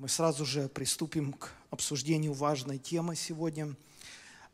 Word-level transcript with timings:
Мы 0.00 0.08
сразу 0.08 0.46
же 0.46 0.70
приступим 0.70 1.34
к 1.34 1.52
обсуждению 1.68 2.32
важной 2.32 2.78
темы 2.78 3.14
сегодня. 3.14 3.76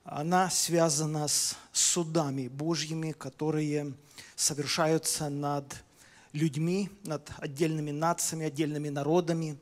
Она 0.02 0.50
связана 0.50 1.28
с 1.28 1.56
судами 1.70 2.48
Божьими, 2.48 3.12
которые 3.12 3.94
совершаются 4.34 5.28
над 5.28 5.84
людьми, 6.32 6.90
над 7.04 7.30
отдельными 7.36 7.92
нациями, 7.92 8.46
отдельными 8.46 8.88
народами, 8.88 9.56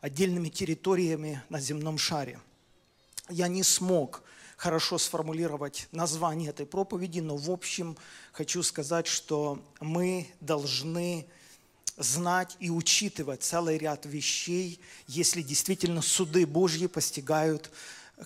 отдельными 0.00 0.48
территориями 0.48 1.42
на 1.50 1.60
земном 1.60 1.98
шаре. 1.98 2.40
Я 3.28 3.48
не 3.48 3.62
смог 3.62 4.22
хорошо 4.56 4.96
сформулировать 4.96 5.86
название 5.92 6.48
этой 6.48 6.64
проповеди, 6.64 7.20
но 7.20 7.36
в 7.36 7.50
общем 7.50 7.98
хочу 8.32 8.62
сказать, 8.62 9.06
что 9.06 9.62
мы 9.80 10.32
должны 10.40 11.26
знать 11.96 12.56
и 12.60 12.70
учитывать 12.70 13.42
целый 13.42 13.78
ряд 13.78 14.06
вещей, 14.06 14.80
если 15.06 15.42
действительно 15.42 16.02
суды 16.02 16.46
Божьи 16.46 16.86
постигают 16.86 17.70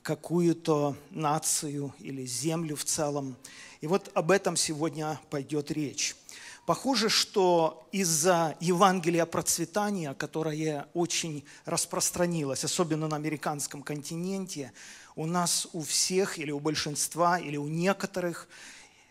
какую-то 0.02 0.96
нацию 1.10 1.92
или 1.98 2.24
землю 2.24 2.76
в 2.76 2.84
целом. 2.84 3.36
И 3.80 3.86
вот 3.86 4.10
об 4.14 4.30
этом 4.30 4.56
сегодня 4.56 5.20
пойдет 5.30 5.70
речь. 5.70 6.14
Похоже, 6.66 7.08
что 7.08 7.88
из-за 7.90 8.56
Евангелия 8.60 9.26
процветания, 9.26 10.14
которое 10.14 10.86
очень 10.94 11.44
распространилось, 11.64 12.64
особенно 12.64 13.08
на 13.08 13.16
американском 13.16 13.82
континенте, 13.82 14.72
у 15.16 15.26
нас 15.26 15.66
у 15.72 15.82
всех 15.82 16.38
или 16.38 16.52
у 16.52 16.60
большинства, 16.60 17.38
или 17.38 17.56
у 17.56 17.66
некоторых 17.66 18.46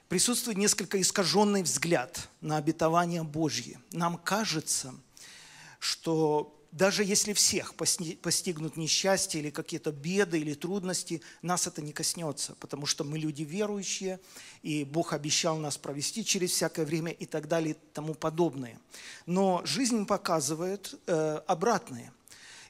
присутствует 0.09 0.57
несколько 0.57 0.99
искаженный 0.99 1.63
взгляд 1.63 2.27
на 2.41 2.57
обетование 2.57 3.23
Божье. 3.23 3.79
Нам 3.91 4.17
кажется, 4.17 4.93
что 5.79 6.55
даже 6.71 7.03
если 7.03 7.33
всех 7.33 7.73
постигнут 7.75 8.75
несчастье 8.75 9.39
или 9.39 9.49
какие-то 9.49 9.91
беды 9.91 10.39
или 10.39 10.53
трудности, 10.53 11.21
нас 11.41 11.67
это 11.67 11.81
не 11.81 11.93
коснется, 11.93 12.55
потому 12.59 12.85
что 12.85 13.03
мы 13.03 13.17
люди 13.17 13.43
верующие, 13.43 14.19
и 14.61 14.83
Бог 14.83 15.13
обещал 15.13 15.57
нас 15.57 15.77
провести 15.77 16.25
через 16.25 16.51
всякое 16.51 16.85
время 16.85 17.11
и 17.11 17.25
так 17.25 17.47
далее 17.47 17.73
и 17.73 17.93
тому 17.93 18.13
подобное. 18.13 18.79
Но 19.25 19.61
жизнь 19.63 20.05
показывает 20.05 20.93
э, 21.07 21.41
обратное. 21.47 22.13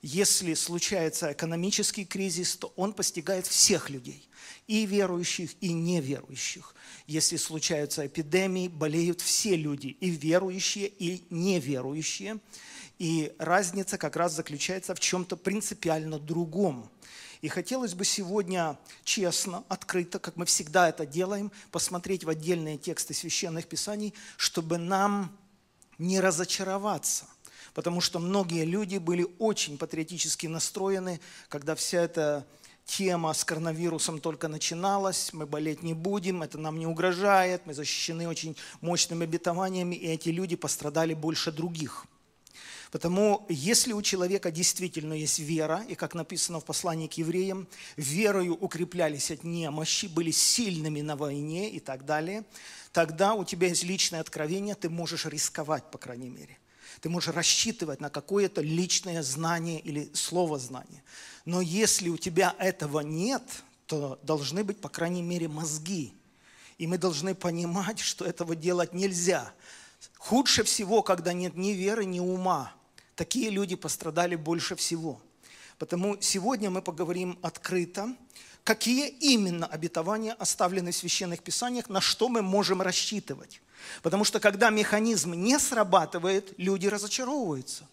Если 0.01 0.53
случается 0.53 1.33
экономический 1.33 2.05
кризис, 2.05 2.55
то 2.55 2.71
он 2.77 2.93
постигает 2.93 3.47
всех 3.47 3.89
людей, 3.89 4.25
и 4.67 4.85
верующих, 4.85 5.51
и 5.59 5.73
неверующих. 5.73 6.73
Если 7.09 7.37
случаются 7.37 8.05
эпидемии, 8.05 8.67
болеют 8.67 9.19
все 9.19 9.55
люди, 9.55 9.97
и 9.99 10.11
верующие, 10.11 10.87
и 10.87 11.25
неверующие. 11.31 12.37
И 12.99 13.33
разница 13.39 13.97
как 13.97 14.15
раз 14.15 14.33
заключается 14.33 14.93
в 14.93 14.99
чем-то 14.99 15.35
принципиально 15.35 16.19
другом. 16.19 16.87
И 17.41 17.47
хотелось 17.47 17.95
бы 17.95 18.05
сегодня 18.05 18.77
честно, 19.03 19.63
открыто, 19.69 20.19
как 20.19 20.35
мы 20.35 20.45
всегда 20.45 20.87
это 20.87 21.07
делаем, 21.07 21.51
посмотреть 21.71 22.25
в 22.25 22.29
отдельные 22.29 22.77
тексты 22.77 23.15
священных 23.15 23.65
писаний, 23.65 24.13
чтобы 24.37 24.77
нам 24.77 25.35
не 25.97 26.19
разочароваться– 26.19 27.25
потому 27.73 28.01
что 28.01 28.19
многие 28.19 28.65
люди 28.65 28.97
были 28.97 29.25
очень 29.37 29.77
патриотически 29.77 30.47
настроены, 30.47 31.21
когда 31.47 31.75
вся 31.75 32.01
эта 32.01 32.45
тема 32.89 33.33
с 33.33 33.45
коронавирусом 33.45 34.19
только 34.19 34.47
начиналась, 34.47 35.31
мы 35.33 35.45
болеть 35.45 35.83
не 35.83 35.93
будем, 35.93 36.41
это 36.41 36.57
нам 36.57 36.79
не 36.79 36.87
угрожает, 36.87 37.65
мы 37.65 37.73
защищены 37.73 38.27
очень 38.27 38.55
мощными 38.81 39.25
обетованиями, 39.25 39.95
и 39.95 40.07
эти 40.07 40.29
люди 40.29 40.55
пострадали 40.55 41.13
больше 41.13 41.51
других. 41.51 42.05
Потому 42.91 43.45
если 43.49 43.93
у 43.93 44.01
человека 44.01 44.49
действительно 44.49 45.13
есть 45.13 45.37
вера, 45.37 45.85
и 45.87 45.93
как 45.93 46.15
написано 46.15 46.59
в 46.59 46.65
послании 46.65 47.07
к 47.07 47.13
евреям, 47.13 47.67
верою 47.97 48.55
укреплялись 48.55 49.29
от 49.29 49.43
немощи, 49.43 50.07
были 50.07 50.31
сильными 50.31 51.01
на 51.01 51.15
войне 51.15 51.69
и 51.69 51.79
так 51.79 52.05
далее, 52.05 52.43
тогда 52.91 53.35
у 53.35 53.45
тебя 53.45 53.67
есть 53.67 53.83
личное 53.83 54.21
откровение, 54.21 54.73
ты 54.73 54.89
можешь 54.89 55.25
рисковать, 55.25 55.91
по 55.91 55.99
крайней 55.99 56.29
мере– 56.29 56.57
ты 57.01 57.09
можешь 57.09 57.33
рассчитывать 57.33 58.01
на 58.01 58.09
какое-то 58.09 58.61
личное 58.61 59.23
знание 59.23 59.79
или 59.79 60.11
слово 60.13 60.59
знание. 60.59 61.03
Но 61.45 61.61
если 61.61 62.09
у 62.09 62.17
тебя 62.17 62.55
этого 62.59 62.99
нет, 62.99 63.43
то 63.85 64.19
должны 64.23 64.63
быть, 64.63 64.81
по 64.81 64.89
крайней 64.89 65.21
мере, 65.21 65.47
мозги. 65.47 66.13
И 66.77 66.87
мы 66.87 66.97
должны 66.97 67.35
понимать, 67.35 67.99
что 67.99 68.25
этого 68.25 68.55
делать 68.55 68.93
нельзя. 68.93 69.53
Худше 70.17 70.63
всего, 70.63 71.01
когда 71.01 71.33
нет 71.33 71.55
ни 71.55 71.71
веры, 71.71 72.05
ни 72.05 72.19
ума. 72.19 72.73
Такие 73.15 73.49
люди 73.49 73.75
пострадали 73.75 74.35
больше 74.35 74.75
всего. 74.75 75.21
Потому 75.77 76.21
сегодня 76.21 76.69
мы 76.69 76.81
поговорим 76.81 77.39
открыто, 77.41 78.15
какие 78.69 79.07
именно 79.07 79.65
обетования 79.65 80.33
оставлены 80.33 80.91
в 80.91 80.95
священных 80.95 81.41
писаниях, 81.41 81.89
на 81.89 82.01
что 82.01 82.29
мы 82.29 82.43
можем 82.43 82.83
рассчитывать. 82.83 83.63
Потому 84.03 84.23
что 84.23 84.39
когда 84.39 84.69
механизм 84.69 85.33
не 85.33 85.57
срабатывает, 85.57 86.53
люди 86.57 86.85
разочаровываются. 86.85 87.87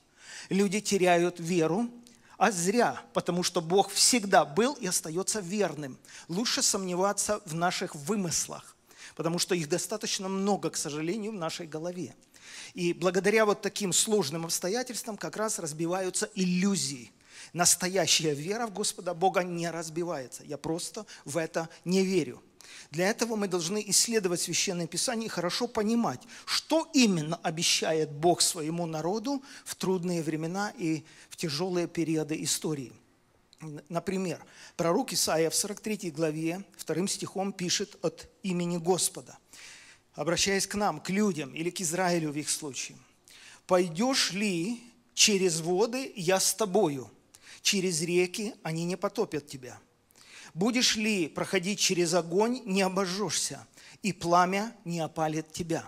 Люди 0.50 0.82
теряют 0.82 1.40
веру, 1.40 1.88
а 2.36 2.50
зря, 2.50 3.00
потому 3.14 3.42
что 3.42 3.62
Бог 3.62 3.90
всегда 3.90 4.44
был 4.44 4.74
и 4.74 4.86
остается 4.86 5.40
верным. 5.40 5.96
Лучше 6.28 6.60
сомневаться 6.60 7.40
в 7.46 7.54
наших 7.54 7.94
вымыслах, 7.94 8.76
потому 9.14 9.38
что 9.38 9.54
их 9.54 9.70
достаточно 9.70 10.28
много, 10.28 10.68
к 10.68 10.76
сожалению, 10.76 11.32
в 11.32 11.36
нашей 11.36 11.66
голове. 11.66 12.14
И 12.74 12.92
благодаря 12.92 13.46
вот 13.46 13.62
таким 13.62 13.94
сложным 13.94 14.44
обстоятельствам 14.44 15.16
как 15.16 15.38
раз 15.38 15.58
разбиваются 15.58 16.28
иллюзии. 16.34 17.12
Настоящая 17.52 18.34
вера 18.34 18.66
в 18.66 18.72
Господа 18.72 19.14
Бога 19.14 19.42
не 19.42 19.70
разбивается. 19.70 20.44
Я 20.44 20.58
просто 20.58 21.06
в 21.24 21.36
это 21.36 21.68
не 21.84 22.04
верю. 22.04 22.42
Для 22.90 23.08
этого 23.08 23.36
мы 23.36 23.48
должны 23.48 23.82
исследовать 23.88 24.40
Священное 24.40 24.86
Писание 24.86 25.26
и 25.26 25.30
хорошо 25.30 25.66
понимать, 25.66 26.20
что 26.44 26.88
именно 26.92 27.36
обещает 27.42 28.10
Бог 28.12 28.40
своему 28.40 28.86
народу 28.86 29.42
в 29.64 29.74
трудные 29.74 30.22
времена 30.22 30.72
и 30.76 31.04
в 31.28 31.36
тяжелые 31.36 31.88
периоды 31.88 32.42
истории. 32.42 32.92
Например, 33.88 34.44
пророк 34.76 35.12
Исаия 35.12 35.50
в 35.50 35.54
43 35.54 36.10
главе, 36.10 36.62
вторым 36.76 37.08
стихом 37.08 37.52
пишет 37.52 37.96
от 38.02 38.28
имени 38.42 38.76
Господа, 38.76 39.38
обращаясь 40.14 40.66
к 40.66 40.74
нам, 40.74 41.00
к 41.00 41.10
людям 41.10 41.54
или 41.54 41.70
к 41.70 41.80
Израилю 41.80 42.32
в 42.32 42.36
их 42.36 42.50
случае. 42.50 42.98
«Пойдешь 43.66 44.32
ли 44.32 44.80
через 45.14 45.60
воды, 45.60 46.12
я 46.14 46.38
с 46.38 46.54
тобою, 46.54 47.10
через 47.66 48.00
реки 48.02 48.54
они 48.62 48.84
не 48.84 48.96
потопят 48.96 49.48
тебя» 49.48 49.80
Будешь 50.56 50.96
ли 50.96 51.28
проходить 51.28 51.78
через 51.78 52.14
огонь, 52.14 52.62
не 52.64 52.80
обожжешься, 52.80 53.66
и 54.02 54.14
пламя 54.14 54.74
не 54.86 55.00
опалит 55.00 55.52
тебя. 55.52 55.86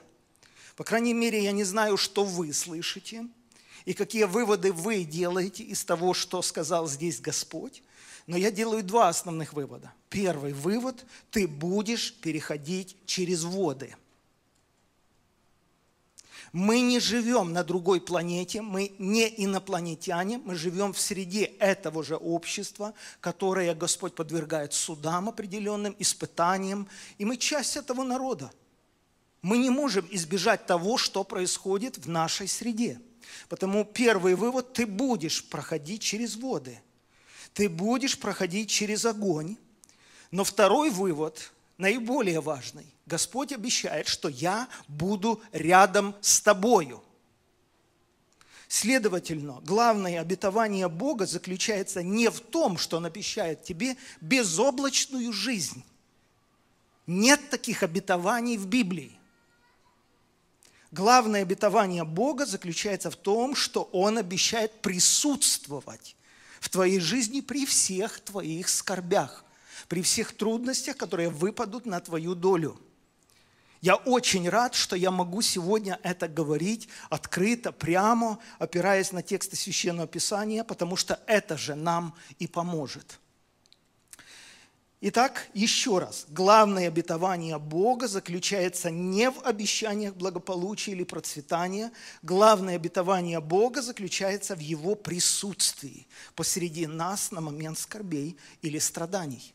По 0.76 0.84
крайней 0.84 1.14
мере, 1.14 1.42
я 1.42 1.52
не 1.52 1.64
знаю, 1.64 1.96
что 1.96 2.22
вы 2.22 2.52
слышите, 2.52 3.26
и 3.86 3.94
какие 3.94 4.24
выводы 4.24 4.74
вы 4.74 5.04
делаете 5.04 5.62
из 5.62 5.86
того, 5.86 6.12
что 6.12 6.42
сказал 6.42 6.86
здесь 6.86 7.18
Господь. 7.18 7.82
Но 8.26 8.36
я 8.36 8.50
делаю 8.50 8.82
два 8.82 9.08
основных 9.08 9.54
вывода. 9.54 9.90
Первый 10.10 10.52
вывод– 10.52 11.06
ты 11.30 11.48
будешь 11.48 12.12
переходить 12.12 12.94
через 13.06 13.44
воды– 13.44 13.96
мы 16.52 16.80
не 16.80 17.00
живем 17.00 17.52
на 17.52 17.62
другой 17.62 18.00
планете, 18.00 18.62
мы 18.62 18.92
не 18.98 19.28
инопланетяне, 19.44 20.38
мы 20.38 20.54
живем 20.54 20.92
в 20.92 21.00
среде 21.00 21.44
этого 21.44 22.02
же 22.02 22.16
общества, 22.16 22.94
которое 23.20 23.74
Господь 23.74 24.14
подвергает 24.14 24.72
судам 24.72 25.28
определенным, 25.28 25.94
испытаниям, 25.98 26.88
и 27.18 27.24
мы 27.24 27.36
часть 27.36 27.76
этого 27.76 28.02
народа. 28.02 28.50
Мы 29.42 29.58
не 29.58 29.70
можем 29.70 30.06
избежать 30.10 30.66
того, 30.66 30.98
что 30.98 31.22
происходит 31.22 31.98
в 31.98 32.08
нашей 32.08 32.48
среде. 32.48 33.00
Потому 33.48 33.84
первый 33.84 34.34
вывод– 34.34 34.72
ты 34.74 34.86
будешь 34.86 35.44
проходить 35.44 36.02
через 36.02 36.36
воды, 36.36 36.80
ты 37.52 37.68
будешь 37.68 38.18
проходить 38.18 38.70
через 38.70 39.04
огонь. 39.04 39.56
Но 40.30 40.44
второй 40.44 40.90
вывод, 40.90 41.52
наиболее 41.78 42.40
важный, 42.40 42.86
Господь 43.08 43.52
обещает, 43.52 44.06
что 44.06 44.28
я 44.28 44.68
буду 44.86 45.40
рядом 45.52 46.14
с 46.20 46.42
тобою. 46.42 47.02
Следовательно, 48.68 49.62
главное 49.64 50.20
обетование 50.20 50.88
Бога 50.88 51.24
заключается 51.24 52.02
не 52.02 52.28
в 52.28 52.40
том, 52.40 52.76
что 52.76 52.98
Он 52.98 53.06
обещает 53.06 53.62
тебе 53.62 53.96
безоблачную 54.20 55.32
жизнь. 55.32 55.82
Нет 57.06 57.48
таких 57.48 57.82
обетований 57.82 58.58
в 58.58 58.66
Библии. 58.66 59.18
Главное 60.90 61.40
обетование 61.40 62.04
Бога 62.04 62.44
заключается 62.44 63.10
в 63.10 63.16
том, 63.16 63.54
что 63.54 63.84
Он 63.84 64.18
обещает 64.18 64.82
присутствовать 64.82 66.14
в 66.60 66.68
твоей 66.68 67.00
жизни 67.00 67.40
при 67.40 67.64
всех 67.64 68.20
твоих 68.20 68.68
скорбях, 68.68 69.46
при 69.88 70.02
всех 70.02 70.36
трудностях, 70.36 70.98
которые 70.98 71.30
выпадут 71.30 71.86
на 71.86 72.00
твою 72.00 72.34
долю– 72.34 72.78
Я 73.80 73.94
очень 73.94 74.48
рад, 74.48 74.74
что 74.74 74.96
я 74.96 75.10
могу 75.10 75.40
сегодня 75.40 76.00
это 76.02 76.26
говорить 76.26 76.88
открыто, 77.10 77.70
прямо, 77.70 78.38
опираясь 78.58 79.12
на 79.12 79.22
тексты 79.22 79.56
Священного 79.56 80.08
Писания, 80.08 80.64
потому 80.64 80.96
что 80.96 81.20
это 81.26 81.56
же 81.56 81.74
нам 81.74 82.14
и 82.38 82.46
поможет. 82.46 83.20
Итак, 85.00 85.46
еще 85.54 85.98
раз, 85.98 86.26
главное 86.28 86.88
обетование 86.88 87.56
Бога 87.60 88.08
заключается 88.08 88.90
не 88.90 89.30
в 89.30 89.46
обещаниях 89.46 90.16
благополучия 90.16 90.90
или 90.90 91.04
процветания, 91.04 91.92
главное 92.22 92.74
обетование 92.74 93.40
Бога 93.40 93.80
заключается 93.80 94.56
в 94.56 94.58
Его 94.58 94.96
присутствии 94.96 96.08
посреди 96.34 96.88
нас 96.88 97.30
на 97.30 97.40
момент 97.40 97.78
скорбей 97.78 98.36
или 98.60 98.80
страданий. 98.80 99.54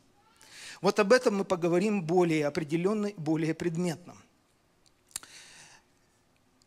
Вот 0.83 0.99
об 0.99 1.13
этом 1.13 1.37
мы 1.37 1.45
поговорим 1.45 2.03
более 2.03 2.45
определенно, 2.45 3.09
более 3.15 3.53
предметно. 3.53 4.17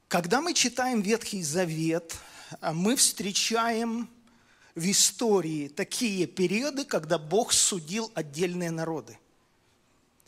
Когда 0.09 0.41
мы 0.41 0.55
читаем 0.55 1.03
Ветхий 1.03 1.43
Завет, 1.43 2.17
мы 2.63 2.97
встречаем 2.97 4.09
в 4.75 4.91
истории 4.91 5.69
такие 5.69 6.27
периоды, 6.27 6.87
когда 6.87 7.19
Бог 7.19 7.53
судил 7.53 8.11
отдельные 8.15 8.71
народы. 8.71 9.19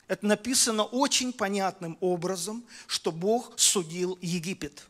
Это 0.06 0.26
написано 0.26 0.84
очень 0.84 1.32
понятным 1.32 1.96
образом, 2.02 2.66
что 2.86 3.10
Бог 3.10 3.58
судил 3.58 4.18
Египет. 4.20 4.86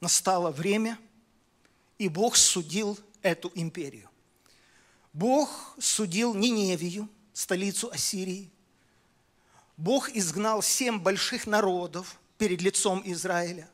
Настало 0.00 0.52
время, 0.52 0.96
и 1.98 2.06
Бог 2.08 2.36
судил 2.36 2.96
эту 3.20 3.50
империю. 3.56 4.08
Бог 5.12 5.74
судил 5.80 6.34
Ниневию, 6.34 7.08
столицу 7.40 7.90
Ассирии. 7.90 8.50
Бог 9.78 10.10
изгнал 10.10 10.60
семь 10.62 10.98
больших 10.98 11.46
народов 11.46 12.20
перед 12.36 12.60
лицом 12.60 13.02
Израиля. 13.06 13.66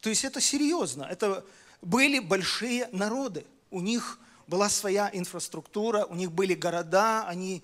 То 0.00 0.08
есть 0.08 0.24
это 0.24 0.40
серьезно, 0.40 1.02
это 1.02 1.44
были 1.82 2.20
большие 2.20 2.88
народы, 2.92 3.44
у 3.70 3.80
них 3.80 4.20
была 4.46 4.68
своя 4.68 5.10
инфраструктура, 5.12 6.04
у 6.04 6.14
них 6.14 6.30
были 6.30 6.54
города, 6.54 7.26
они 7.26 7.62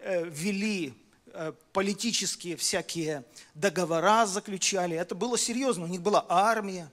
э, 0.00 0.28
вели 0.28 0.92
э, 1.26 1.52
политические 1.72 2.56
всякие 2.56 3.24
договора, 3.54 4.26
заключали. 4.26 4.96
Это 4.96 5.14
было 5.14 5.38
серьезно, 5.38 5.84
у 5.84 5.88
них 5.88 6.02
была 6.02 6.26
армия, 6.28 6.90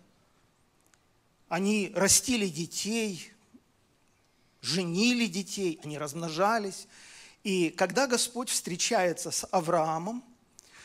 они 1.50 1.92
растили 1.94 2.48
детей, 2.48 3.34
женили 4.62 5.28
детей, 5.28 5.80
они 5.84 5.98
размножались. 5.98 6.88
И 7.44 7.70
когда 7.70 8.08
Господь 8.08 8.50
встречается 8.50 9.32
с 9.32 9.48
Авраамом, 9.52 10.24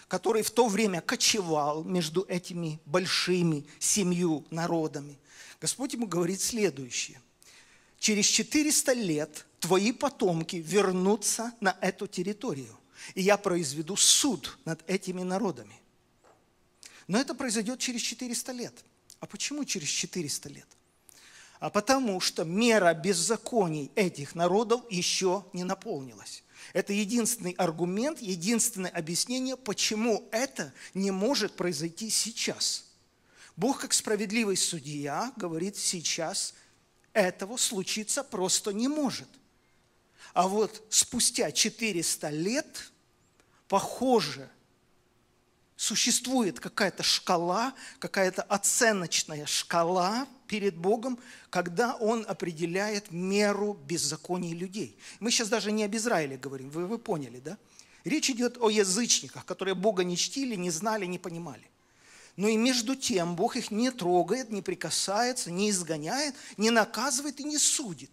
который 0.09 0.43
в 0.43 0.51
то 0.51 0.69
время 0.69 1.01
кочевал 1.01 1.83
между 1.83 2.23
этими 2.29 2.81
большими 2.85 3.67
семью 3.79 4.45
народами, 4.51 5.19
Господь 5.61 5.95
ему 5.95 6.07
говорит 6.07 6.41
следующее. 6.41 7.21
Через 7.99 8.27
400 8.27 8.93
лет 8.93 9.47
твои 9.61 9.93
потомки 9.93 10.57
вернутся 10.57 11.55
на 11.61 11.77
эту 11.81 12.07
территорию, 12.07 12.79
и 13.15 13.23
я 13.23 13.39
произведу 13.39 13.97
суд 13.97 14.59
над 14.65 14.89
этими 14.89 15.23
народами. 15.23 15.81
Но 17.09 17.19
это 17.19 17.35
произойдет 17.35 17.79
через 17.79 18.03
400 18.03 18.53
лет. 18.53 18.85
А 19.21 19.27
почему 19.27 19.65
через 19.65 19.89
400 19.89 20.49
лет? 20.51 20.67
А 21.61 21.71
потому 21.71 22.21
что 22.21 22.45
мера 22.45 22.93
беззаконий 22.95 23.91
этих 23.95 24.35
народов 24.35 24.83
еще 24.91 25.45
не 25.53 25.65
наполнилась. 25.65 26.43
Это 26.73 26.93
единственный 26.93 27.53
аргумент, 27.53 28.21
единственное 28.21 28.91
объяснение, 28.91 29.57
почему 29.57 30.29
это 30.33 30.73
не 30.95 31.11
может 31.11 31.57
произойти 31.57 32.11
сейчас– 32.11 32.85
Бог, 33.57 33.81
как 33.81 33.93
справедливый 33.93 34.57
судья, 34.57 35.33
говорит, 35.37 35.77
сейчас 35.77 36.55
этого 37.13 37.57
случиться 37.57 38.25
просто 38.25 38.73
не 38.73 38.89
может. 38.89 39.29
А 40.33 40.49
вот 40.49 40.83
спустя 40.91 41.53
400 41.53 42.31
лет, 42.31 42.93
похоже, 43.69 44.51
существует 45.77 46.59
какая-то 46.59 47.05
шкала, 47.05 47.75
какая-то 48.01 48.43
оценочная 48.43 49.47
шкала 49.47 50.27
перед 50.47 50.77
Богом, 50.77 51.19
когда 51.51 51.95
Он 51.97 52.25
определяет 52.29 53.11
меру 53.11 53.75
беззаконий 53.75 54.55
людей. 54.55 54.97
Мы 55.21 55.31
сейчас 55.31 55.49
даже 55.49 55.73
не 55.73 55.85
об 55.85 55.95
Израиле 55.95 56.37
говорим, 56.37 56.71
вы, 56.71 56.87
вы 56.87 56.99
поняли, 56.99 57.41
да? 57.41 57.59
Речь 58.05 58.29
идет 58.31 58.59
о 58.61 58.69
язычниках, 58.69 59.47
которые 59.47 59.75
Бога 59.75 60.05
не 60.05 60.17
чтили, 60.17 60.57
не 60.57 60.71
знали, 60.71 61.07
не 61.07 61.19
понимали. 61.19 61.71
Но 62.37 62.49
и 62.49 62.57
между 62.57 62.97
тем 62.97 63.37
Бог 63.37 63.57
их 63.57 63.71
не 63.71 63.91
трогает, 63.91 64.51
не 64.51 64.61
прикасается, 64.61 65.51
не 65.51 65.71
изгоняет, 65.71 66.35
не 66.57 66.71
наказывает 66.71 67.41
и 67.41 67.45
не 67.45 67.59
судит. 67.59 68.11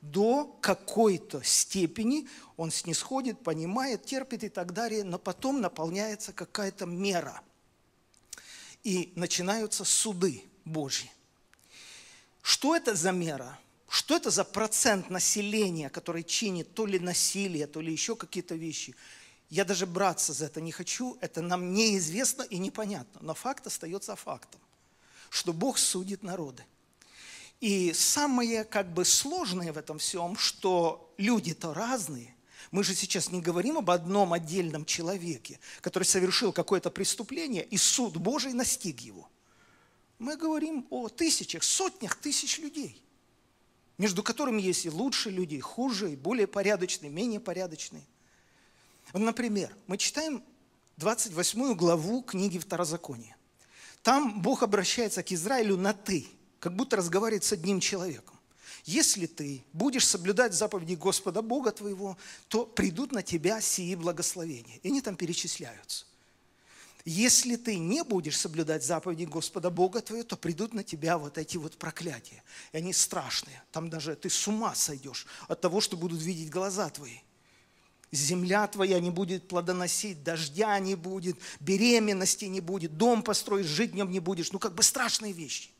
До 0.00 0.44
какой-то 0.60 1.42
степени 1.42 2.28
он 2.56 2.70
снисходит, 2.70 3.42
понимает, 3.42 4.04
терпит 4.06 4.44
и 4.44 4.48
так 4.48 4.72
далее, 4.72 5.04
но 5.04 5.18
потом 5.18 5.60
наполняется 5.60 6.32
какая-то 6.32 6.86
мера. 6.86 7.42
И 8.84 9.12
начинаются 9.16 9.84
суды 9.84 10.44
Божьи. 10.64 11.10
Что 12.48 12.74
это 12.74 12.94
за 12.94 13.12
мера? 13.12 13.58
Что 13.90 14.16
это 14.16 14.30
за 14.30 14.42
процент 14.42 15.10
населения, 15.10 15.90
который 15.90 16.24
чинит 16.24 16.72
то 16.72 16.86
ли 16.86 16.98
насилие, 16.98 17.66
то 17.66 17.82
ли 17.82 17.92
еще 17.92 18.16
какие-то 18.16 18.54
вещи? 18.54 18.94
Я 19.50 19.66
даже 19.66 19.84
браться 19.84 20.32
за 20.32 20.46
это 20.46 20.62
не 20.62 20.72
хочу, 20.72 21.18
это 21.20 21.42
нам 21.42 21.74
неизвестно 21.74 22.44
и 22.44 22.56
непонятно. 22.56 23.20
Но 23.22 23.34
факт 23.34 23.66
остается 23.66 24.16
фактом, 24.16 24.62
что 25.28 25.52
Бог 25.52 25.76
судит 25.76 26.22
народы. 26.22 26.64
И 27.60 27.92
самое 27.92 28.64
как 28.64 28.94
бы 28.94 29.04
сложное 29.04 29.70
в 29.70 29.76
этом 29.76 29.98
всем, 29.98 30.34
что 30.38 31.12
люди-то 31.18 31.74
разные. 31.74 32.34
Мы 32.70 32.82
же 32.82 32.94
сейчас 32.94 33.30
не 33.30 33.42
говорим 33.42 33.76
об 33.76 33.90
одном 33.90 34.32
отдельном 34.32 34.86
человеке, 34.86 35.60
который 35.82 36.04
совершил 36.04 36.54
какое-то 36.54 36.90
преступление, 36.90 37.62
и 37.62 37.76
суд 37.76 38.16
Божий 38.16 38.54
настиг 38.54 39.00
его. 39.00 39.28
Мы 40.18 40.36
говорим 40.36 40.86
о 40.90 41.08
тысячах, 41.08 41.62
сотнях 41.62 42.16
тысяч 42.16 42.58
людей, 42.58 43.02
между 43.98 44.22
которыми 44.22 44.60
есть 44.60 44.86
и 44.86 44.90
лучшие 44.90 45.34
люди, 45.34 45.56
и 45.56 45.60
хуже, 45.60 46.12
и 46.12 46.16
более 46.16 46.46
порядочные, 46.46 47.10
менее 47.10 47.40
порядочные– 47.40 48.04
вот, 49.12 49.20
например, 49.20 49.74
мы 49.86 49.96
читаем 49.96 50.42
28 50.98 51.74
главу 51.74 52.22
книги 52.22 52.58
Второзакония. 52.58 53.36
Там 54.02 54.42
Бог 54.42 54.62
обращается 54.62 55.22
к 55.22 55.32
Израилю 55.32 55.76
на 55.76 55.92
«ты», 55.92 56.26
как 56.60 56.74
будто 56.74 56.96
разговаривает 56.96 57.44
с 57.44 57.52
одним 57.52 57.80
человеком. 57.80 58.36
Если 58.84 59.26
ты 59.26 59.64
будешь 59.72 60.06
соблюдать 60.06 60.54
заповеди 60.54 60.94
Господа 60.94 61.42
Бога 61.42 61.72
твоего, 61.72 62.16
то 62.48 62.64
придут 62.64 63.12
на 63.12 63.22
тебя 63.22 63.60
сии 63.60 63.94
благословения. 63.94 64.78
И 64.82 64.88
они 64.88 65.00
там 65.00 65.16
перечисляются. 65.16 66.06
Если 67.08 67.56
ты 67.56 67.78
не 67.78 68.04
будешь 68.04 68.38
соблюдать 68.38 68.84
заповеди 68.84 69.24
Господа 69.24 69.70
Бога 69.70 70.02
твоего, 70.02 70.24
то 70.24 70.36
придут 70.36 70.74
на 70.74 70.84
тебя 70.84 71.16
вот 71.16 71.38
эти 71.38 71.56
вот 71.56 71.78
проклятия. 71.78 72.42
И 72.72 72.76
они 72.76 72.92
страшные. 72.92 73.62
Там 73.72 73.88
даже 73.88 74.14
ты 74.14 74.28
с 74.28 74.46
ума 74.46 74.74
сойдешь 74.74 75.26
от 75.48 75.58
того, 75.62 75.80
что 75.80 75.96
будут 75.96 76.20
видеть 76.20 76.50
глаза 76.50 76.90
твои 76.90 77.18
земля 78.10 78.66
твоя 78.66 79.00
не 79.00 79.10
будет 79.10 79.48
плодоносить, 79.48 80.22
дождя 80.22 80.78
не 80.78 80.94
будет, 80.94 81.36
беременности 81.60 82.46
не 82.46 82.60
будет, 82.60 82.96
дом 82.96 83.22
построишь, 83.22 83.66
жить 83.66 83.92
в 83.92 83.94
нем 83.94 84.10
не 84.10 84.20
будешь. 84.20 84.50
Ну, 84.52 84.58
как 84.58 84.74
бы 84.74 84.82
страшные 84.82 85.32
вещи. 85.32 85.70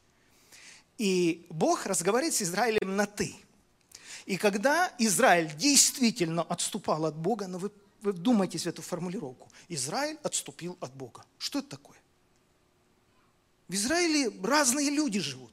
И 0.98 1.46
Бог 1.48 1.86
разговаривает 1.86 2.34
с 2.34 2.42
Израилем 2.42 2.96
на 2.96 3.06
«ты». 3.06 3.34
И 4.26 4.36
когда 4.36 4.92
Израиль 4.98 5.54
действительно 5.56 6.42
отступал 6.42 7.06
от 7.06 7.16
Бога, 7.16 7.46
но 7.46 7.58
вы, 7.58 7.70
вы 8.02 8.12
вдумайтесь 8.12 8.64
в 8.64 8.68
эту 8.68 8.82
формулировку, 8.82 9.48
Израиль 9.68 10.18
отступил 10.22 10.76
от 10.80 10.94
Бога. 10.94 11.24
Что 11.38 11.58
это 11.58 11.68
такое? 11.68 11.98
В 13.68 13.74
Израиле 13.74 14.32
разные 14.42 14.90
люди 14.90 15.20
живут. 15.20 15.52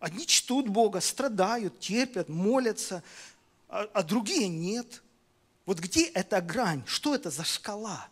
Одни 0.00 0.26
чтут 0.26 0.68
Бога, 0.68 1.00
страдают, 1.00 1.80
терпят, 1.80 2.28
молятся, 2.28 3.02
а, 3.68 3.88
а 3.92 4.02
другие 4.02 4.48
нет– 4.48 5.02
вот 5.66 5.80
где 5.80 6.06
эта 6.06 6.40
грань? 6.40 6.84
Что 6.86 7.14
это 7.14 7.30
за 7.30 7.44
шкала? 7.44 8.08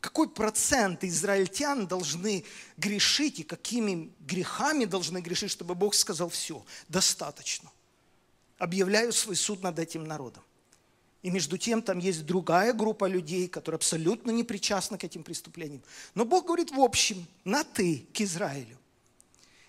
Какой 0.00 0.28
процент 0.28 1.02
израильтян 1.02 1.88
должны 1.88 2.44
грешить 2.76 3.40
и 3.40 3.42
какими 3.42 4.12
грехами 4.20 4.84
должны 4.84 5.18
грешить, 5.18 5.50
чтобы 5.50 5.74
Бог 5.74 5.94
сказал, 5.94 6.28
все, 6.28 6.64
достаточно. 6.88 7.72
Объявляю 8.58 9.12
свой 9.12 9.34
суд 9.34 9.62
над 9.62 9.78
этим 9.78 10.04
народом. 10.04 10.44
И 11.22 11.30
между 11.30 11.58
тем 11.58 11.82
там 11.82 11.98
есть 11.98 12.24
другая 12.26 12.72
группа 12.72 13.06
людей, 13.06 13.48
которые 13.48 13.76
абсолютно 13.76 14.30
не 14.30 14.44
причастны 14.44 14.98
к 14.98 15.04
этим 15.04 15.24
преступлениям. 15.24 15.82
Но 16.14 16.24
Бог 16.24 16.46
говорит 16.46 16.70
в 16.70 16.80
общем, 16.80 17.26
на 17.44 17.64
«ты» 17.64 18.06
к 18.14 18.20
Израилю. 18.20 18.78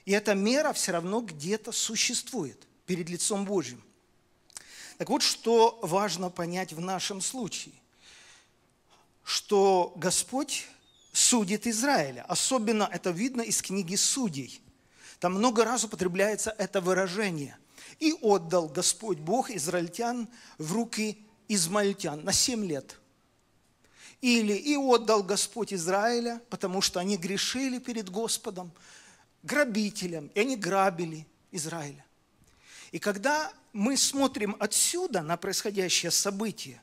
И 0.05 0.11
эта 0.11 0.35
мера 0.35 0.73
все 0.73 0.91
равно 0.91 1.21
где-то 1.21 1.71
существует 1.71 2.67
перед 2.85 3.09
лицом 3.09 3.45
Божьим. 3.45 3.81
Так 4.97 5.09
вот, 5.09 5.23
что 5.23 5.79
важно 5.81 6.29
понять 6.29 6.73
в 6.73 6.81
нашем 6.81 7.21
случае, 7.21 7.73
что 9.23 9.93
Господь 9.95 10.67
судит 11.13 11.67
Израиля. 11.67 12.25
Особенно 12.27 12.89
это 12.91 13.11
видно 13.11 13.41
из 13.41 13.61
книги 13.61 13.95
Судей. 13.95 14.61
Там 15.19 15.33
много 15.33 15.65
раз 15.65 15.83
употребляется 15.83 16.53
это 16.57 16.81
выражение. 16.81 17.57
«И 17.99 18.13
отдал 18.21 18.67
Господь 18.67 19.17
Бог 19.17 19.51
израильтян 19.51 20.27
в 20.57 20.71
руки 20.73 21.17
измаильтян 21.49 22.23
на 22.23 22.31
семь 22.31 22.65
лет». 22.65 22.97
Или 24.21 24.53
«И 24.53 24.75
отдал 24.77 25.23
Господь 25.23 25.73
Израиля, 25.73 26.41
потому 26.49 26.81
что 26.81 26.99
они 26.99 27.17
грешили 27.17 27.79
перед 27.79 28.09
Господом, 28.09 28.71
грабителям, 29.43 30.27
и 30.35 30.39
они 30.39 30.55
грабили 30.55 31.27
Израиля». 31.51 32.05
И 32.91 32.99
когда 32.99 33.51
мы 33.73 33.97
смотрим 33.97 34.55
отсюда 34.59 35.21
на 35.21 35.37
происходящее 35.37 36.11
событие, 36.11 36.81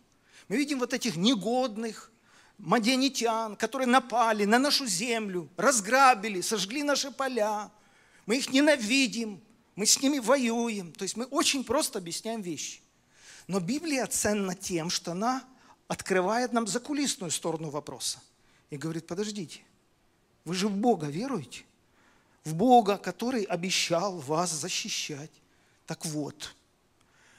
мы 0.48 0.56
видим 0.56 0.78
вот 0.78 0.94
этих 0.94 1.16
негодных, 1.16 2.12
мадианитян, 2.58 3.56
которые 3.56 3.88
напали 3.88 4.44
на 4.44 4.58
нашу 4.58 4.86
землю, 4.86 5.48
разграбили, 5.56 6.40
сожгли 6.40 6.82
наши 6.82 7.10
поля. 7.10 7.70
Мы 8.24 8.38
их 8.38 8.52
ненавидим, 8.52 9.40
мы 9.74 9.86
с 9.86 10.00
ними 10.00 10.18
воюем. 10.18 10.92
То 10.92 11.02
есть 11.02 11.16
мы 11.16 11.24
очень 11.26 11.64
просто 11.64 11.98
объясняем 11.98 12.40
вещи. 12.40 12.80
Но 13.46 13.60
Библия 13.60 14.06
ценна 14.06 14.54
тем, 14.54 14.90
что 14.90 15.12
она 15.12 15.44
открывает 15.86 16.52
нам 16.52 16.66
закулисную 16.66 17.30
сторону 17.30 17.70
вопроса. 17.70 18.20
И 18.70 18.76
говорит, 18.76 19.06
подождите, 19.06 19.60
вы 20.44 20.54
же 20.54 20.68
в 20.68 20.76
Бога 20.76 21.06
веруете? 21.06 21.64
В 22.44 22.54
Бога, 22.54 22.98
который 22.98 23.44
обещал 23.44 24.18
вас 24.18 24.50
защищать. 24.50 25.30
Так 25.86 26.04
вот, 26.06 26.54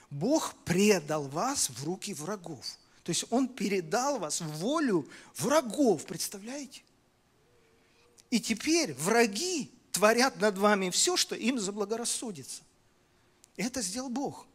Бог 0.10 0.54
предал 0.66 1.28
вас 1.28 1.70
в 1.70 1.84
руки 1.84 2.14
врагов. 2.14 2.66
То 3.04 3.10
есть 3.10 3.26
Он 3.30 3.48
передал 3.48 4.20
вас 4.20 4.42
в 4.42 4.50
волю 4.58 5.08
врагов, 5.38 6.06
представляете? 6.06 6.84
И 8.30 8.40
теперь 8.40 8.94
враги 8.94 9.72
творят 9.92 10.40
над 10.40 10.58
вами 10.58 10.90
все, 10.90 11.16
что 11.18 11.36
им 11.36 11.60
заблагорассудится. 11.60 12.64
Это 13.56 13.82
сделал 13.82 14.10
Бог 14.10 14.46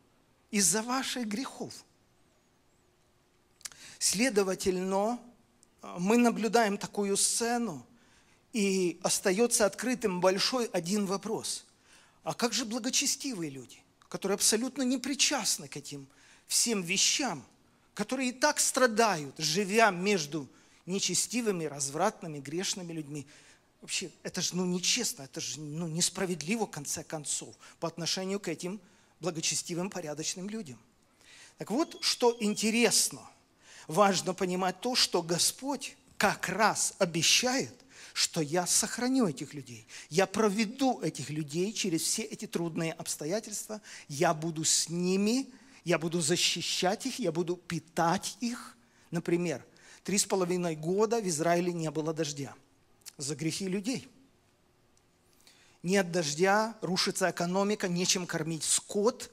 из-за 0.52 0.82
ваших 0.82 1.26
грехов. 1.26 1.72
Следовательно, 3.98 5.18
мы 5.98 6.16
наблюдаем 6.16 6.78
такую 6.78 7.16
сцену, 7.16 7.84
и 8.52 9.00
остается 9.02 9.66
открытым 9.66 10.20
большой 10.20 10.66
один 10.66 11.06
вопрос. 11.06 11.64
А 12.22 12.34
как 12.34 12.52
же 12.52 12.64
благочестивые 12.64 13.50
люди, 13.50 13.82
которые 14.08 14.36
абсолютно 14.36 14.82
не 14.82 14.98
причастны 14.98 15.66
к 15.66 15.76
этим 15.76 16.06
всем 16.46 16.82
вещам? 16.82 17.44
которые 17.94 18.30
и 18.30 18.32
так 18.32 18.58
страдают, 18.60 19.34
живя 19.38 19.90
между 19.90 20.48
нечестивыми, 20.86 21.64
развратными, 21.64 22.38
грешными 22.38 22.92
людьми. 22.92 23.26
Вообще, 23.80 24.10
это 24.22 24.40
же 24.40 24.56
ну, 24.56 24.64
нечестно, 24.64 25.22
это 25.22 25.40
же 25.40 25.60
ну, 25.60 25.88
несправедливо, 25.88 26.66
в 26.66 26.70
конце 26.70 27.04
концов, 27.04 27.54
по 27.80 27.88
отношению 27.88 28.40
к 28.40 28.48
этим 28.48 28.80
благочестивым, 29.22 29.88
порядочным 29.88 30.50
людям. 30.50 30.78
Так 31.56 31.70
вот, 31.70 31.96
что 32.02 32.36
интересно, 32.40 33.20
важно 33.86 34.34
понимать 34.34 34.80
то, 34.80 34.94
что 34.94 35.22
Господь 35.22 35.96
как 36.18 36.48
раз 36.48 36.94
обещает, 36.98 37.72
что 38.12 38.42
я 38.42 38.66
сохраню 38.66 39.26
этих 39.26 39.54
людей, 39.54 39.86
я 40.10 40.26
проведу 40.26 41.00
этих 41.00 41.30
людей 41.30 41.72
через 41.72 42.02
все 42.02 42.22
эти 42.22 42.46
трудные 42.46 42.92
обстоятельства, 42.92 43.80
я 44.08 44.34
буду 44.34 44.64
с 44.64 44.90
ними, 44.90 45.48
я 45.84 45.98
буду 45.98 46.20
защищать 46.20 47.06
их, 47.06 47.18
я 47.18 47.32
буду 47.32 47.56
питать 47.56 48.36
их. 48.40 48.76
Например, 49.10 49.64
три 50.04 50.18
с 50.18 50.24
половиной 50.24 50.76
года 50.76 51.20
в 51.20 51.28
Израиле 51.28 51.72
не 51.72 51.90
было 51.90 52.12
дождя 52.12 52.54
за 53.16 53.34
грехи 53.34 53.68
людей. 53.68 54.08
Нет 55.82 56.12
дождя, 56.12 56.76
рушится 56.80 57.30
экономика, 57.30 57.88
нечем 57.88 58.26
кормить 58.26 58.62
скот, 58.62 59.30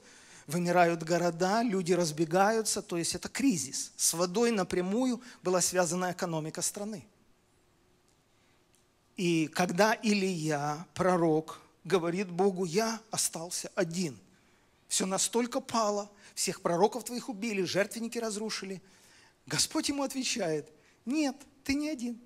вымирают 0.48 1.02
города, 1.04 1.62
люди 1.62 1.92
разбегаются, 1.92 2.82
то 2.82 2.96
есть 2.96 3.14
это 3.14 3.28
кризис. 3.28 3.92
С 3.96 4.14
водой 4.14 4.50
напрямую 4.50 5.22
была 5.42 5.60
связана 5.60 6.12
экономика 6.12 6.60
страны. 6.60 7.06
И 9.16 9.46
когда 9.48 9.92
Илия, 9.92 10.86
пророк, 10.94 11.60
говорит 11.84 12.30
Богу, 12.30 12.64
я 12.64 13.00
остался 13.10 13.70
один, 13.74 14.18
все 14.88 15.06
настолько 15.06 15.60
пало, 15.60 16.10
всех 16.34 16.62
пророков 16.62 17.04
твоих 17.04 17.28
убили, 17.28 17.62
жертвенники 17.62 18.18
разрушили. 18.18 18.82
Господь 19.46 19.88
ему 19.88 20.02
отвечает, 20.02 20.68
нет, 21.04 21.36
ты 21.64 21.74
не 21.74 21.90
один. 21.90 22.20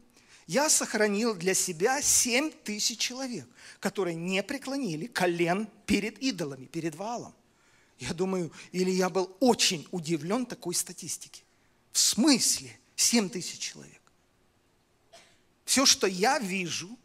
Я 0.47 0.69
сохранил 0.69 1.35
для 1.35 1.55
себя 1.55 2.03
семь 2.03 2.51
тысяч 2.51 2.99
человек, 2.99 3.49
которые 3.81 4.15
не 4.15 4.43
преклонили 4.43 5.07
колен 5.07 5.69
перед 5.87 6.19
идолами, 6.19 6.67
перед 6.67 6.95
валом. 6.95 7.35
Я 7.99 8.13
думаю, 8.13 8.53
или 8.73 8.91
я 8.91 9.09
был 9.09 9.35
очень 9.41 9.87
удивлен 9.91 10.45
такой 10.45 10.75
статистике. 10.75 11.43
В 11.93 11.99
смысле 11.99 12.79
семь 12.97 13.31
тысяч 13.31 13.59
человек? 13.59 14.03
Все, 15.65 15.87
что 15.87 16.07
я 16.07 16.39
вижу, 16.39 16.99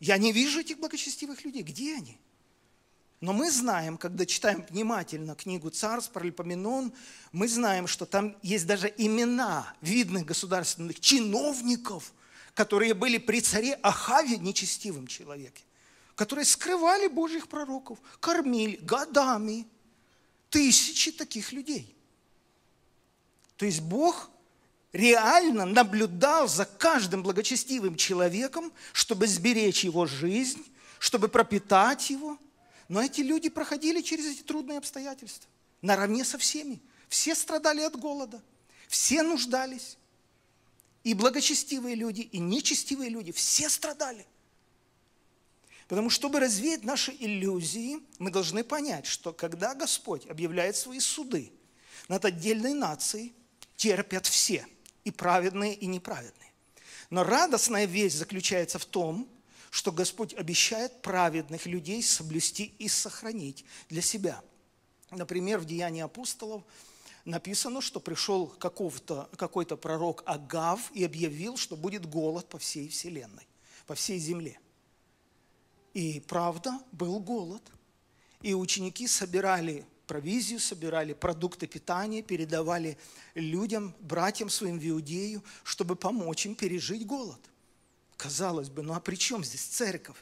я 0.00 0.16
не 0.18 0.32
вижу 0.32 0.60
этих 0.60 0.78
благочестивых 0.78 1.44
людей. 1.44 1.62
Где 1.62 1.96
они? 1.96 2.18
Но 3.20 3.32
мы 3.32 3.52
знаем, 3.52 3.98
когда 3.98 4.26
читаем 4.26 4.66
внимательно 4.68 5.36
книгу 5.36 5.70
«Царств», 5.70 6.10
Паралипоменон, 6.10 6.92
мы 7.30 7.46
знаем, 7.46 7.86
что 7.86 8.04
там 8.04 8.36
есть 8.42 8.66
даже 8.66 8.92
имена 8.96 9.72
видных 9.80 10.24
государственных 10.24 10.98
чиновников, 10.98 12.12
которые 12.54 12.94
были 12.94 13.18
при 13.18 13.40
царе 13.40 13.78
Ахаве 13.82 14.38
нечестивым 14.38 15.06
человеком, 15.06 15.64
которые 16.14 16.44
скрывали 16.44 17.06
Божьих 17.08 17.48
пророков, 17.48 17.98
кормили 18.20 18.76
годами 18.76 19.66
тысячи 20.50 21.12
таких 21.12 21.52
людей. 21.52 21.96
То 23.56 23.64
есть 23.64 23.80
Бог 23.80 24.30
реально 24.92 25.64
наблюдал 25.64 26.48
за 26.48 26.64
каждым 26.64 27.22
благочестивым 27.22 27.96
человеком, 27.96 28.72
чтобы 28.92 29.26
сберечь 29.26 29.84
его 29.84 30.06
жизнь, 30.06 30.64
чтобы 30.98 31.28
пропитать 31.28 32.10
его– 32.10 32.38
но 32.92 33.00
эти 33.00 33.22
люди 33.22 33.48
проходили 33.48 34.02
через 34.02 34.26
эти 34.26 34.42
трудные 34.42 34.76
обстоятельства 34.76 35.48
наравне 35.80 36.26
со 36.26 36.36
всеми. 36.36 36.78
Все 37.08 37.34
страдали 37.34 37.80
от 37.80 37.98
голода, 37.98 38.42
все 38.86 39.22
нуждались. 39.22 39.96
И 41.04 41.14
благочестивые 41.14 41.94
люди, 41.96 42.20
и 42.20 42.38
нечестивые 42.38 43.10
люди, 43.10 43.32
все 43.32 43.68
страдали. 43.68 44.26
Потому 45.88 46.10
что, 46.10 46.20
чтобы 46.20 46.40
развеять 46.40 46.84
наши 46.84 47.14
иллюзии, 47.18 47.98
мы 48.18 48.30
должны 48.30 48.64
понять, 48.64 49.06
что 49.06 49.32
когда 49.32 49.74
Господь 49.74 50.26
объявляет 50.26 50.76
свои 50.76 51.00
суды 51.00 51.52
над 52.08 52.24
отдельной 52.24 52.72
нацией, 52.72 53.34
терпят 53.76 54.26
все, 54.26 54.66
и 55.04 55.10
праведные, 55.10 55.74
и 55.74 55.86
неправедные. 55.86 56.52
Но 57.10 57.24
радостная 57.24 57.84
весть 57.84 58.16
заключается 58.16 58.78
в 58.78 58.86
том, 58.86 59.28
что 59.70 59.90
Господь 59.90 60.34
обещает 60.34 61.02
праведных 61.02 61.66
людей 61.66 62.02
соблюсти 62.02 62.74
и 62.78 62.88
сохранить 62.88 63.64
для 63.88 64.02
себя. 64.02 64.42
Например, 65.10 65.58
в 65.58 65.64
Деянии 65.64 66.02
апостолов 66.02 66.62
написано, 67.24 67.80
что 67.80 68.00
пришел 68.00 68.46
какой-то 68.46 69.76
пророк 69.76 70.22
Агав 70.26 70.90
и 70.92 71.04
объявил, 71.04 71.56
что 71.56 71.76
будет 71.76 72.06
голод 72.06 72.48
по 72.48 72.58
всей 72.58 72.88
вселенной, 72.88 73.46
по 73.86 73.94
всей 73.94 74.18
земле. 74.18 74.58
И 75.94 76.20
правда, 76.20 76.80
был 76.90 77.20
голод. 77.20 77.62
И 78.40 78.54
ученики 78.54 79.06
собирали 79.06 79.86
провизию, 80.06 80.58
собирали 80.58 81.12
продукты 81.12 81.66
питания, 81.66 82.22
передавали 82.22 82.98
людям, 83.34 83.94
братьям 84.00 84.50
своим 84.50 84.78
в 84.78 84.88
Иудею, 84.88 85.44
чтобы 85.62 85.96
помочь 85.96 86.46
им 86.46 86.54
пережить 86.54 87.06
голод. 87.06 87.40
Казалось 88.16 88.68
бы, 88.68 88.82
ну 88.82 88.94
а 88.94 89.00
при 89.00 89.16
чем 89.16 89.44
здесь 89.44 89.62
церковь? 89.62 90.16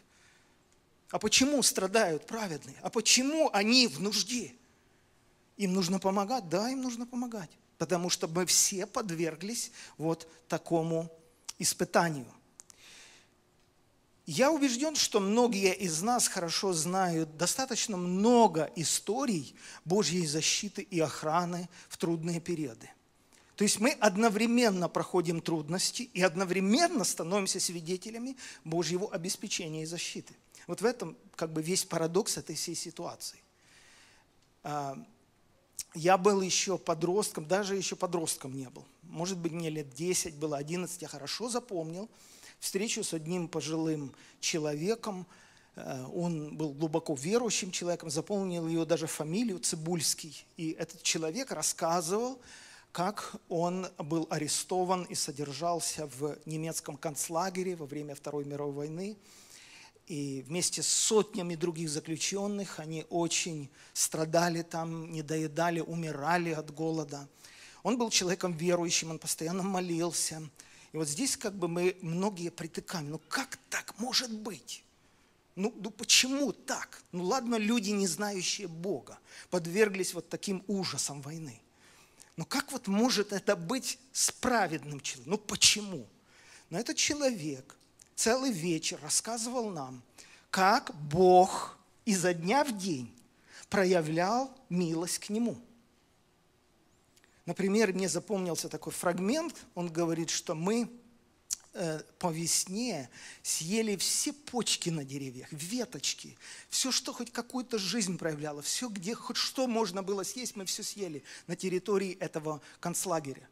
А 1.11 1.19
почему 1.19 1.63
страдают 1.63 2.27
праведные? 2.27 2.77
А 2.83 2.91
почему 2.91 3.51
они 3.53 3.89
в 3.89 4.01
нужде? 4.01 4.55
Им 5.61 5.75
нужно 5.75 5.99
помогать? 5.99 6.49
Да, 6.49 6.71
им 6.71 6.81
нужно 6.81 7.07
помогать. 7.07 7.51
Потому 7.77 8.09
что 8.09 8.27
мы 8.27 8.47
все 8.47 8.87
подверглись 8.87 9.73
вот 9.99 10.27
такому 10.49 11.13
испытанию. 11.59 12.33
Я 14.25 14.53
убежден, 14.53 14.97
что 14.97 15.21
многие 15.21 15.75
из 15.75 16.01
нас 16.01 16.29
хорошо 16.29 16.73
знают 16.73 17.37
достаточно 17.37 17.99
много 17.99 18.71
историй 18.75 19.55
Божьей 19.85 20.27
защиты 20.27 20.81
и 20.81 20.99
охраны 20.99 21.69
в 21.91 21.99
трудные 21.99 22.41
периоды. 22.41 22.89
То 23.57 23.65
есть 23.65 23.81
мы 23.81 23.91
одновременно 23.91 24.89
проходим 24.89 25.43
трудности 25.43 26.05
и 26.15 26.23
одновременно 26.23 27.05
становимся 27.05 27.61
свидетелями 27.61 28.39
Божьего 28.65 29.13
обеспечения 29.13 29.83
и 29.83 29.87
защиты. 29.87 30.33
Вот 30.67 30.81
в 30.81 30.87
этом 30.87 31.19
как 31.37 31.53
бы 31.53 31.61
весь 31.61 31.85
парадокс 31.85 32.39
этой 32.39 32.57
всей 32.57 32.77
ситуации. 32.77 33.43
Я 35.95 36.17
был 36.19 36.41
еще 36.41 36.79
подростком, 36.79 37.47
даже 37.47 37.77
еще 37.77 37.97
подростком 37.97 38.55
не 38.55 38.69
был. 38.69 38.85
Может 39.03 39.39
быть, 39.39 39.53
мне 39.53 39.71
лет 39.71 39.93
10 39.93 40.37
было, 40.37 40.57
11, 40.57 41.03
я 41.03 41.09
хорошо 41.09 41.49
запомнил, 41.49 42.09
встречу 42.61 43.03
с 43.03 43.13
одним 43.13 43.49
пожилым 43.49 44.15
человеком. 44.39 45.27
Э, 45.75 46.07
он 46.15 46.57
был 46.57 46.73
глубоко 46.73 47.15
верующим 47.15 47.71
человеком, 47.73 48.11
запомнил 48.11 48.69
ее 48.69 48.85
даже 48.85 49.07
фамилию 49.07 49.59
Цибульский. 49.59 50.45
И 50.57 50.71
этот 50.79 51.03
человек 51.03 51.51
рассказывал, 51.51 52.41
как 52.93 53.35
он 53.49 53.87
был 53.99 54.27
арестован 54.31 55.05
и 55.05 55.15
содержался 55.15 56.07
в 56.19 56.39
немецком 56.47 56.97
концлагере 56.97 57.77
во 57.77 57.87
время 57.87 58.15
Второй 58.15 58.45
мировой 58.45 58.75
войны. 58.75 59.17
И 60.11 60.43
вместе 60.49 60.83
с 60.83 60.89
сотнями 60.89 61.55
других 61.55 61.89
заключенных 61.89 62.81
они 62.81 63.07
очень 63.11 63.71
страдали 63.93 64.63
там, 64.63 65.13
недоедали, 65.13 65.79
умирали 65.79 66.51
от 66.51 66.75
голода. 66.75 67.29
Он 67.85 67.97
был 67.97 68.11
человеком 68.11 68.53
верующим, 68.53 69.13
он 69.13 69.21
постоянно 69.21 69.63
молился. 69.63 70.43
И 70.91 70.97
вот 70.97 71.07
здесь 71.07 71.37
как 71.37 71.55
бы 71.55 71.69
мы 71.69 71.97
многие 72.03 72.51
притыкаем. 72.51 73.11
Ну 73.11 73.21
как 73.29 73.61
так 73.69 73.97
может 74.01 74.33
быть? 74.33 74.83
Ну, 75.55 75.73
ну 75.77 75.93
почему 75.93 76.53
так? 76.53 77.05
Ну 77.13 77.23
ладно, 77.23 77.55
люди, 77.55 77.91
не 77.91 78.09
знающие 78.09 78.67
Бога, 78.67 79.17
подверглись 79.49 80.13
вот 80.13 80.29
таким 80.29 80.65
ужасам 80.67 81.23
войны. 81.23 81.63
Но 82.37 82.45
как 82.45 82.73
вот 82.73 82.89
может 82.89 83.33
это 83.33 83.55
быть 83.55 83.97
с 84.11 84.33
праведным 84.33 84.99
человеком? 84.99 85.35
Ну 85.35 85.39
почему? 85.39 86.05
Но 86.69 86.81
этот 86.81 86.97
человек 86.97 87.77
целый 88.21 88.53
вечер 88.53 88.99
рассказывал 89.03 89.71
нам, 89.71 90.03
как 90.51 90.95
Бог 91.09 91.79
изо 92.05 92.35
дня 92.35 92.65
в 92.65 92.77
день 92.77 93.13
проявлял 93.69 94.57
милость 94.69 95.19
к 95.19 95.29
нему. 95.31 95.59
Например, 97.47 97.93
мне 97.93 98.09
запомнился 98.09 98.69
такой 98.69 98.93
фрагмент, 98.93 99.55
он 99.75 99.89
говорит, 99.93 100.31
что 100.31 100.55
мы 100.55 100.89
Э, 101.73 102.03
по 102.19 102.33
весне 102.33 103.09
съели 103.45 103.95
все 103.95 104.33
почки 104.33 104.91
на 104.91 105.05
деревьях, 105.05 105.47
веточки, 105.53 106.37
все, 106.69 106.91
что 106.91 107.13
хоть 107.13 107.31
какую-то 107.31 107.79
жизнь 107.79 108.19
проявляло, 108.19 108.61
все, 108.61 108.89
где 108.89 109.15
хоть 109.15 109.37
что 109.37 109.69
можно 109.69 110.03
было 110.03 110.25
съесть, 110.25 110.57
мы 110.57 110.65
все 110.65 110.83
съели 110.83 111.23
на 111.47 111.55
территории 111.55 112.15
этого 112.19 112.61
концлагеря. 112.81 113.49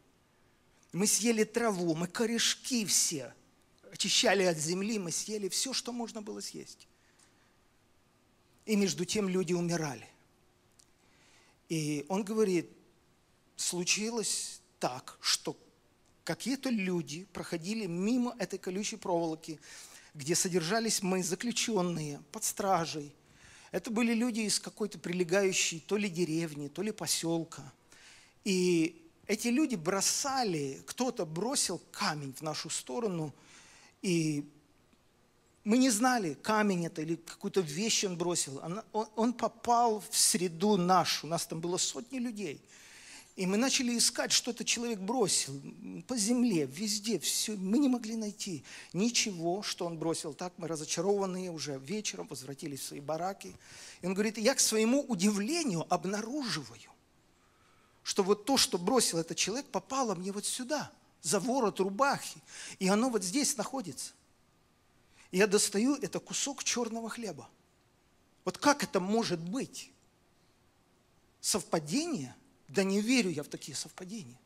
Мы 0.93 1.07
съели 1.07 1.45
траву, 1.45 1.95
мы 1.95 2.09
корешки 2.09 2.85
все 2.87 3.33
очищали 3.93 4.43
от 4.43 4.59
земли, 4.59 4.99
мы 4.99 5.11
съели 5.11 5.49
все, 5.49 5.73
что 5.73 5.93
можно 5.93 6.23
было 6.23 6.41
съесть. 6.41 6.89
И 8.67 8.77
между 8.77 9.05
тем 9.05 9.29
люди 9.29 9.53
умирали. 9.53 10.09
И 11.69 12.05
он 12.09 12.25
говорит, 12.25 12.71
случилось 13.57 14.61
так, 14.79 15.19
что 15.21 15.57
какие-то 16.25 16.71
люди 16.71 17.27
проходили 17.33 17.87
мимо 17.87 18.35
этой 18.39 18.59
колючей 18.59 18.97
проволоки, 18.97 19.61
где 20.15 20.35
содержались 20.35 21.03
мы, 21.03 21.23
заключенные, 21.23 22.21
под 22.33 22.45
стражей. 22.45 23.13
Это 23.71 23.91
были 23.91 24.15
люди 24.15 24.41
из 24.41 24.59
какой-то 24.59 24.99
прилегающей 24.99 25.81
то 25.81 25.97
ли 25.97 26.09
деревни, 26.09 26.69
то 26.69 26.83
ли 26.83 26.91
поселка. 26.91 27.73
И 28.45 29.05
эти 29.27 29.49
люди 29.49 29.75
бросали, 29.75 30.83
кто-то 30.87 31.27
бросил 31.27 31.81
камень 31.93 32.33
в 32.33 32.41
нашу 32.41 32.71
сторону, 32.71 33.35
и 34.03 34.45
мы 35.65 35.79
не 35.79 35.91
знали, 35.91 36.35
камень 36.35 36.87
это 36.87 37.03
или 37.03 37.17
какую-то 37.17 37.61
вещь 37.61 38.05
он 38.05 38.17
бросил. 38.17 38.59
Он, 38.93 39.09
он 39.17 39.33
попал 39.33 40.03
в 40.11 40.17
среду 40.17 40.77
нашу, 40.77 41.27
у 41.27 41.31
нас 41.31 41.47
там 41.47 41.61
было 41.61 41.77
сотни 41.77 42.19
людей– 42.19 42.61
и 43.39 43.47
мы 43.47 43.57
начали 43.57 43.97
искать, 43.97 44.33
что 44.33 44.51
этот 44.51 44.67
человек 44.67 44.99
бросил 44.99 45.63
по 46.09 46.17
земле, 46.17 46.67
везде, 46.67 47.21
все. 47.21 47.55
Мы 47.55 47.79
не 47.79 47.89
могли 47.89 48.17
найти 48.17 48.65
ничего, 48.93 49.63
что 49.63 49.87
он 49.87 49.97
бросил. 49.97 50.35
Так 50.35 50.55
мы 50.57 50.67
разочарованные 50.67 51.53
уже 51.53 51.79
вечером 51.79 52.27
возвратились 52.27 52.81
в 52.81 52.87
свои 52.87 52.99
бараки. 52.99 53.55
И 54.03 54.07
он 54.09 54.15
говорит, 54.15 54.39
я 54.39 54.57
к 54.57 54.59
своему 54.59 55.03
удивлению 55.03 55.87
обнаруживаю, 55.89 56.91
что 58.03 58.25
вот 58.25 58.45
то, 58.45 58.57
что 58.57 58.77
бросил 58.77 59.19
этот 59.19 59.37
человек, 59.37 59.67
попало 59.67 60.17
мне 60.17 60.33
вот 60.33 60.45
сюда, 60.45 60.91
за 61.23 61.41
ворот 61.41 61.81
рубахи. 61.81 62.41
И 62.79 62.89
оно 62.89 63.11
вот 63.11 63.23
здесь 63.23 63.57
находится. 63.57 64.13
Я 65.31 65.47
достаю 65.47 65.95
это 65.97 66.21
кусок 66.21 66.65
черного 66.65 67.09
хлеба. 67.09 67.49
Вот 68.45 68.59
как 68.59 68.83
это 68.83 69.01
может 69.01 69.41
быть? 69.41 69.91
Совпадение– 71.41 72.35
да 72.69 72.85
не 72.85 73.01
верю 73.01 73.31
я 73.31 73.43
в 73.43 73.49
такие 73.49 73.75
совпадения. 73.77 74.39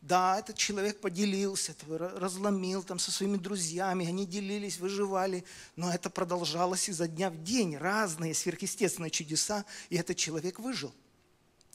Да, 0.00 0.38
этот 0.38 0.56
человек 0.56 1.00
поделился, 1.00 1.76
разломил 1.88 2.82
там 2.82 2.98
со 2.98 3.12
своими 3.12 3.36
друзьями, 3.36 4.06
они 4.06 4.26
делились, 4.26 4.78
выживали, 4.78 5.44
но 5.76 5.92
это 5.92 6.10
продолжалось 6.10 6.88
изо 6.88 7.06
дня 7.06 7.30
в 7.30 7.40
день, 7.44 7.76
разные 7.76 8.34
сверхъестественные 8.34 9.10
чудеса, 9.10 9.64
и 9.90 9.96
этот 9.96 10.16
человек 10.16 10.58
выжил. 10.58 10.92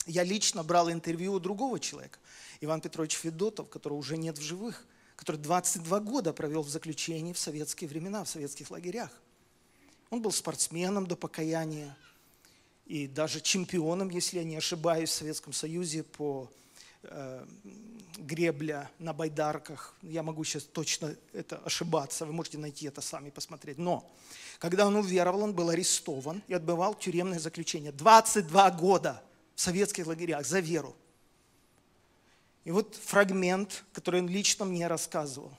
Я 0.07 0.23
лично 0.23 0.63
брал 0.63 0.89
интервью 0.89 1.33
у 1.33 1.39
другого 1.39 1.79
человека, 1.79 2.17
Иван 2.61 2.79
Петрович 2.79 3.13
Федотов, 3.13 3.69
которого 3.69 3.97
уже 3.97 4.17
нет 4.17 4.37
в 4.37 4.41
живых, 4.41 4.85
который 5.17 5.37
22 5.37 5.99
года 5.99 6.31
провел 6.31 6.63
в 6.63 6.69
заключении 6.69 7.33
в 7.33 7.37
советские 7.37 7.89
времена, 7.89 8.23
в 8.23 8.29
советских 8.29 8.71
лагерях. 8.71 9.11
Он 10.09 10.21
был 10.21 10.31
спортсменом 10.31 11.05
до 11.05 11.17
покаяния, 11.17 11.95
и 12.85 13.05
даже 13.05 13.41
чемпионом, 13.41 14.09
если 14.09 14.37
я 14.37 14.45
не 14.45 14.55
ошибаюсь, 14.55 15.09
в 15.09 15.13
Советском 15.13 15.51
Союзе 15.51 16.03
по 16.03 16.49
э, 17.03 17.45
гребля 18.17 18.89
на 18.99 19.11
байдарках. 19.11 19.93
Я 20.01 20.23
могу 20.23 20.45
сейчас 20.45 20.63
точно 20.63 21.13
это 21.33 21.57
ошибаться, 21.57 22.25
вы 22.25 22.31
можете 22.31 22.57
найти 22.57 22.87
это 22.87 23.01
сами 23.01 23.29
посмотреть. 23.29 23.77
Но 23.77 24.09
когда 24.57 24.87
он 24.87 24.95
уверовал, 24.95 25.41
он 25.41 25.53
был 25.53 25.67
арестован 25.67 26.41
и 26.47 26.53
отбывал 26.53 26.95
тюремное 26.95 27.39
заключение. 27.39 27.91
22 27.91 28.71
года 28.71 29.21
в 29.57 29.61
советских 29.61 30.05
лагерях 30.05 30.45
за 30.45 30.59
веру. 30.59 30.95
И 32.63 32.69
вот 32.69 32.93
фрагмент, 32.93 33.85
который 33.91 34.21
он 34.21 34.29
лично 34.29 34.65
мне 34.65 34.85
рассказывал. 34.85 35.51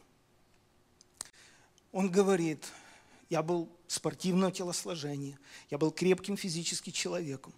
Он 1.90 2.08
говорит, 2.08 2.64
я 3.28 3.42
был 3.42 3.68
спортивного 3.88 4.52
телосложения, 4.52 5.36
я 5.68 5.78
был 5.78 5.90
крепким 5.90 6.36
физически 6.36 6.90
человеком. 6.90 7.52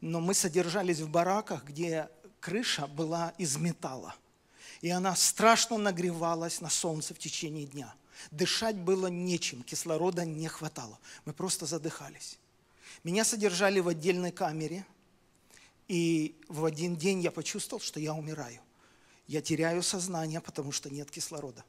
Но 0.00 0.20
мы 0.20 0.34
содержались 0.34 1.00
в 1.00 1.10
бараках, 1.10 1.64
где 1.64 2.08
крыша 2.38 2.86
была 2.86 3.34
из 3.36 3.56
металла. 3.56 4.14
И 4.82 4.88
она 4.88 5.16
страшно 5.16 5.78
нагревалась 5.78 6.60
на 6.60 6.70
солнце 6.70 7.12
в 7.12 7.18
течение 7.18 7.66
дня. 7.66 7.92
Дышать 8.30 8.76
было 8.76 9.08
нечем, 9.08 9.64
кислорода 9.64 10.24
не 10.24 10.46
хватало. 10.46 11.00
Мы 11.24 11.32
просто 11.32 11.66
задыхались. 11.66 12.38
Меня 13.02 13.24
содержали 13.24 13.80
в 13.80 13.88
отдельной 13.88 14.30
камере, 14.30 14.86
и 15.88 16.40
в 16.48 16.64
один 16.64 16.96
день 16.96 17.20
я 17.20 17.30
почувствовал, 17.30 17.80
что 17.80 18.00
я 18.00 18.14
умираю. 18.14 18.60
Я 19.26 19.40
теряю 19.40 19.82
сознание, 19.82 20.40
потому 20.40 20.72
что 20.72 20.90
нет 20.90 21.10
кислорода 21.10 21.64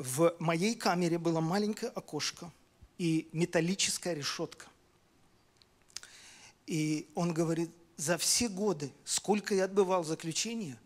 в 0.00 0.34
моей 0.38 0.74
камере 0.74 1.18
было 1.18 1.40
маленькое 1.40 1.92
окошко 1.92 2.50
и 2.96 3.28
металлическая 3.32 4.14
решетка. 4.14 4.66
И 6.66 7.10
он 7.14 7.34
говорит, 7.34 7.70
за 7.96 8.16
все 8.16 8.48
годы, 8.48 8.92
сколько 9.04 9.54
я 9.54 9.64
отбывал 9.64 10.02
заключение, 10.02 10.78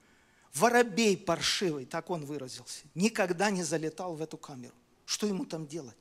воробей 0.53 1.17
паршивый, 1.17 1.85
так 1.85 2.11
он 2.11 2.25
выразился, 2.25 2.85
никогда 2.95 3.51
не 3.51 3.63
залетал 3.63 4.17
в 4.17 4.23
эту 4.23 4.37
камеру. 4.37 4.75
Что 5.05 5.29
ему 5.29 5.45
там 5.45 5.67
делать? 5.67 5.97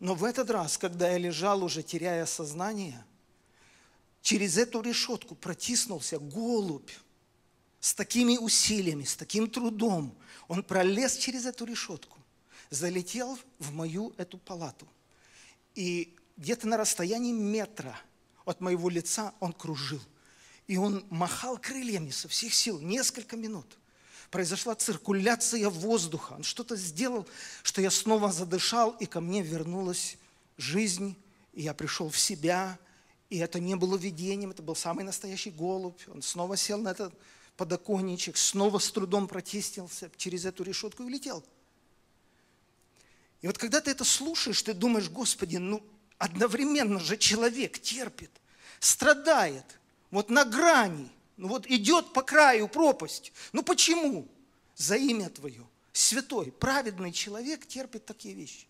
Но 0.00 0.14
в 0.14 0.24
этот 0.24 0.50
раз, 0.50 0.78
когда 0.78 1.10
я 1.10 1.18
лежал 1.18 1.62
уже 1.62 1.82
теряя 1.84 2.26
сознание, 2.26 3.04
через 4.22 4.58
эту 4.58 4.80
решетку 4.82 5.34
протиснулся 5.34 6.18
голубь 6.18 6.90
с 7.80 7.94
такими 7.94 8.36
усилиями, 8.36 9.04
с 9.04 9.16
таким 9.16 9.48
трудом, 9.48 10.14
он 10.48 10.62
пролез 10.62 11.16
через 11.16 11.46
эту 11.46 11.64
решетку, 11.64 12.18
залетел 12.68 13.38
в 13.58 13.72
мою 13.72 14.12
эту 14.18 14.38
палату. 14.38 14.86
И 15.74 16.16
где-то 16.36 16.68
на 16.68 16.76
расстоянии 16.76 17.32
метра 17.32 17.98
от 18.44 18.60
моего 18.60 18.88
лица 18.88 19.32
он 19.40 19.52
кружил. 19.52 20.00
И 20.66 20.76
он 20.76 21.04
махал 21.10 21.58
крыльями 21.58 22.10
со 22.10 22.28
всех 22.28 22.54
сил 22.54 22.80
несколько 22.80 23.36
минут. 23.36 23.78
Произошла 24.30 24.74
циркуляция 24.74 25.68
воздуха. 25.68 26.34
Он 26.34 26.42
что-то 26.44 26.76
сделал, 26.76 27.26
что 27.62 27.80
я 27.82 27.90
снова 27.90 28.30
задышал, 28.30 28.92
и 29.00 29.06
ко 29.06 29.20
мне 29.20 29.42
вернулась 29.42 30.16
жизнь, 30.56 31.16
и 31.52 31.62
я 31.62 31.74
пришел 31.74 32.08
в 32.08 32.18
себя. 32.18 32.78
И 33.30 33.38
это 33.38 33.60
не 33.60 33.76
было 33.76 33.96
видением, 33.96 34.50
это 34.50 34.62
был 34.62 34.74
самый 34.74 35.04
настоящий 35.04 35.50
голубь. 35.50 36.00
Он 36.08 36.20
снова 36.20 36.56
сел 36.56 36.78
на 36.78 36.90
этот 36.90 37.14
подоконничек, 37.56 38.36
снова 38.36 38.78
с 38.78 38.90
трудом 38.90 39.28
протестился 39.28 40.10
через 40.16 40.44
эту 40.44 40.64
решетку 40.64 41.02
и 41.02 41.06
улетел. 41.06 41.44
И 43.40 43.46
вот 43.46 43.56
когда 43.56 43.80
ты 43.80 43.92
это 43.92 44.04
слушаешь, 44.04 44.62
ты 44.62 44.74
думаешь, 44.74 45.08
Господи, 45.08 45.56
ну 45.56 45.82
одновременно 46.18 46.98
же 47.00 47.16
человек 47.16 47.80
терпит, 47.80 48.30
страдает, 48.80 49.64
вот 50.10 50.28
на 50.28 50.44
грани, 50.44 51.08
ну 51.36 51.48
вот 51.48 51.66
идет 51.66 52.12
по 52.12 52.22
краю 52.22 52.68
пропасть. 52.68 53.32
Ну 53.52 53.62
почему? 53.62 54.28
за 54.80 54.96
имя 54.96 55.28
Твое. 55.28 55.66
Святой, 55.92 56.52
праведный 56.52 57.12
человек 57.12 57.66
терпит 57.66 58.06
такие 58.06 58.34
вещи. 58.34 58.66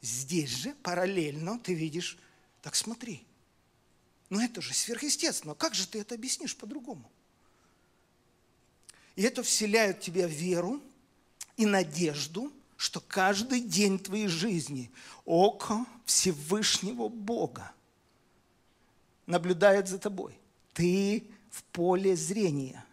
Здесь 0.00 0.48
же 0.48 0.74
параллельно 0.82 1.58
ты 1.58 1.74
видишь, 1.74 2.16
так 2.62 2.74
смотри, 2.74 3.26
ну 4.30 4.40
это 4.40 4.60
же 4.60 4.74
сверхъестественно, 4.74 5.54
как 5.54 5.74
же 5.74 5.86
ты 5.86 6.00
это 6.00 6.14
объяснишь 6.14 6.56
по-другому? 6.56 7.10
И 9.16 9.22
это 9.22 9.42
вселяет 9.42 9.98
в 9.98 10.00
тебя 10.00 10.26
веру 10.26 10.80
и 11.56 11.66
надежду, 11.66 12.52
что 12.76 13.00
каждый 13.00 13.60
день 13.60 13.98
твоей 13.98 14.26
жизни 14.26 14.90
око 15.24 15.86
Всевышнего 16.04 17.08
Бога 17.08 17.72
наблюдает 19.26 19.88
за 19.88 19.98
тобой. 19.98 20.36
Ты 20.72 21.24
в 21.50 21.62
поле 21.64 22.16
зрения. 22.16 22.84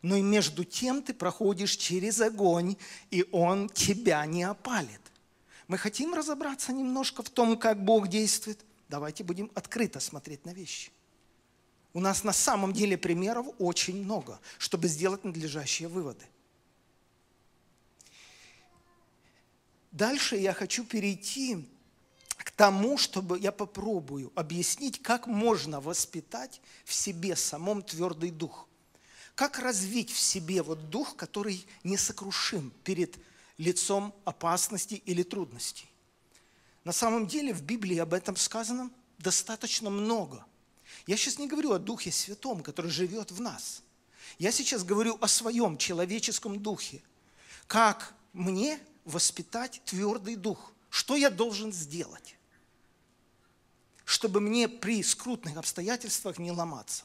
Но 0.00 0.14
и 0.16 0.22
между 0.22 0.64
тем 0.64 1.02
ты 1.02 1.12
проходишь 1.12 1.76
через 1.76 2.20
огонь, 2.20 2.76
и 3.10 3.26
он 3.32 3.68
тебя 3.68 4.24
не 4.26 4.44
опалит. 4.44 5.00
Мы 5.66 5.76
хотим 5.76 6.14
разобраться 6.14 6.72
немножко 6.72 7.22
в 7.22 7.28
том, 7.28 7.58
как 7.58 7.84
Бог 7.84 8.08
действует. 8.08 8.64
Давайте 8.88 9.22
будем 9.24 9.50
открыто 9.54 10.00
смотреть 10.00 10.44
на 10.44 10.52
вещи. 10.52 10.90
У 11.92 12.00
нас 12.00 12.24
на 12.24 12.32
самом 12.32 12.72
деле 12.72 12.96
примеров 12.96 13.46
очень 13.58 14.02
много, 14.02 14.40
чтобы 14.58 14.88
сделать 14.88 15.24
надлежащие 15.24 15.88
выводы. 15.88 16.24
Дальше 19.90 20.36
я 20.36 20.52
хочу 20.52 20.84
перейти 20.84 21.66
к 22.36 22.50
тому, 22.50 22.98
чтобы 22.98 23.38
я 23.38 23.52
попробую 23.52 24.32
объяснить, 24.34 25.02
как 25.02 25.26
можно 25.26 25.80
воспитать 25.80 26.60
в 26.84 26.94
себе 26.94 27.36
самом 27.36 27.82
твердый 27.82 28.30
дух. 28.30 28.68
Как 29.34 29.58
развить 29.58 30.10
в 30.10 30.18
себе 30.18 30.62
вот 30.62 30.90
дух, 30.90 31.16
который 31.16 31.66
несокрушим 31.84 32.72
перед 32.84 33.16
лицом 33.56 34.14
опасности 34.24 35.02
или 35.04 35.22
трудностей. 35.22 35.88
На 36.88 36.94
самом 36.94 37.26
деле 37.26 37.52
в 37.52 37.60
Библии 37.60 37.98
об 37.98 38.14
этом 38.14 38.34
сказано 38.34 38.90
достаточно 39.18 39.90
много. 39.90 40.46
Я 41.06 41.18
сейчас 41.18 41.38
не 41.38 41.46
говорю 41.46 41.72
о 41.74 41.78
Духе 41.78 42.10
Святом, 42.10 42.62
который 42.62 42.90
живет 42.90 43.30
в 43.30 43.42
нас. 43.42 43.82
Я 44.38 44.50
сейчас 44.52 44.84
говорю 44.84 45.18
о 45.20 45.28
своем 45.28 45.76
человеческом 45.76 46.62
духе. 46.62 47.02
Как 47.66 48.14
мне 48.32 48.80
воспитать 49.04 49.82
твердый 49.84 50.34
дух? 50.34 50.72
Что 50.88 51.14
я 51.14 51.28
должен 51.28 51.74
сделать, 51.74 52.36
чтобы 54.06 54.40
мне 54.40 54.66
при 54.66 55.02
скрутных 55.02 55.58
обстоятельствах 55.58 56.38
не 56.38 56.52
ломаться? 56.52 57.04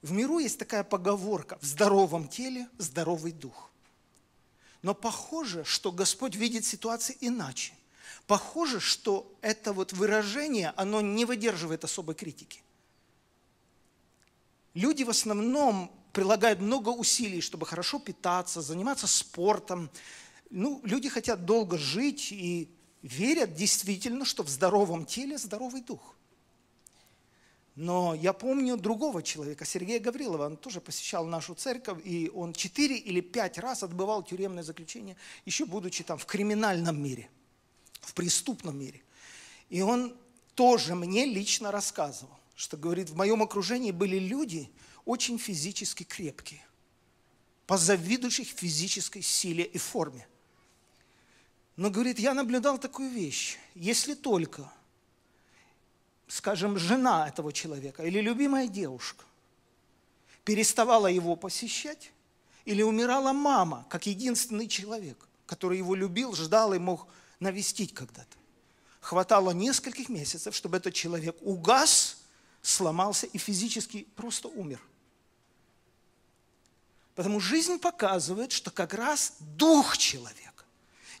В 0.00 0.10
миру 0.10 0.38
есть 0.38 0.58
такая 0.58 0.84
поговорка 0.84 1.58
«в 1.60 1.66
здоровом 1.66 2.28
теле 2.28 2.66
здоровый 2.78 3.32
дух». 3.32 3.70
Но 4.84 4.92
похоже, 4.92 5.64
что 5.64 5.90
Господь 5.90 6.34
видит 6.36 6.66
ситуации 6.66 7.16
иначе. 7.22 7.72
Похоже, 8.26 8.80
что 8.80 9.34
это 9.40 9.72
вот 9.72 9.94
выражение, 9.94 10.74
оно 10.76 11.00
не 11.00 11.24
выдерживает 11.24 11.84
особой 11.84 12.14
критики. 12.14 12.62
Люди 14.74 15.02
в 15.02 15.08
основном 15.08 15.90
прилагают 16.12 16.60
много 16.60 16.90
усилий, 16.90 17.40
чтобы 17.40 17.64
хорошо 17.64 17.98
питаться, 17.98 18.60
заниматься 18.60 19.06
спортом. 19.06 19.88
Ну, 20.50 20.82
люди 20.84 21.08
хотят 21.08 21.46
долго 21.46 21.78
жить 21.78 22.30
и 22.30 22.68
верят 23.00 23.54
действительно, 23.54 24.26
что 24.26 24.42
в 24.42 24.50
здоровом 24.50 25.06
теле 25.06 25.38
здоровый 25.38 25.80
дух. 25.80 26.13
Но 27.76 28.14
я 28.14 28.32
помню 28.32 28.76
другого 28.76 29.22
человека, 29.22 29.64
Сергея 29.64 29.98
Гаврилова, 29.98 30.46
он 30.46 30.56
тоже 30.56 30.80
посещал 30.80 31.26
нашу 31.26 31.54
церковь, 31.54 32.00
и 32.04 32.30
он 32.32 32.52
четыре 32.52 32.96
или 32.96 33.20
пять 33.20 33.58
раз 33.58 33.82
отбывал 33.82 34.22
тюремное 34.22 34.62
заключение, 34.62 35.16
еще 35.44 35.64
будучи 35.64 36.04
там 36.04 36.16
в 36.16 36.24
криминальном 36.24 37.02
мире, 37.02 37.28
в 38.00 38.14
преступном 38.14 38.78
мире. 38.78 39.02
И 39.70 39.80
он 39.80 40.16
тоже 40.54 40.94
мне 40.94 41.24
лично 41.24 41.72
рассказывал, 41.72 42.38
что, 42.54 42.76
говорит, 42.76 43.10
в 43.10 43.16
моем 43.16 43.42
окружении 43.42 43.90
были 43.90 44.20
люди 44.20 44.70
очень 45.04 45.36
физически 45.36 46.04
крепкие, 46.04 46.64
позавидующих 47.66 48.46
физической 48.46 49.20
силе 49.20 49.64
и 49.64 49.78
форме. 49.78 50.28
Но, 51.74 51.90
говорит, 51.90 52.20
я 52.20 52.34
наблюдал 52.34 52.78
такую 52.78 53.10
вещь, 53.10 53.58
если 53.74 54.14
только– 54.14 54.72
скажем, 56.28 56.78
жена 56.78 57.28
этого 57.28 57.52
человека 57.52 58.02
или 58.02 58.20
любимая 58.20 58.68
девушка 58.68 59.24
переставала 60.44 61.06
его 61.06 61.36
посещать, 61.36 62.12
или 62.64 62.82
умирала 62.82 63.32
мама, 63.32 63.86
как 63.90 64.06
единственный 64.06 64.68
человек, 64.68 65.26
который 65.46 65.78
его 65.78 65.94
любил, 65.94 66.34
ждал 66.34 66.72
и 66.74 66.78
мог 66.78 67.06
навестить 67.40 67.92
когда-то. 67.92 68.36
Хватало 69.00 69.50
нескольких 69.50 70.08
месяцев, 70.08 70.54
чтобы 70.54 70.78
этот 70.78 70.94
человек 70.94 71.36
угас, 71.42 72.18
сломался 72.62 73.26
и 73.26 73.36
физически 73.36 74.06
просто 74.16 74.48
умер. 74.48 74.80
Потому 77.14 77.38
жизнь 77.38 77.78
показывает, 77.78 78.50
что 78.50 78.70
как 78.70 78.94
раз 78.94 79.34
дух 79.38 79.98
человека 79.98 80.64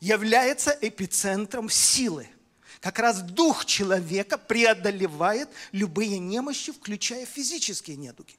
является 0.00 0.76
эпицентром 0.80 1.68
силы– 1.68 2.28
как 2.84 2.98
раз 2.98 3.22
дух 3.22 3.64
человека 3.64 4.36
преодолевает 4.36 5.48
любые 5.72 6.18
немощи, 6.18 6.70
включая 6.70 7.24
физические 7.24 7.96
недуги. 7.96 8.36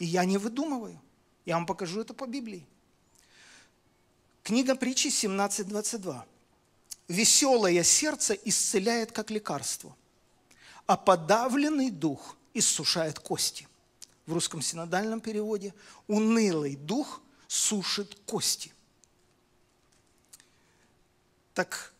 И 0.00 0.04
я 0.04 0.24
не 0.24 0.36
выдумываю. 0.36 1.00
Я 1.44 1.54
вам 1.54 1.66
покажу 1.66 2.00
это 2.00 2.12
по 2.12 2.26
Библии. 2.26 2.66
Книга 4.42 4.74
притчи 4.74 5.06
17.22. 5.06 6.24
«Веселое 7.06 7.84
сердце 7.84 8.34
исцеляет, 8.34 9.12
как 9.12 9.30
лекарство, 9.30 9.94
а 10.86 10.96
подавленный 10.96 11.90
дух 11.92 12.36
иссушает 12.54 13.20
кости». 13.20 13.68
В 14.26 14.32
русском 14.32 14.60
синодальном 14.60 15.20
переводе 15.20 15.72
«унылый 16.08 16.74
дух 16.74 17.20
сушит 17.46 18.18
кости». 18.26 18.72
Так 21.54 21.94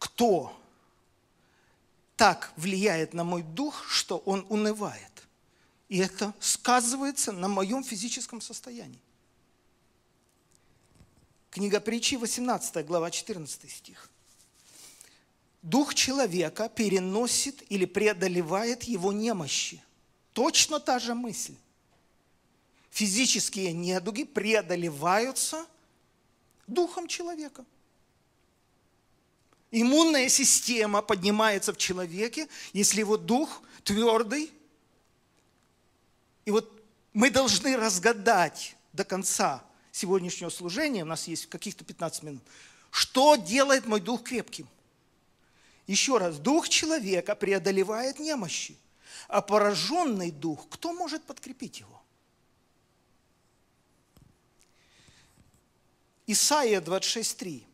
кто 0.00 0.58
так 2.16 2.52
влияет 2.56 3.14
на 3.14 3.22
мой 3.22 3.42
дух, 3.42 3.84
что 3.86 4.18
он 4.18 4.44
унывает. 4.48 5.28
И 5.88 5.98
это 5.98 6.34
сказывается 6.40 7.32
на 7.32 7.48
моем 7.48 7.84
физическом 7.84 8.40
состоянии. 8.40 9.00
Книга 11.50 11.80
притчи, 11.80 12.14
18 12.14 12.86
глава, 12.86 13.10
14 13.10 13.70
стих. 13.70 14.08
Дух 15.62 15.94
человека 15.94 16.70
переносит 16.70 17.62
или 17.70 17.84
преодолевает 17.84 18.84
его 18.84 19.12
немощи. 19.12 19.82
Точно 20.32 20.80
та 20.80 20.98
же 20.98 21.14
мысль. 21.14 21.56
Физические 22.90 23.72
недуги 23.72 24.24
преодолеваются 24.24 25.66
духом 26.66 27.06
человека– 27.06 27.66
Иммунная 29.70 30.28
система 30.28 31.00
поднимается 31.00 31.72
в 31.72 31.76
человеке, 31.76 32.48
если 32.72 33.00
его 33.00 33.16
дух 33.16 33.62
твердый. 33.84 34.50
И 36.44 36.50
вот 36.50 36.82
мы 37.12 37.30
должны 37.30 37.76
разгадать 37.76 38.76
до 38.92 39.04
конца 39.04 39.62
сегодняшнего 39.92 40.50
служения, 40.50 41.02
у 41.02 41.06
нас 41.06 41.28
есть 41.28 41.46
каких-то 41.46 41.84
15 41.84 42.22
минут, 42.24 42.42
что 42.90 43.36
делает 43.36 43.86
мой 43.86 44.00
дух 44.00 44.24
крепким. 44.24 44.68
Еще 45.86 46.18
раз, 46.18 46.38
дух 46.38 46.68
человека 46.68 47.34
преодолевает 47.36 48.18
немощи, 48.18 48.76
а 49.28 49.40
пораженный 49.40 50.30
дух, 50.30 50.68
кто 50.68 50.92
может 50.92 51.22
подкрепить 51.24 51.80
его? 51.80 52.02
Исайя 56.26 56.80
26.3 56.80 57.69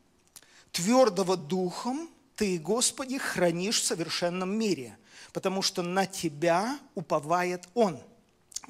твердого 0.71 1.37
духом 1.37 2.09
ты, 2.35 2.59
Господи, 2.59 3.17
хранишь 3.17 3.81
в 3.81 3.85
совершенном 3.85 4.57
мире, 4.57 4.97
потому 5.33 5.61
что 5.61 5.81
на 5.81 6.05
Тебя 6.05 6.79
уповает 6.93 7.67
Он. 7.73 7.99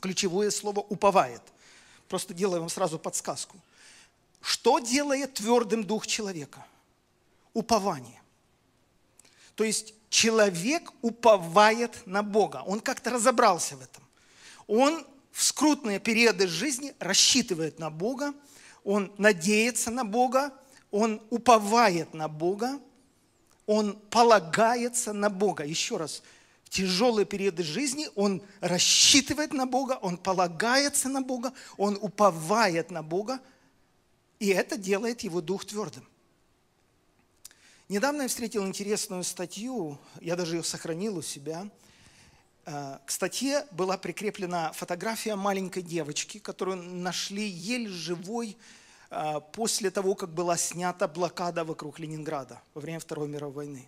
Ключевое 0.02 0.52
слово 0.52 0.80
«уповает». 0.80 1.42
Просто 2.08 2.34
делаю 2.34 2.62
вам 2.62 2.70
сразу 2.70 2.98
подсказку. 2.98 3.58
Что 4.42 4.80
делает 4.80 5.34
твердым 5.34 5.84
дух 5.84 6.08
человека? 6.08 6.66
Упование. 7.54 8.22
То 9.56 9.64
есть 9.64 9.94
человек 10.10 10.92
уповает 11.02 12.06
на 12.06 12.24
Бога. 12.24 12.64
Он 12.66 12.80
как-то 12.80 13.10
разобрался 13.10 13.76
в 13.76 13.82
этом. 13.82 14.04
Он 14.68 15.06
в 15.32 15.44
скрутные 15.44 16.00
периоды 16.00 16.48
жизни 16.48 16.96
рассчитывает 17.00 17.80
на 17.80 17.90
Бога, 17.90 18.34
он 18.84 19.12
надеется 19.18 19.92
на 19.92 20.06
Бога, 20.06 20.54
он 20.92 21.22
уповает 21.30 22.14
на 22.14 22.28
Бога, 22.28 22.80
он 23.66 23.98
полагается 24.10 25.14
на 25.14 25.30
Бога. 25.30 25.66
Еще 25.66 25.98
раз, 25.98 26.24
в 26.64 26.70
тяжелые 26.70 27.26
периоды 27.26 27.64
жизни 27.64 28.10
он 28.16 28.42
рассчитывает 28.62 29.54
на 29.54 29.66
Бога, 29.66 30.00
он 30.02 30.18
полагается 30.18 31.10
на 31.10 31.22
Бога, 31.22 31.54
он 31.78 31.98
уповает 32.02 32.92
на 32.92 33.04
Бога, 33.04 33.40
и 34.40 34.50
это 34.50 34.78
делает 34.78 35.22
его 35.22 35.42
дух 35.42 35.66
твердым. 35.66 36.08
Недавно 37.90 38.24
я 38.24 38.28
встретил 38.28 38.68
интересную 38.68 39.24
статью, 39.24 39.98
я 40.20 40.36
даже 40.36 40.58
ее 40.58 40.64
сохранил 40.64 41.18
у 41.18 41.22
себя. 41.22 41.70
Э, 42.66 42.98
к 43.06 43.12
статье 43.12 43.66
была 43.72 43.98
прикреплена 43.98 44.74
фотография 44.74 45.36
маленькой 45.36 45.84
девочки, 45.84 46.38
которую 46.38 46.84
нашли 46.84 47.48
еле 47.48 47.88
живой 47.88 48.58
после 49.54 49.90
того, 49.90 50.16
как 50.16 50.34
была 50.34 50.58
снята 50.58 51.08
блокада 51.08 51.64
вокруг 51.64 52.00
Ленинграда 52.00 52.62
во 52.74 52.82
время 52.82 53.00
Второй 53.00 53.28
мировой 53.28 53.56
войны. 53.56 53.88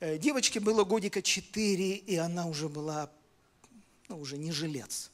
Э, 0.00 0.18
девочке 0.18 0.60
было 0.60 0.84
годика 0.84 1.22
4, 1.22 1.96
и 1.96 2.16
она 2.16 2.46
уже 2.46 2.68
была, 2.68 3.10
ну, 4.08 4.18
уже 4.18 4.38
не 4.38 4.52
жилец. 4.52 5.10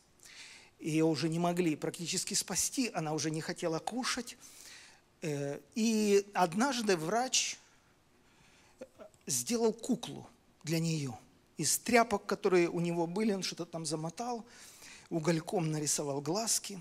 Ее 0.79 1.05
уже 1.05 1.29
не 1.29 1.38
могли 1.38 1.77
практически 1.77 2.35
спасти, 2.35 2.90
она 2.94 3.12
уже 3.12 3.31
не 3.31 3.40
хотела 3.40 3.79
кушать. 3.79 4.37
И 5.75 6.25
однажды 6.33 6.97
врач 6.97 7.59
сделал 9.27 9.73
куклу 9.73 10.29
для 10.64 10.79
нее. 10.79 11.18
Из 11.57 11.79
тряпок, 11.79 12.27
которые 12.27 12.68
у 12.68 12.81
него 12.81 13.07
были, 13.07 13.33
он 13.33 13.42
что-то 13.42 13.64
там 13.64 13.85
замотал, 13.85 14.44
угольком 15.11 15.71
нарисовал 15.71 16.21
глазки 16.21 16.81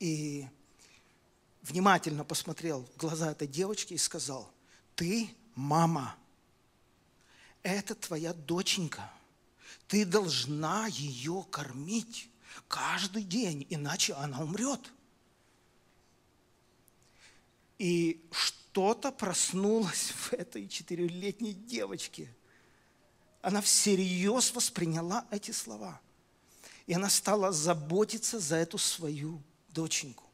и 0.00 0.46
внимательно 1.68 2.24
посмотрел 2.24 2.86
в 2.94 2.96
глаза 2.96 3.30
этой 3.30 3.46
девочки 3.46 3.94
и 3.94 3.98
сказал, 3.98 4.50
ты 4.94 5.30
мама, 5.54 6.16
это 7.62 7.94
твоя 7.94 8.32
доченька, 8.32 9.10
ты 9.86 10.04
должна 10.04 10.86
ее 10.86 11.44
кормить 11.50 12.28
каждый 12.68 13.22
день, 13.22 13.66
иначе 13.70 14.14
она 14.14 14.40
умрет. 14.40 14.80
И 17.78 18.20
что 18.30 18.58
что-то 18.78 19.10
проснулось 19.10 20.12
в 20.12 20.32
этой 20.34 20.68
четырехлетней 20.68 21.52
девочке. 21.52 22.32
Она 23.42 23.60
всерьез 23.60 24.54
восприняла 24.54 25.26
эти 25.32 25.50
слова. 25.50 26.00
И 26.86 26.94
она 26.94 27.10
стала 27.10 27.50
заботиться 27.50 28.38
за 28.38 28.54
эту 28.54 28.78
свою 28.78 29.42
доченьку. 29.70 30.27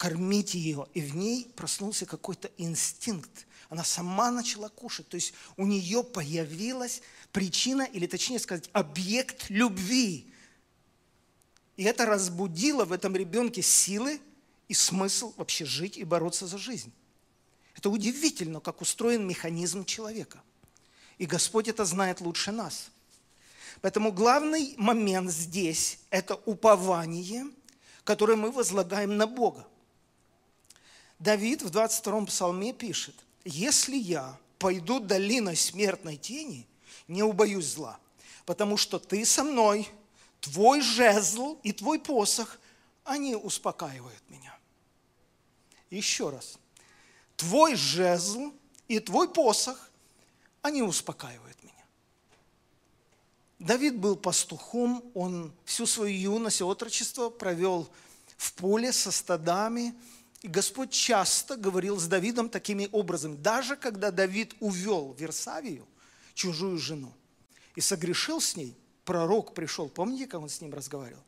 Кормить 0.00 0.54
ее. 0.54 0.86
И 0.94 1.02
в 1.02 1.14
ней 1.14 1.44
проснулся 1.56 2.06
какой-то 2.06 2.50
инстинкт. 2.56 3.46
Она 3.68 3.84
сама 3.84 4.30
начала 4.30 4.70
кушать. 4.70 5.06
То 5.10 5.16
есть 5.16 5.34
у 5.58 5.66
нее 5.66 6.02
появилась 6.02 7.02
причина, 7.32 7.82
или 7.82 8.06
точнее 8.06 8.38
сказать, 8.38 8.70
объект 8.72 9.50
любви. 9.50 10.32
И 11.76 11.84
это 11.84 12.06
разбудило 12.06 12.86
в 12.86 12.92
этом 12.92 13.14
ребенке 13.14 13.60
силы 13.60 14.22
и 14.68 14.72
смысл 14.72 15.34
вообще 15.36 15.66
жить 15.66 15.98
и 15.98 16.04
бороться 16.04 16.46
за 16.46 16.56
жизнь. 16.56 16.90
Это 17.76 17.90
удивительно, 17.90 18.60
как 18.60 18.80
устроен 18.80 19.28
механизм 19.28 19.84
человека. 19.84 20.42
И 21.18 21.26
Господь 21.26 21.68
это 21.68 21.84
знает 21.84 22.22
лучше 22.22 22.52
нас. 22.52 22.88
Поэтому 23.82 24.12
главный 24.12 24.74
момент 24.78 25.30
здесь– 25.30 25.98
это 26.08 26.36
упование, 26.46 27.44
которое 28.02 28.36
мы 28.36 28.50
возлагаем 28.50 29.18
на 29.18 29.26
Бога. 29.26 29.66
Давид 31.20 31.62
в 31.62 31.70
22-м 31.70 32.26
псалме 32.26 32.72
пишет, 32.72 33.14
«Если 33.44 33.96
я 33.96 34.36
пойду 34.58 34.98
долиной 34.98 35.54
смертной 35.54 36.16
тени, 36.16 36.66
не 37.06 37.22
убоюсь 37.22 37.66
зла, 37.66 38.00
потому 38.44 38.76
что 38.76 38.98
ты 38.98 39.24
со 39.24 39.44
мной, 39.44 39.88
твой 40.40 40.80
жезл 40.80 41.58
и 41.62 41.72
твой 41.72 42.00
посох, 42.00 42.58
они 43.04 43.36
успокаивают 43.36 44.22
меня». 44.28 44.58
Еще 45.90 46.30
раз– 46.30 46.58
твой 47.40 47.74
жезл 47.74 48.52
и 48.86 49.00
твой 49.00 49.26
посох, 49.26 49.90
они 50.60 50.82
успокаивают 50.82 51.62
меня. 51.62 51.84
Давид 53.58 53.96
был 53.96 54.14
пастухом, 54.14 55.02
он 55.14 55.52
всю 55.64 55.86
свою 55.86 56.14
юность 56.14 56.60
и 56.60 56.64
отрочество 56.64 57.30
провел 57.30 57.88
в 58.36 58.52
поле 58.52 58.92
со 58.92 59.10
стадами, 59.10 59.94
и 60.42 60.48
Господь 60.48 60.90
часто 60.90 61.56
говорил 61.56 61.98
с 61.98 62.06
Давидом 62.06 62.48
такими 62.48 62.88
образами. 62.92 63.36
Даже 63.36 63.76
когда 63.76 64.10
Давид 64.10 64.54
увел 64.60 65.14
Версавию, 65.18 65.86
чужую 66.34 66.78
жену, 66.78 67.12
и 67.74 67.80
согрешил 67.80 68.40
с 68.40 68.56
ней, 68.56 68.76
пророк 69.04 69.54
пришел, 69.54 69.88
помните, 69.88 70.26
как 70.26 70.40
он 70.40 70.48
с 70.48 70.60
ним 70.60 70.72
разговаривал? 70.72 71.22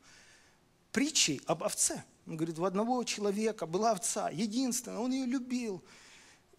Притчей 0.93 1.41
об 1.47 1.63
овце. 1.63 2.05
Он 2.27 2.37
говорит, 2.37 2.59
у 2.59 2.65
одного 2.65 3.03
человека 3.05 3.67
была 3.67 3.93
овца, 3.93 4.31
единственная, 4.31 4.99
он 4.99 5.13
ее 5.13 5.27
любил– 5.27 5.83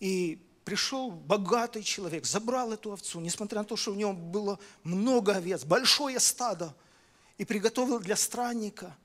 и 0.03 0.37
пришел 0.65 1.11
богатый 1.11 1.81
человек, 1.81 2.25
забрал 2.25 2.73
эту 2.73 2.91
овцу, 2.91 3.21
несмотря 3.21 3.59
на 3.59 3.63
то, 3.63 3.77
что 3.77 3.93
у 3.93 3.95
него 3.95 4.11
было 4.11 4.59
много 4.83 5.35
овец, 5.35 5.63
большое 5.63 6.19
стадо, 6.19 6.75
и 7.37 7.45
приготовил 7.45 8.01
для 8.01 8.17
странника. 8.17 8.97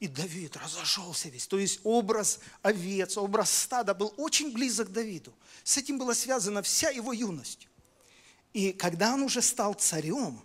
И 0.00 0.08
Давид 0.08 0.56
разошелся 0.56 1.28
весь. 1.28 1.46
То 1.46 1.58
есть 1.58 1.80
образ 1.84 2.40
овец, 2.62 3.18
образ 3.18 3.50
стада 3.50 3.92
был 3.92 4.14
очень 4.16 4.50
близок 4.50 4.88
к 4.88 4.92
Давиду. 4.92 5.32
С 5.62 5.76
этим 5.76 5.98
была 5.98 6.14
связана 6.14 6.62
вся 6.62 6.88
его 6.88 7.12
юность. 7.12 7.68
И 8.54 8.72
когда 8.72 9.12
он 9.12 9.22
уже 9.22 9.42
стал 9.42 9.74
царем, 9.74 10.42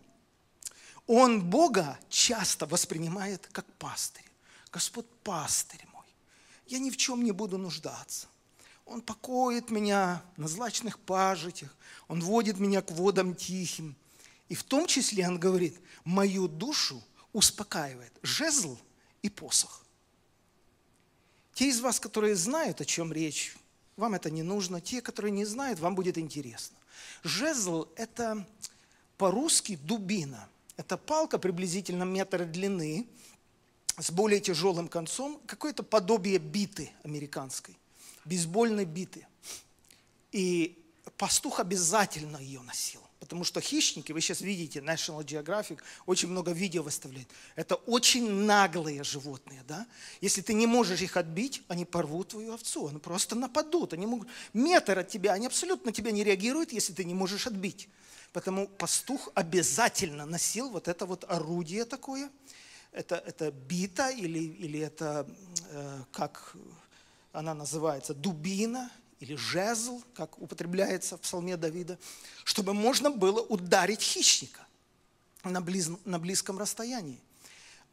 он 1.08 1.42
Бога 1.50 1.98
часто 2.10 2.66
воспринимает 2.66 3.48
как 3.54 3.66
пастырь. 3.74 4.26
Господь 4.72 5.08
пастырь 5.24 5.86
мой, 5.94 6.06
я 6.68 6.80
ни 6.80 6.90
в 6.90 6.98
чем 6.98 7.24
не 7.24 7.32
буду 7.32 7.58
нуждаться. 7.58 8.28
Он 8.86 9.02
покоит 9.02 9.72
меня 9.72 10.22
на 10.36 10.48
злачных 10.50 11.00
пажитях, 11.00 11.74
Он 12.08 12.20
водит 12.20 12.60
меня 12.60 12.82
к 12.82 12.92
водам 12.92 13.34
тихим. 13.34 13.96
И 14.50 14.54
в 14.54 14.64
том 14.64 14.86
числе 14.86 15.28
Он 15.28 15.40
говорит, 15.40 15.80
мою 16.04 16.48
душу 16.48 17.02
успокаивает 17.34 18.14
жезл 18.22 18.78
и 19.26 19.30
посох. 19.30 19.84
Те 21.54 21.70
из 21.70 21.80
вас, 21.80 22.00
которые 22.00 22.36
знают, 22.36 22.82
о 22.82 22.86
чем 22.86 23.12
речь, 23.12 23.56
вам 23.98 24.14
это 24.14 24.30
не 24.30 24.44
нужно. 24.44 24.82
Те, 24.82 25.02
которые 25.02 25.32
не 25.32 25.46
знают, 25.46 25.80
вам 25.80 25.96
будет 25.96 26.18
интересно. 26.18 26.78
Жезл– 27.24 27.88
это 27.96 28.46
по-русски 29.18 29.78
дубина. 29.78 30.48
Это 30.78 30.98
палка 30.98 31.40
приблизительно 31.40 32.04
метр 32.04 32.46
длины, 32.46 33.08
с 33.98 34.12
более 34.12 34.42
тяжелым 34.42 34.90
концом, 34.90 35.42
какое-то 35.48 35.82
подобие 35.84 36.38
биты 36.38 36.92
американской 37.04 37.78
бейсбольной 38.26 38.86
биты. 38.86 39.26
И 40.32 40.78
пастух 41.18 41.60
обязательно 41.60 42.38
ее 42.38 42.62
носил. 42.62 43.02
Потому 43.26 43.44
что 43.44 43.60
хищники, 43.60 44.12
вы 44.12 44.22
сейчас 44.22 44.42
видите, 44.42 44.82
National 44.82 45.26
Geographic 45.26 45.80
очень 46.06 46.30
много 46.30 46.52
видео 46.52 46.84
выставляет. 46.84 47.28
Это 47.56 47.74
очень 47.74 48.30
наглые 48.30 49.04
животные, 49.04 49.64
да? 49.68 49.88
Если 50.22 50.42
ты 50.42 50.54
не 50.54 50.68
можешь 50.68 51.02
их 51.02 51.18
отбить, 51.18 51.64
они 51.68 51.86
порвут 51.86 52.28
твою 52.28 52.54
овцу, 52.54 52.88
они 52.88 53.00
просто 53.00 53.34
нападут. 53.34 53.94
Они 53.94 54.06
могут 54.06 54.28
метр 54.54 55.00
от 55.00 55.08
тебя, 55.08 55.34
они 55.34 55.48
абсолютно 55.48 55.88
на 55.88 55.92
тебя 55.92 56.12
не 56.12 56.24
реагируют, 56.24 56.72
если 56.72 56.94
ты 56.94 57.04
не 57.04 57.16
можешь 57.16 57.48
отбить. 57.48 57.90
Потому 58.32 58.68
пастух 58.68 59.32
обязательно 59.34 60.28
носил 60.28 60.70
вот 60.70 60.88
это 60.88 61.08
вот 61.08 61.26
орудие 61.28 61.86
такое. 61.86 62.30
Это, 62.92 63.16
это 63.16 63.50
бита 63.50 64.12
или, 64.12 64.38
или 64.38 64.80
это 64.82 65.28
э, 65.72 66.04
как 66.12 66.56
она 67.34 67.56
называется 67.56 68.14
дубина 68.14 68.92
или 69.20 69.36
жезл, 69.36 70.02
как 70.14 70.42
употребляется 70.42 71.18
в 71.18 71.22
псалме 71.22 71.58
Давида, 71.58 71.98
чтобы 72.44 72.74
можно 72.74 73.10
было 73.10 73.42
ударить 73.42 74.02
хищника 74.02 74.66
на, 75.44 75.62
близ, 75.62 75.90
на 76.06 76.20
близком 76.20 76.58
расстоянии. 76.58 77.20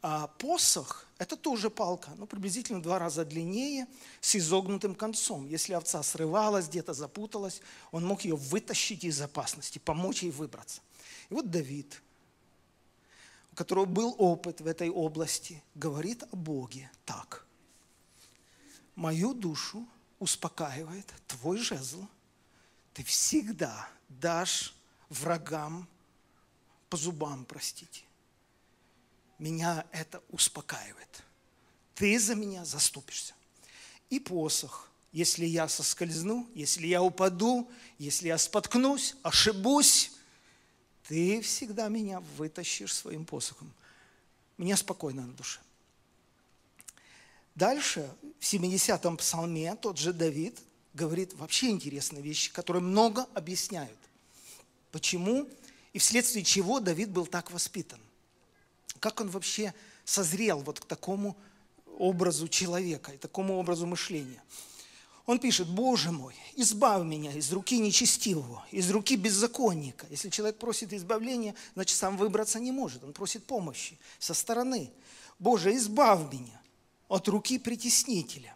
А 0.01 0.27
посох– 0.27 1.07
это 1.17 1.37
тоже 1.37 1.69
палка, 1.69 2.11
ну, 2.17 2.25
приблизительно 2.25 2.79
в 2.79 2.81
два 2.81 2.99
раза 2.99 3.23
длиннее, 3.23 3.87
с 4.19 4.35
изогнутым 4.35 4.95
концом. 4.95 5.47
Если 5.47 5.73
овца 5.73 6.03
срывалась, 6.03 6.67
где-то 6.67 6.93
запуталась, 6.93 7.61
он 7.91 8.05
мог 8.05 8.25
ее 8.25 8.35
вытащить 8.35 9.05
из 9.05 9.21
опасности, 9.21 9.79
помочь 9.79 10.23
ей 10.23 10.31
выбраться. 10.31 10.81
И 11.29 11.33
вот 11.33 11.49
Давид, 11.49 12.01
у 13.53 13.55
которого 13.55 13.85
был 13.85 14.13
опыт 14.17 14.59
в 14.59 14.67
этой 14.67 14.89
области, 14.89 15.63
говорит 15.73 16.23
о 16.31 16.35
Боге 16.35 16.91
так– 17.05 17.45
мою 18.95 19.33
душу 19.33 19.87
успокаивает 20.23 21.13
твой 21.27 21.57
жезл. 21.57 22.07
Ты 22.93 23.03
всегда 23.03 23.89
дашь 24.07 24.73
врагам 25.09 25.87
по 26.89 26.97
зубам, 26.97 27.45
простите. 27.45 28.01
Меня 29.37 29.85
это 29.91 30.23
успокаивает. 30.29 31.23
Ты 31.95 32.17
за 32.19 32.35
меня 32.35 32.63
заступишься. 32.63 33.33
И 34.09 34.19
посох, 34.19 34.89
если 35.11 35.45
я 35.45 35.67
соскользну, 35.67 36.47
если 36.55 36.87
я 36.87 37.03
упаду, 37.03 37.69
если 37.97 38.27
я 38.27 38.37
споткнусь, 38.37 39.15
ошибусь, 39.23 40.11
ты 41.07 41.41
всегда 41.41 41.89
меня 41.89 42.21
вытащишь 42.37 42.93
своим 42.93 43.25
посохом. 43.25 43.71
Мне 44.57 44.77
спокойно 44.77 45.25
на 45.25 45.33
душе. 45.33 45.59
Дальше, 47.55 48.09
в 48.39 48.43
70-м 48.43 49.17
псалме, 49.17 49.75
тот 49.75 49.97
же 49.97 50.11
Давид 50.11 50.57
говорит 50.93 51.33
вообще 51.33 51.69
интересные 51.69 52.21
вещи, 52.21 52.51
которые 52.51 52.81
много 52.81 53.27
объясняют. 53.33 53.97
Почему 54.91 55.47
и 55.93 55.99
вследствие 55.99 56.43
чего 56.43 56.79
Давид 56.79 57.09
был 57.09 57.27
так 57.27 57.51
воспитан. 57.51 57.99
Как 58.99 59.21
он 59.21 59.29
вообще 59.29 59.73
созрел 60.03 60.59
вот 60.59 60.79
к 60.79 60.85
такому 60.85 61.37
образу 61.97 62.47
человека 62.47 63.11
и 63.11 63.17
такому 63.17 63.57
образу 63.57 63.85
мышления. 63.85 64.41
Он 65.25 65.39
пишет, 65.39 65.69
Боже 65.69 66.11
мой, 66.11 66.35
избавь 66.55 67.03
меня 67.03 67.31
из 67.31 67.51
руки 67.53 67.77
нечестивого, 67.77 68.65
из 68.71 68.89
руки 68.91 69.15
беззаконника. 69.15 70.05
Если 70.09 70.29
человек 70.29 70.57
просит 70.57 70.91
избавления, 70.91 71.55
значит, 71.75 71.97
сам 71.97 72.17
выбраться 72.17 72.59
не 72.59 72.71
может. 72.71 73.03
Он 73.03 73.13
просит 73.13 73.45
помощи 73.45 73.97
со 74.19 74.33
стороны. 74.33 74.91
Боже, 75.39 75.75
избавь 75.75 76.33
меня 76.33 76.62
от 77.07 77.27
руки 77.27 77.59
притеснителя. 77.59 78.55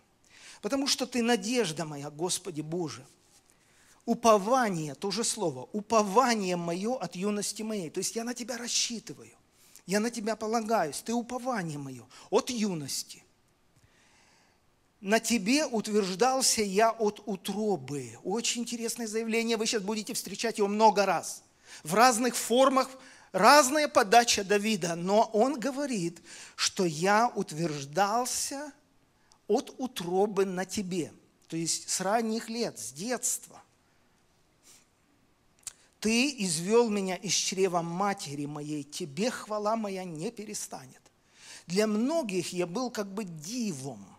Потому 0.62 0.88
что 0.88 1.06
Ты 1.06 1.22
надежда 1.22 1.86
моя, 1.86 2.10
Господи 2.10 2.62
Боже. 2.62 3.06
Упование, 4.06 4.96
то 4.96 5.12
же 5.12 5.24
слово, 5.24 5.68
упование 5.74 6.56
мое 6.56 6.96
от 6.96 7.16
юности 7.16 7.62
моей. 7.62 7.90
То 7.90 8.00
есть 8.00 8.16
я 8.16 8.24
на 8.24 8.34
Тебя 8.34 8.58
рассчитываю, 8.58 9.32
я 9.86 10.00
на 10.00 10.10
Тебя 10.10 10.36
полагаюсь, 10.36 11.02
Ты 11.02 11.14
упование 11.14 11.78
мое 11.78 12.06
от 12.30 12.50
юности 12.50 13.24
на 15.02 15.20
тебе 15.20 15.66
утверждался 15.66 16.62
я 16.62 16.90
от 16.90 17.22
утробы. 17.26 18.18
Очень 18.24 18.64
интересное 18.64 19.08
заявление, 19.08 19.58
вы 19.58 19.66
сейчас 19.66 19.84
будете 19.84 20.14
встречать 20.14 20.58
его 20.58 20.68
много 20.68 21.06
раз. 21.06 21.44
В 21.84 21.94
разных 21.94 22.36
формах, 22.36 22.90
разная 23.32 23.88
подача 23.88 24.44
Давида, 24.44 24.96
но 24.96 25.24
он 25.34 25.60
говорит, 25.60 26.22
что 26.56 26.86
я 26.86 27.32
утверждался 27.36 28.72
от 29.48 29.74
утробы 29.78 30.46
на 30.46 30.66
тебе. 30.66 31.12
То 31.48 31.56
есть 31.56 31.90
с 31.90 32.02
ранних 32.02 32.50
лет, 32.50 32.78
с 32.78 32.92
детства. 32.92 33.62
Ты 36.00 36.36
извел 36.44 36.90
меня 36.90 37.16
из 37.16 37.34
чрева 37.34 37.82
матери 37.82 38.46
моей, 38.46 38.84
тебе 38.84 39.32
хвала 39.32 39.76
моя 39.76 40.04
не 40.04 40.32
перестанет. 40.32 41.02
Для 41.66 41.88
многих 41.88 42.54
я 42.54 42.68
был 42.68 42.92
как 42.92 43.08
бы 43.14 43.24
дивом– 43.24 44.06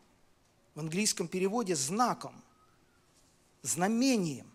в 0.79 0.81
английском 0.81 1.27
переводе 1.27 1.75
знаком, 1.75 2.41
знамением. 3.63 4.47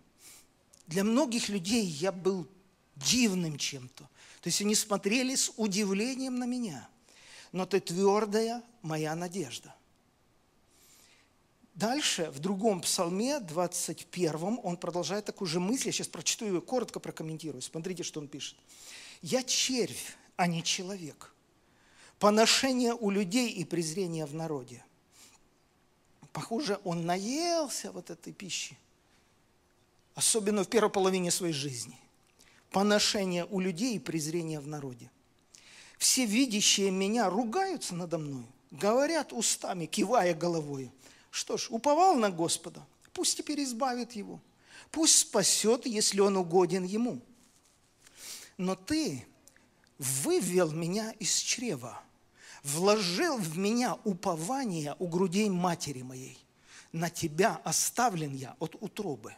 Для 0.88 1.04
многих 1.04 1.50
людей 1.50 1.86
я 1.86 2.13
был 2.13 2.48
дивным 2.96 3.58
чем-то. 3.58 4.10
То 4.43 4.49
есть 4.49 4.60
они 4.60 4.75
смотрели 4.75 5.36
с 5.36 5.53
удивлением 5.56 6.38
на 6.38 6.43
меня. 6.43 6.89
Но 7.53 7.65
ты 7.65 7.79
твердая 7.79 8.62
моя 8.82 9.15
надежда. 9.15 9.73
Дальше, 11.75 12.29
в 12.29 12.39
другом 12.39 12.82
псалме, 12.82 13.39
21, 13.39 14.60
он 14.62 14.75
продолжает 14.75 15.23
такую 15.23 15.47
же 15.47 15.62
мысль. 15.62 15.88
Я 15.88 15.91
сейчас 15.93 16.10
прочту 16.10 16.45
ее, 16.45 16.60
коротко 16.60 16.99
прокомментирую. 16.99 17.62
Смотрите, 17.62 18.03
что 18.03 18.19
он 18.19 18.27
пишет. 18.27 18.58
«Я 19.21 19.43
червь, 19.43 20.17
а 20.36 20.45
не 20.47 20.62
человек. 20.62 21.34
Поношение 22.19 22.93
у 22.93 23.12
людей 23.12 23.49
и 23.49 23.63
презрение 23.63 24.25
в 24.25 24.36
народе. 24.36 24.84
Похоже, 26.34 26.82
он 26.84 27.06
наелся 27.06 27.93
вот 27.93 28.10
этой 28.10 28.34
пищи, 28.34 28.77
особенно 30.15 30.65
в 30.65 30.67
первой 30.67 30.89
половине 30.89 31.32
своей 31.32 31.53
жизни. 31.53 31.97
Поношение 32.73 33.45
у 33.45 33.62
людей 33.62 33.95
и 33.95 33.99
презрение 33.99 34.59
в 34.59 34.67
народе. 34.67 35.09
Все 35.97 36.25
видящие 36.25 36.91
меня 36.91 37.29
ругаются 37.29 37.95
надо 37.95 38.17
мной, 38.17 38.45
говорят 38.71 39.31
устами, 39.31 39.86
кивая 39.86 40.33
головой. 40.33 40.91
Что 41.31 41.55
ж, 41.55 41.67
уповал 41.69 42.15
на 42.15 42.29
Господа, 42.29 42.86
пусть 43.13 43.38
теперь 43.38 43.63
избавит 43.63 44.12
его, 44.12 44.41
пусть 44.91 45.19
спасет, 45.19 45.86
если 45.86 46.19
он 46.19 46.36
угоден 46.36 46.83
ему. 46.83 47.21
Но 48.57 48.75
ты 48.75 49.25
вывел 49.97 50.71
меня 50.71 51.12
из 51.19 51.38
чрева– 51.38 52.01
вложил 52.63 53.38
в 53.38 53.57
меня 53.57 53.97
упование 54.03 54.95
у 54.99 55.07
грудей 55.07 55.49
матери 55.49 56.01
моей. 56.01 56.39
На 56.91 57.09
тебя 57.09 57.59
оставлен 57.63 58.33
я 58.33 58.55
от 58.59 58.75
утробы, 58.81 59.36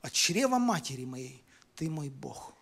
от 0.00 0.12
чрева 0.12 0.58
матери 0.58 1.04
моей. 1.04 1.42
Ты 1.74 1.90
мой 1.90 2.08
Бог. 2.08 2.53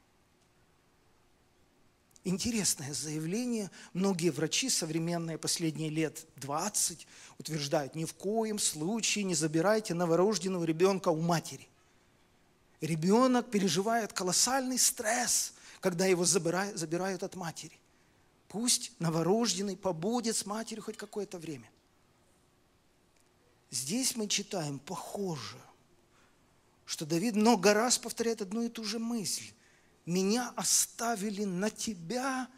Интересное 2.25 2.95
заявление. 2.95 3.71
Многие 3.95 4.31
врачи 4.31 4.69
современные 4.69 5.39
последние 5.39 5.91
лет 5.91 6.25
20 6.37 7.07
утверждают, 7.39 7.97
ни 7.97 8.05
в 8.05 8.15
коем 8.15 8.61
случае 8.61 9.25
не 9.25 9.35
забирайте 9.35 9.95
новорожденного 9.95 10.65
ребенка 10.65 11.09
у 11.09 11.21
матери. 11.21 11.69
Ребенок 12.81 13.51
переживает 13.51 14.13
колоссальный 14.13 14.79
стресс, 14.79 15.55
когда 15.81 16.07
его 16.07 16.25
забирают, 16.25 16.79
забирают 16.79 17.25
от 17.25 17.35
матери. 17.35 17.77
Пусть 18.49 18.93
новорожденный 19.01 19.77
побудет 19.77 20.37
с 20.37 20.47
матерью 20.47 20.85
хоть 20.85 20.97
какое-то 20.97 21.39
время. 21.39 21.69
Здесь 23.71 24.15
мы 24.15 24.29
читаем 24.29 24.79
похоже, 24.79 25.59
что 26.85 27.07
Давид 27.07 27.35
много 27.35 27.73
раз 27.75 27.99
повторяет 27.99 28.43
одну 28.43 28.63
и 28.63 28.69
ту 28.69 28.85
же 28.85 28.99
мысль. 28.99 29.51
Меня 30.05 30.53
оставили 30.57 31.45
на 31.45 31.71
тебя 31.71 32.49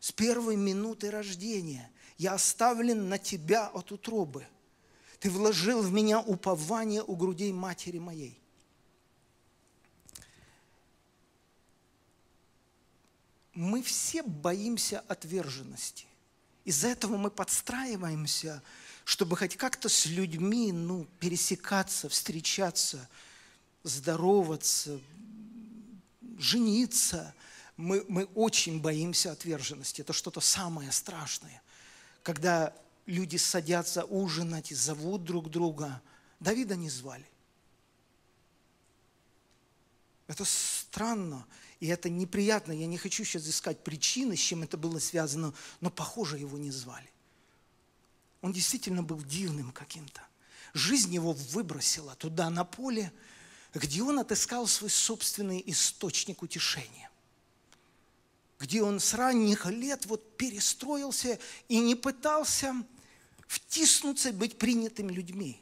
с 0.00 0.12
первой 0.12 0.56
минуты 0.56 1.10
рождения. 1.10 1.90
Я 2.16 2.34
оставлен 2.34 3.08
на 3.08 3.18
тебя 3.18 3.66
от 3.66 3.92
утробы. 3.92 4.46
Ты 5.20 5.30
вложил 5.30 5.82
в 5.82 5.92
меня 5.92 6.20
упование 6.20 7.02
у 7.02 7.16
грудей 7.16 7.52
матери 7.52 7.98
моей. 7.98 8.40
мы 13.58 13.82
все 13.82 14.22
боимся 14.22 15.00
отверженности. 15.08 16.06
Из-за 16.64 16.88
этого 16.88 17.16
мы 17.16 17.28
подстраиваемся, 17.28 18.62
чтобы 19.04 19.36
хоть 19.36 19.56
как-то 19.56 19.88
с 19.88 20.06
людьми 20.06 20.70
ну, 20.70 21.08
пересекаться, 21.18 22.08
встречаться, 22.08 23.08
здороваться, 23.82 25.00
жениться. 26.38 27.34
Мы, 27.76 28.04
мы 28.08 28.24
очень 28.34 28.80
боимся 28.80 29.32
отверженности. 29.32 30.00
Это 30.00 30.12
что-то 30.12 30.40
самое 30.40 30.90
страшное. 30.92 31.62
Когда 32.22 32.74
люди 33.08 33.36
садятся 33.36 34.04
ужинать 34.04 34.70
и 34.70 34.74
зовут 34.74 35.24
друг 35.24 35.50
друга. 35.50 36.00
Давида 36.40 36.76
не 36.76 36.90
звали. 36.90 37.26
Это 40.28 40.44
странно. 40.44 41.46
И 41.80 41.86
это 41.86 42.10
неприятно. 42.10 42.72
Я 42.72 42.86
не 42.86 42.98
хочу 42.98 43.24
сейчас 43.24 43.48
искать 43.48 43.82
причины, 43.82 44.36
с 44.36 44.40
чем 44.40 44.62
это 44.62 44.76
было 44.76 44.98
связано, 44.98 45.54
но, 45.80 45.90
похоже, 45.90 46.38
его 46.38 46.58
не 46.58 46.70
звали. 46.70 47.10
Он 48.42 48.52
действительно 48.52 49.02
был 49.02 49.22
дивным 49.22 49.72
каким-то. 49.72 50.20
Жизнь 50.74 51.14
его 51.14 51.32
выбросила 51.32 52.14
туда, 52.16 52.50
на 52.50 52.64
поле, 52.64 53.10
где 53.74 54.02
он 54.02 54.18
отыскал 54.18 54.66
свой 54.66 54.90
собственный 54.90 55.62
источник 55.66 56.42
утешения. 56.42 57.10
Где 58.58 58.82
он 58.82 58.98
с 58.98 59.14
ранних 59.14 59.66
лет 59.66 60.06
вот 60.06 60.36
перестроился 60.36 61.38
и 61.68 61.78
не 61.78 61.94
пытался 61.94 62.74
втиснуться 63.46 64.32
быть 64.32 64.58
принятым 64.58 65.10
людьми. 65.10 65.60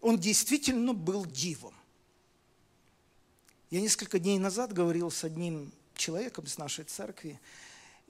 Он 0.00 0.18
действительно 0.18 0.92
был 0.92 1.24
дивом. 1.24 1.74
Я 3.70 3.80
несколько 3.80 4.18
дней 4.18 4.38
назад 4.38 4.72
говорил 4.72 5.10
с 5.10 5.24
одним 5.24 5.72
человеком 5.96 6.44
из 6.44 6.58
нашей 6.58 6.84
церкви, 6.84 7.40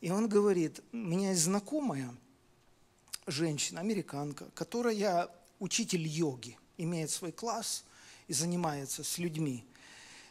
и 0.00 0.11
он 0.11 0.28
говорит, 0.28 0.80
у 0.92 0.96
меня 0.96 1.30
есть 1.30 1.42
знакомая 1.42 2.14
женщина, 3.26 3.80
американка, 3.80 4.50
которая 4.55 5.30
учитель 5.61 6.07
йоги, 6.07 6.59
имеет 6.76 7.11
свой 7.11 7.32
класс 7.32 7.84
и 8.28 8.32
занимается 8.32 9.04
с 9.04 9.18
людьми. 9.18 9.64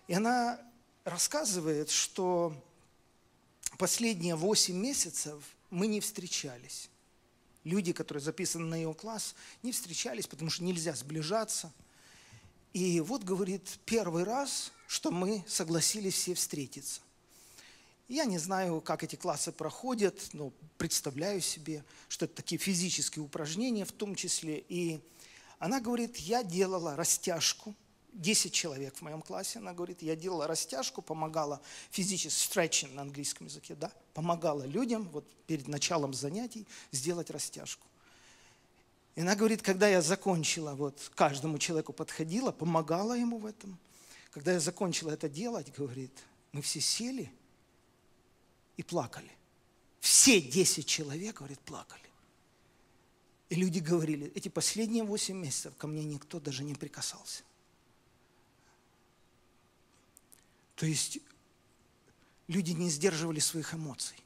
И 0.07 0.13
она 0.13 0.59
рассказывает, 1.03 1.89
что 1.89 2.55
последние 3.77 4.35
8 4.35 4.75
месяцев 4.75 5.43
мы 5.69 5.87
не 5.87 5.99
встречались. 5.99 6.89
Люди, 7.63 7.93
которые 7.93 8.21
записаны 8.21 8.65
на 8.65 8.75
ее 8.75 8.93
класс, 8.93 9.35
не 9.61 9.71
встречались, 9.71 10.27
потому 10.27 10.49
что 10.49 10.63
нельзя 10.63 10.93
сближаться. 10.93 11.71
И 12.73 12.99
вот, 12.99 13.23
говорит, 13.23 13.79
первый 13.85 14.23
раз 14.23 14.71
что 14.93 15.09
мы 15.09 15.43
согласились 15.47 16.13
все 16.13 16.35
встретиться. 16.35 17.01
Я 18.07 18.25
не 18.25 18.37
знаю, 18.37 18.79
как 18.79 19.03
эти 19.03 19.15
классы 19.15 19.51
проходят, 19.51 20.29
но 20.33 20.51
представляю 20.77 21.41
себе, 21.41 21.83
что 22.09 22.25
это 22.25 22.35
такие 22.35 22.59
физические 22.59 23.25
упражнения 23.25 23.85
в 23.85 23.91
том 23.91 24.13
числе. 24.13 24.63
И 24.69 24.99
она 25.57 25.79
говорит, 25.79 26.17
я 26.17 26.43
делала 26.43 26.95
растяжку 26.95 27.73
10 28.13 28.53
человек 28.53 28.95
в 28.95 29.01
моем 29.01 29.21
классе, 29.21 29.59
она 29.59 29.73
говорит, 29.73 30.01
я 30.01 30.15
делала 30.15 30.47
растяжку, 30.47 31.01
помогала 31.01 31.61
физически, 31.91 32.51
stretching 32.51 32.93
на 32.93 33.01
английском 33.01 33.47
языке, 33.47 33.75
да, 33.75 33.91
помогала 34.13 34.63
людям 34.63 35.09
вот 35.09 35.29
перед 35.45 35.67
началом 35.67 36.13
занятий 36.13 36.67
сделать 36.91 37.29
растяжку. 37.29 37.85
И 39.15 39.21
она 39.21 39.35
говорит, 39.35 39.61
когда 39.61 39.87
я 39.87 40.01
закончила, 40.01 40.73
вот 40.73 41.11
каждому 41.15 41.59
человеку 41.59 41.93
подходила, 41.93 42.51
помогала 42.51 43.13
ему 43.13 43.37
в 43.37 43.45
этом. 43.45 43.77
Когда 44.31 44.53
я 44.53 44.59
закончила 44.59 45.11
это 45.11 45.29
делать, 45.29 45.71
говорит, 45.75 46.11
мы 46.51 46.61
все 46.61 46.81
сели 46.81 47.31
и 48.77 48.83
плакали. 48.83 49.31
Все 49.99 50.41
10 50.41 50.85
человек, 50.85 51.37
говорит, 51.37 51.59
плакали. 51.59 52.01
И 53.49 53.55
люди 53.55 53.79
говорили, 53.79 54.31
эти 54.33 54.49
последние 54.49 55.03
8 55.03 55.37
месяцев 55.37 55.75
ко 55.77 55.85
мне 55.85 56.03
никто 56.03 56.39
даже 56.39 56.63
не 56.63 56.73
прикасался. 56.73 57.43
То 60.75 60.85
есть 60.85 61.19
люди 62.47 62.71
не 62.71 62.89
сдерживали 62.89 63.39
своих 63.39 63.73
эмоций. 63.73 64.17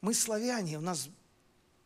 Мы 0.00 0.14
славяне, 0.14 0.78
у 0.78 0.80
нас 0.80 1.08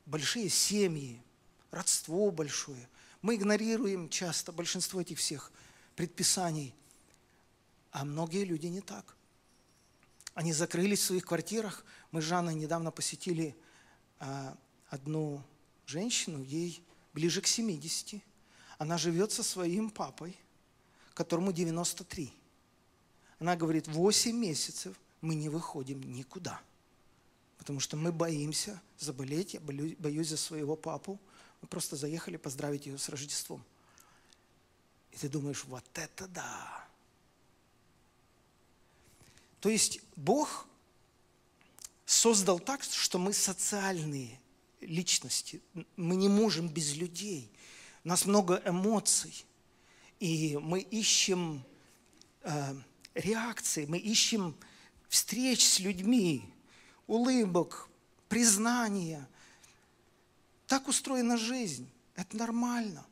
большие 0.06 0.48
семьи, 0.48 1.22
родство 1.70 2.30
большое. 2.30 2.88
Мы 3.22 3.36
игнорируем 3.36 4.08
часто 4.08 4.52
большинство 4.52 5.00
этих 5.00 5.18
всех 5.18 5.52
предписаний, 5.96 6.74
а 7.90 8.04
многие 8.04 8.44
люди 8.44 8.66
не 8.66 8.80
так. 8.80 9.16
Они 10.34 10.52
закрылись 10.52 11.00
в 11.00 11.04
своих 11.04 11.26
квартирах. 11.26 11.84
Мы 12.10 12.22
с 12.22 12.24
Жанной 12.24 12.54
недавно 12.54 12.90
посетили 12.90 13.54
а, 14.18 14.56
одну 14.88 15.42
женщину, 15.86 16.42
ей 16.42 16.82
ближе 17.12 17.42
к 17.42 17.46
70. 17.46 18.22
Она 18.78 18.98
живет 18.98 19.30
со 19.30 19.42
своим 19.42 19.90
папой, 19.90 20.36
которому 21.14 21.52
93. 21.52 22.32
Она 23.38 23.56
говорит, 23.56 23.88
8 23.88 24.36
месяцев 24.36 24.96
мы 25.20 25.34
не 25.34 25.48
выходим 25.48 26.00
никуда– 26.02 26.60
потому 27.62 27.78
что 27.78 27.96
мы 27.96 28.10
боимся 28.10 28.82
заболеть, 28.98 29.54
я 29.54 29.60
боюсь, 29.60 30.26
за 30.26 30.36
своего 30.36 30.74
папу. 30.74 31.20
Мы 31.60 31.68
просто 31.68 31.94
заехали 31.94 32.36
поздравить 32.36 32.86
ее 32.86 32.98
с 32.98 33.08
Рождеством. 33.08 33.62
И 35.12 35.16
ты 35.16 35.28
думаешь, 35.28 35.62
вот 35.66 35.84
это 35.94 36.26
да. 36.26 36.84
То 39.60 39.68
есть 39.68 40.00
Бог 40.16 40.66
создал 42.04 42.58
так, 42.58 42.82
что 42.82 43.20
мы 43.20 43.32
социальные 43.32 44.40
личности. 44.80 45.62
Мы 45.94 46.16
не 46.16 46.28
можем 46.28 46.66
без 46.66 46.96
людей. 46.96 47.48
У 48.02 48.08
нас 48.08 48.26
много 48.26 48.60
эмоций. 48.66 49.44
И 50.22 50.56
мы 50.56 50.78
ищем 50.78 51.64
э, 52.44 52.74
реакции, 53.14 53.86
мы 53.86 53.98
ищем 53.98 54.54
встреч 55.08 55.66
с 55.66 55.80
людьми 55.80 56.48
улыбок, 57.08 57.88
признания. 58.28 59.28
Так 60.68 60.86
устроена 60.86 61.36
жизнь. 61.36 61.90
Это 62.14 62.36
нормально. 62.36 63.04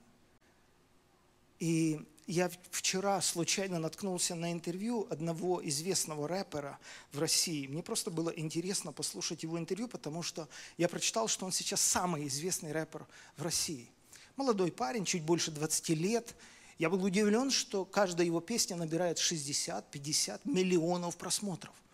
И 1.59 2.01
я 2.29 2.49
вчера 2.71 3.21
случайно 3.23 3.81
наткнулся 3.81 4.37
на 4.37 4.53
интервью 4.53 5.09
одного 5.11 5.67
известного 5.67 6.29
рэпера 6.29 6.79
в 7.11 7.19
России. 7.19 7.67
Мне 7.67 7.83
просто 7.83 8.13
было 8.13 8.31
интересно 8.31 8.93
послушать 8.93 9.43
его 9.43 9.59
интервью, 9.59 9.89
потому 9.89 10.23
что 10.23 10.49
я 10.79 10.89
прочитал, 10.89 11.27
что 11.27 11.45
он 11.45 11.51
сейчас 11.51 11.81
самый 11.81 12.29
известный 12.29 12.71
рэпер 12.71 13.05
в 13.37 13.43
России. 13.43 13.91
Молодой 14.37 14.71
парень, 14.71 15.05
чуть 15.05 15.25
больше 15.25 15.51
20 15.51 15.89
лет. 15.89 16.37
Я 16.81 16.91
был 16.91 17.05
удивлен, 17.05 17.53
что 17.53 17.85
каждая 17.85 18.26
его 18.26 18.41
песня 18.41 18.74
набирает 18.74 19.18
60-50 19.18 20.41
миллионов 20.45 21.16
просмотров– 21.16 21.74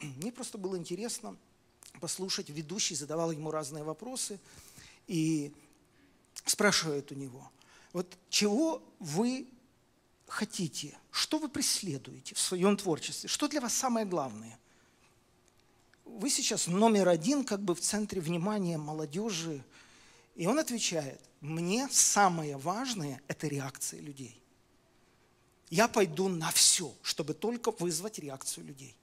мне 0.00 0.30
просто 0.30 0.58
было 0.58 0.76
интересно 0.76 1.36
послушать. 2.00 2.50
Ведущий 2.50 2.94
задавал 2.94 3.30
ему 3.30 3.50
разные 3.50 3.84
вопросы 3.84 4.38
и 5.06 5.52
спрашивает 6.44 7.10
у 7.12 7.14
него, 7.14 7.50
вот 7.92 8.06
чего 8.28 8.82
вы 8.98 9.46
хотите, 10.26 10.96
что 11.10 11.38
вы 11.38 11.48
преследуете 11.48 12.34
в 12.34 12.38
своем 12.38 12.76
творчестве, 12.76 13.28
что 13.28 13.48
для 13.48 13.60
вас 13.60 13.72
самое 13.72 14.04
главное? 14.04 14.58
Вы 16.04 16.28
сейчас 16.30 16.66
номер 16.66 17.08
один 17.08 17.44
как 17.44 17.60
бы 17.62 17.74
в 17.74 17.80
центре 17.80 18.20
внимания 18.20 18.78
молодежи. 18.78 19.64
И 20.36 20.46
он 20.46 20.58
отвечает, 20.58 21.20
мне 21.40 21.88
самое 21.90 22.56
важное– 22.56 23.20
это 23.28 23.48
реакция 23.48 24.00
людей. 24.00 24.40
Я 25.70 25.88
пойду 25.88 26.28
на 26.28 26.50
все, 26.52 26.94
чтобы 27.02 27.34
только 27.34 27.70
вызвать 27.72 28.18
реакцию 28.18 28.66
людей. 28.66 28.94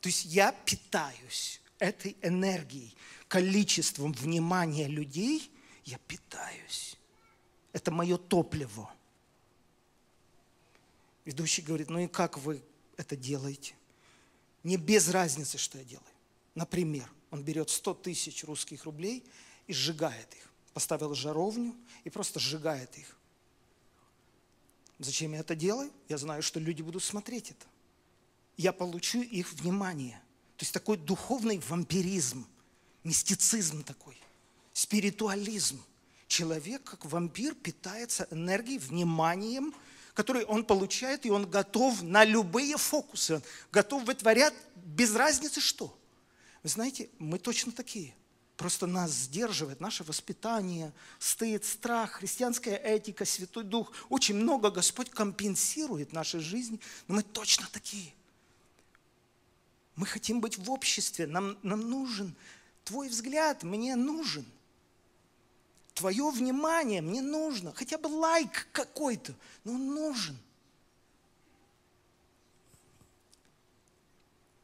То 0.00 0.08
есть 0.08 0.24
я 0.26 0.52
питаюсь 0.52 1.60
этой 1.78 2.16
энергией, 2.20 2.94
количеством 3.28 4.12
внимания 4.12 4.88
людей 4.88 5.50
я 5.84 5.98
питаюсь. 6.06 6.96
Это 7.72 7.90
мое 7.90 8.18
топливо. 8.18 8.92
Ведущий 11.24 11.62
говорит, 11.62 11.90
ну 11.90 12.00
и 12.00 12.08
как 12.08 12.38
вы 12.38 12.62
это 12.96 13.16
делаете? 13.16 13.74
Не 14.64 14.76
без 14.76 15.08
разницы, 15.08 15.58
что 15.58 15.78
я 15.78 15.84
делаю. 15.84 16.04
Например, 16.54 17.08
он 17.30 17.42
берет 17.42 17.70
100 17.70 17.94
тысяч 17.94 18.44
русских 18.44 18.84
рублей 18.84 19.24
и 19.70 19.72
сжигает 19.72 20.34
их. 20.34 20.50
Поставил 20.74 21.14
жаровню 21.14 21.74
и 22.04 22.10
просто 22.10 22.38
сжигает 22.38 22.96
их. 22.98 23.16
Зачем 24.98 25.32
я 25.32 25.40
это 25.40 25.54
делаю? 25.54 25.90
Я 26.08 26.18
знаю, 26.18 26.42
что 26.42 26.60
люди 26.60 26.82
будут 26.82 27.02
смотреть 27.02 27.52
это 27.52 27.66
я 28.60 28.74
получу 28.74 29.22
их 29.22 29.54
внимание. 29.54 30.20
То 30.58 30.64
есть 30.64 30.74
такой 30.74 30.98
духовный 30.98 31.62
вампиризм, 31.66 32.46
мистицизм 33.04 33.82
такой, 33.82 34.20
спиритуализм. 34.74 35.82
Человек, 36.28 36.84
как 36.84 37.06
вампир, 37.06 37.54
питается 37.54 38.28
энергией, 38.30 38.78
вниманием, 38.78 39.74
который 40.12 40.44
он 40.44 40.64
получает, 40.64 41.24
и 41.24 41.30
он 41.30 41.48
готов 41.48 42.02
на 42.02 42.22
любые 42.24 42.76
фокусы, 42.76 43.36
он 43.36 43.42
готов 43.72 44.04
вытворять 44.04 44.54
без 44.76 45.14
разницы 45.14 45.62
что. 45.62 45.96
Вы 46.62 46.68
знаете, 46.68 47.08
мы 47.18 47.38
точно 47.38 47.72
такие. 47.72 48.14
Просто 48.60 48.86
нас 48.86 49.10
сдерживает 49.12 49.80
наше 49.80 50.04
воспитание, 50.04 50.92
стыд, 51.18 51.64
страх, 51.64 52.12
христианская 52.12 52.76
этика, 52.76 53.24
Святой 53.24 53.64
Дух. 53.64 53.90
Очень 54.10 54.34
много 54.34 54.70
Господь 54.70 55.08
компенсирует 55.08 56.12
нашей 56.12 56.40
жизни, 56.40 56.78
но 57.08 57.14
мы 57.14 57.22
точно 57.22 57.66
такие. 57.72 58.12
Мы 59.96 60.04
хотим 60.04 60.42
быть 60.42 60.58
в 60.58 60.70
обществе, 60.70 61.26
нам, 61.26 61.56
нам 61.62 61.88
нужен 61.88 62.36
твой 62.84 63.08
взгляд, 63.08 63.62
мне 63.62 63.96
нужен. 63.96 64.44
Твое 65.94 66.28
внимание 66.28 67.00
мне 67.00 67.22
нужно, 67.22 67.72
хотя 67.72 67.96
бы 67.96 68.08
лайк 68.08 68.68
какой-то, 68.72 69.34
но 69.64 69.72
он 69.72 69.94
нужен. 69.94 70.36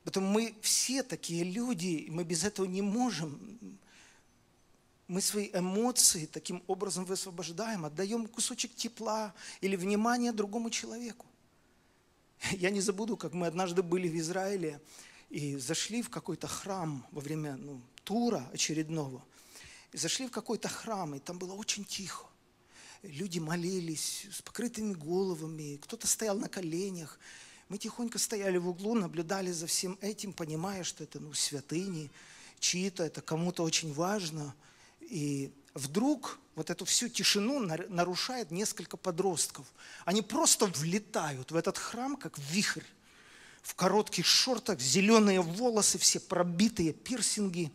Поэтому 0.04 0.28
мы 0.28 0.54
все 0.60 1.02
такие 1.02 1.44
люди, 1.44 2.08
мы 2.10 2.24
без 2.24 2.44
этого 2.44 2.66
не 2.66 2.82
можем. 2.82 3.40
Мы 5.08 5.20
свои 5.20 5.50
эмоции 5.52 6.26
таким 6.26 6.64
образом 6.66 7.04
высвобождаем, 7.04 7.84
отдаем 7.84 8.26
кусочек 8.26 8.74
тепла 8.74 9.34
или 9.60 9.76
внимания 9.76 10.32
другому 10.32 10.68
человеку. 10.70 11.26
Я 12.52 12.70
не 12.70 12.80
забуду, 12.80 13.16
как 13.16 13.32
мы 13.32 13.46
однажды 13.46 13.82
были 13.82 14.08
в 14.08 14.16
Израиле, 14.16 14.80
и 15.30 15.56
зашли 15.56 16.02
в 16.02 16.10
какой-то 16.10 16.46
храм 16.46 17.06
во 17.10 17.20
время 17.20 17.56
ну, 17.56 17.80
тура 18.04 18.48
очередного. 18.52 19.24
И 19.92 19.96
зашли 19.96 20.26
в 20.26 20.30
какой-то 20.30 20.68
храм, 20.68 21.14
и 21.14 21.18
там 21.18 21.38
было 21.38 21.52
очень 21.52 21.84
тихо. 21.84 22.26
Люди 23.02 23.38
молились 23.38 24.26
с 24.32 24.42
покрытыми 24.42 24.94
головами, 24.94 25.78
кто-то 25.82 26.06
стоял 26.06 26.36
на 26.36 26.48
коленях. 26.48 27.18
Мы 27.68 27.78
тихонько 27.78 28.18
стояли 28.18 28.58
в 28.58 28.68
углу, 28.68 28.94
наблюдали 28.94 29.50
за 29.50 29.66
всем 29.66 29.98
этим, 30.00 30.32
понимая, 30.32 30.84
что 30.84 31.04
это 31.04 31.20
ну, 31.20 31.32
святыни, 31.32 32.10
чьи-то, 32.58 33.04
это 33.04 33.20
кому-то 33.20 33.62
очень 33.62 33.92
важно. 33.92 34.54
И 35.08 35.52
вдруг 35.74 36.38
вот 36.54 36.70
эту 36.70 36.84
всю 36.84 37.08
тишину 37.08 37.60
нарушает 37.60 38.50
несколько 38.50 38.96
подростков. 38.96 39.66
Они 40.04 40.22
просто 40.22 40.66
влетают 40.66 41.50
в 41.50 41.56
этот 41.56 41.78
храм, 41.78 42.16
как 42.16 42.38
вихрь 42.38 42.84
в 43.62 43.74
коротких 43.74 44.24
шортах, 44.24 44.80
зеленые 44.80 45.40
волосы, 45.40 45.98
все 45.98 46.20
пробитые, 46.20 46.92
пирсинги, 46.92 47.72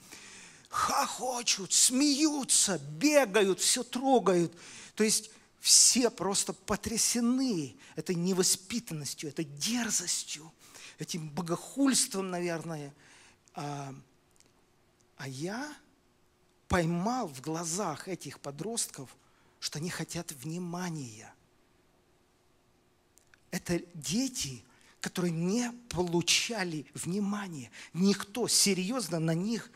хохочут, 0.70 1.74
смеются, 1.74 2.80
бегают, 2.80 3.60
все 3.60 3.84
трогают. 3.84 4.56
То 4.96 5.04
есть 5.04 5.32
все 5.60 6.10
просто 6.10 6.54
потрясены 6.54 7.76
этой 7.98 8.16
невоспитанностью, 8.16 9.30
этой 9.30 9.44
дерзостью, 9.44 10.52
этим 10.98 11.30
богохульством, 11.30 12.32
наверное. 12.32 12.94
А, 13.54 13.94
а 15.18 15.28
я 15.28 15.76
поймал 16.72 17.28
в 17.28 17.42
глазах 17.42 18.08
этих 18.08 18.40
подростков 18.40 19.16
что 19.62 19.78
они 19.78 19.90
хотят 19.92 20.32
внимания. 20.32 21.32
Это 23.52 23.80
дети, 23.94 24.64
которые 25.00 25.32
не 25.32 25.72
получали 25.90 26.88
внимания. 26.96 27.70
Никто 27.94 28.48
серьезно 28.48 29.20
на 29.20 29.36
них 29.36 29.68
не 29.68 29.72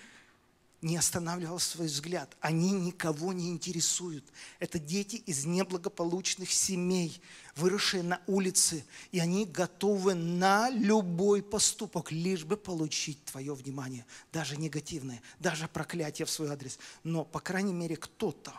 останавливал 0.97 1.59
свой 1.59 1.87
взгляд. 1.87 2.35
Они 2.41 2.71
никого 2.71 3.33
не 3.33 3.49
интересуют. 3.49 4.23
Это 4.59 4.77
дети 4.77 5.15
из 5.15 5.45
неблагополучных 5.45 6.51
семей, 6.51 7.21
выросшие 7.55 8.03
на 8.03 8.21
улице, 8.27 8.85
и 9.11 9.19
они 9.19 9.45
готовы 9.45 10.13
на 10.13 10.69
любой 10.69 11.41
поступок, 11.41 12.11
лишь 12.11 12.43
бы 12.43 12.57
получить 12.57 13.23
твое 13.25 13.53
внимание, 13.53 14.05
даже 14.31 14.57
негативное, 14.57 15.21
даже 15.39 15.67
проклятие 15.67 16.25
в 16.25 16.29
свой 16.29 16.49
адрес. 16.49 16.77
Но, 17.03 17.23
по 17.25 17.39
крайней 17.39 17.73
мере, 17.73 17.95
кто-то 17.95 18.53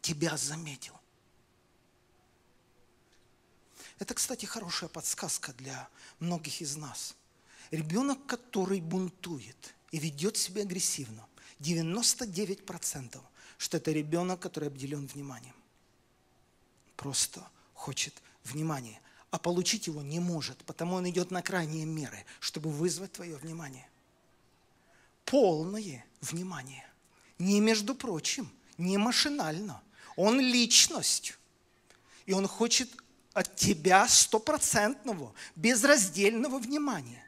тебя 0.00 0.36
заметил. 0.36 0.94
Это, 3.98 4.14
кстати, 4.14 4.44
хорошая 4.46 4.88
подсказка 4.88 5.52
для 5.52 5.88
многих 6.18 6.60
из 6.60 6.76
нас. 6.76 7.14
Ребенок, 7.70 8.26
который 8.26 8.80
бунтует 8.80 9.74
и 9.94 9.98
ведет 10.00 10.36
себя 10.36 10.62
агрессивно, 10.62 11.24
99% 11.60 13.22
что 13.58 13.76
это 13.76 13.92
ребенок, 13.92 14.40
который 14.40 14.66
обделен 14.66 15.06
вниманием. 15.06 15.54
Просто 16.96 17.48
хочет 17.74 18.12
внимания, 18.42 19.00
а 19.30 19.38
получить 19.38 19.86
его 19.86 20.02
не 20.02 20.18
может, 20.18 20.58
потому 20.64 20.96
он 20.96 21.08
идет 21.08 21.30
на 21.30 21.42
крайние 21.42 21.84
меры, 21.84 22.24
чтобы 22.40 22.70
вызвать 22.70 23.12
твое 23.12 23.36
внимание. 23.36 23.88
Полное 25.24 26.04
внимание. 26.20 26.84
Не 27.38 27.60
между 27.60 27.94
прочим, 27.94 28.50
не 28.76 28.98
машинально. 28.98 29.80
Он 30.16 30.40
личность. 30.40 31.38
И 32.26 32.32
он 32.32 32.48
хочет 32.48 32.90
от 33.32 33.54
тебя 33.54 34.08
стопроцентного, 34.08 35.32
безраздельного 35.54 36.58
внимания. 36.58 37.24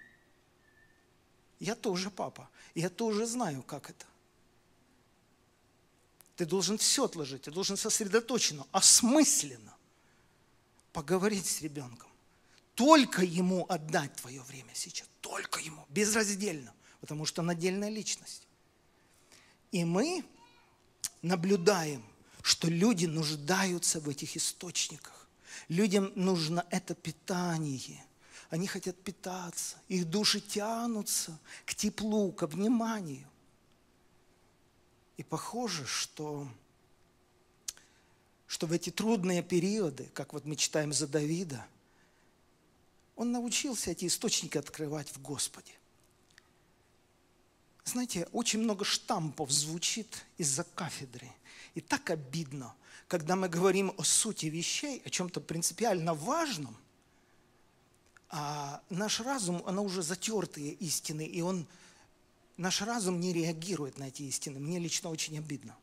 Я 1.60 1.74
тоже 1.74 2.10
папа, 2.10 2.50
я 2.80 2.90
тоже 2.90 3.26
знаю, 3.26 3.62
как 3.62 3.90
это. 3.90 4.06
Ты 6.36 6.44
должен 6.44 6.76
все 6.76 7.04
отложить, 7.04 7.42
ты 7.42 7.50
должен 7.50 7.76
сосредоточенно, 7.76 8.66
осмысленно 8.70 9.74
поговорить 10.92 11.46
с 11.46 11.62
ребенком. 11.62 12.10
Только 12.74 13.22
ему 13.22 13.64
отдать 13.70 14.14
твое 14.16 14.42
время 14.42 14.70
сейчас, 14.74 15.08
только 15.22 15.60
ему, 15.60 15.86
безраздельно, 15.88 16.74
потому 17.00 17.24
что 17.24 17.40
он 17.40 17.48
отдельная 17.48 17.88
личность. 17.88 18.46
И 19.72 19.84
мы 19.84 20.24
наблюдаем, 21.22 22.04
что 22.42 22.68
люди 22.68 23.06
нуждаются 23.06 24.00
в 24.00 24.08
этих 24.08 24.36
источниках. 24.36 25.26
Людям 25.68 26.12
нужно 26.14 26.66
это 26.70 26.94
питание. 26.94 28.05
Они 28.50 28.66
хотят 28.66 28.96
питаться. 29.02 29.76
Их 29.88 30.08
души 30.08 30.40
тянутся 30.40 31.38
к 31.64 31.74
теплу, 31.74 32.32
к 32.32 32.46
вниманию. 32.46 33.28
И 35.16 35.22
похоже, 35.22 35.86
что, 35.86 36.48
что 38.46 38.66
в 38.66 38.72
эти 38.72 38.90
трудные 38.90 39.42
периоды, 39.42 40.10
как 40.14 40.32
вот 40.32 40.44
мы 40.44 40.56
читаем 40.56 40.92
за 40.92 41.06
Давида, 41.06 41.66
он 43.16 43.32
научился 43.32 43.90
эти 43.90 44.06
источники 44.06 44.58
открывать 44.58 45.08
в 45.08 45.20
Господе. 45.22 45.72
Знаете, 47.84 48.28
очень 48.32 48.60
много 48.60 48.84
штампов 48.84 49.50
звучит 49.50 50.24
из-за 50.38 50.64
кафедры. 50.64 51.30
И 51.74 51.80
так 51.80 52.10
обидно– 52.10 52.74
когда 53.08 53.36
мы 53.36 53.48
говорим 53.48 53.94
о 53.96 54.04
сути 54.04 54.46
вещей, 54.46 55.00
о 55.04 55.10
чем-то 55.10 55.40
принципиально 55.40 56.14
важном, 56.14 56.76
а 58.28 58.82
наш 58.90 59.20
разум, 59.20 59.62
оно 59.66 59.84
уже 59.84 60.02
затертые 60.02 60.72
истины, 60.72 61.24
и 61.24 61.40
он, 61.40 61.66
наш 62.56 62.82
разум 62.82 63.20
не 63.20 63.32
реагирует 63.32 63.98
на 63.98 64.08
эти 64.08 64.22
истины. 64.22 64.58
Мне 64.58 64.78
лично 64.78 65.10
очень 65.10 65.38
обидно. 65.38 65.76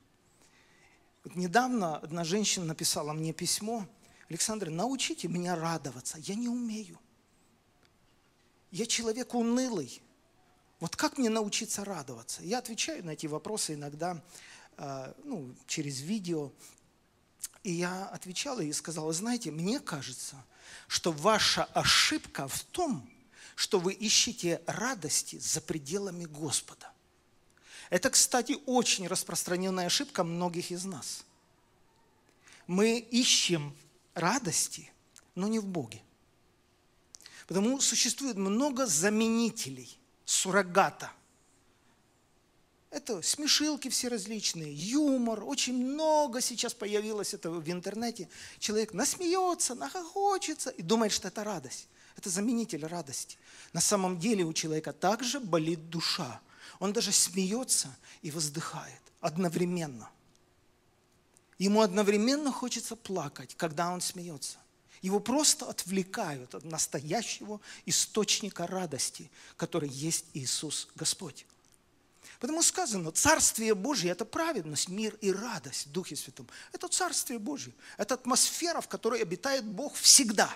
Вот 1.24 1.36
недавно 1.36 1.98
одна 1.98 2.24
женщина 2.24 2.66
написала 2.66 3.14
мне 3.14 3.32
письмо, 3.32 3.88
Александр, 4.30 4.70
научите 4.70 5.28
меня 5.28 5.56
радоваться. 5.56 6.18
Я 6.20 6.36
не 6.36 6.50
умею. 6.50 7.00
Я 8.72 8.86
человек 8.86 9.34
унылый. 9.34 10.02
Вот 10.80 10.96
как 10.96 11.18
мне 11.18 11.30
научиться 11.30 11.86
радоваться? 11.86 12.44
Я 12.44 12.58
отвечаю 12.58 13.06
на 13.06 13.12
эти 13.12 13.28
вопросы 13.28 13.76
иногда 13.76 14.22
а, 14.78 15.16
ну, 15.24 15.54
через 15.68 16.02
видео. 16.02 16.52
И 17.64 17.72
я 17.72 18.08
отвечала 18.08 18.60
и 18.62 18.74
сказала, 18.74 19.14
знаете, 19.14 19.52
мне 19.52 19.80
кажется, 19.80 20.44
что 20.88 21.12
ваша 21.12 21.66
ошибка 21.66 22.48
в 22.48 22.64
том, 22.64 23.10
что 23.56 23.80
вы 23.80 23.94
ищете 23.94 24.62
радости 24.66 25.38
за 25.38 25.62
пределами 25.62 26.26
Господа. 26.26 26.92
Это, 27.90 28.10
кстати, 28.10 28.58
очень 28.66 29.08
распространенная 29.08 29.86
ошибка 29.86 30.24
многих 30.24 30.72
из 30.72 30.86
нас. 30.86 31.26
Мы 32.66 32.98
ищем 33.00 33.76
радости, 34.14 34.92
но 35.36 35.48
не 35.48 35.60
в 35.60 35.66
Боге. 35.66 36.02
Потому 37.48 37.80
существует 37.82 38.38
много 38.38 38.86
заменителей, 38.86 39.98
суррогата– 40.26 41.12
это 42.94 43.22
смешилки 43.24 43.90
все 43.90 44.08
различные, 44.08 44.72
юмор, 44.72 45.44
очень 45.44 45.76
много 45.76 46.42
сейчас 46.42 46.74
появилось 46.74 47.34
этого 47.34 47.60
в 47.60 47.70
интернете. 47.70 48.30
Человек 48.60 48.94
насмеется, 48.94 49.74
нахохочется 49.74 50.70
и 50.70 50.84
думает, 50.84 51.12
что 51.12 51.28
это 51.28 51.44
радость. 51.44 51.88
Это 52.16 52.30
заменитель 52.30 52.86
радости. 52.86 53.38
На 53.74 53.82
самом 53.82 54.20
деле 54.20 54.44
у 54.44 54.54
человека 54.54 54.94
также 54.94 55.40
болит 55.40 55.90
душа. 55.90 56.40
Он 56.80 56.94
даже 56.94 57.12
смеется 57.12 57.96
и 58.22 58.30
воздыхает 58.30 59.02
одновременно. 59.20 60.10
Ему 61.58 61.82
одновременно 61.82 62.52
хочется 62.52 62.96
плакать, 62.96 63.56
когда 63.56 63.92
он 63.92 64.02
смеется. 64.02 64.60
Его 65.02 65.20
просто 65.20 65.68
отвлекают 65.68 66.54
от 66.54 66.64
настоящего 66.64 67.60
источника 67.86 68.68
радости, 68.68 69.32
который 69.58 69.90
есть 69.90 70.26
Иисус 70.34 70.88
Господь. 70.96 71.46
Потому 72.44 72.62
сказано, 72.62 73.10
Царствие 73.14 73.74
Божье– 73.74 74.12
это 74.12 74.26
праведность, 74.26 74.90
мир 74.90 75.18
и 75.22 75.32
радость 75.32 75.88
в 75.88 75.92
Духе 75.94 76.18
Святом. 76.18 76.46
Это 76.74 76.90
Царствие 76.90 77.40
Божье. 77.40 77.72
Это 77.98 78.16
атмосфера, 78.16 78.82
в 78.82 78.90
которой 78.90 79.22
обитает 79.22 79.64
Бог 79.64 79.94
всегда. 79.94 80.54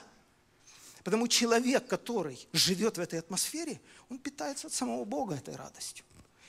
Потому 1.05 1.29
человек, 1.29 1.87
который 1.87 2.45
живет 2.51 2.97
в 2.97 2.99
этой 2.99 3.19
атмосфере, 3.19 3.79
он 4.09 4.19
питается 4.19 4.67
от 4.67 4.73
самого 4.73 5.05
Бога 5.05 5.35
этой 5.35 5.55
радостью. 5.55 6.03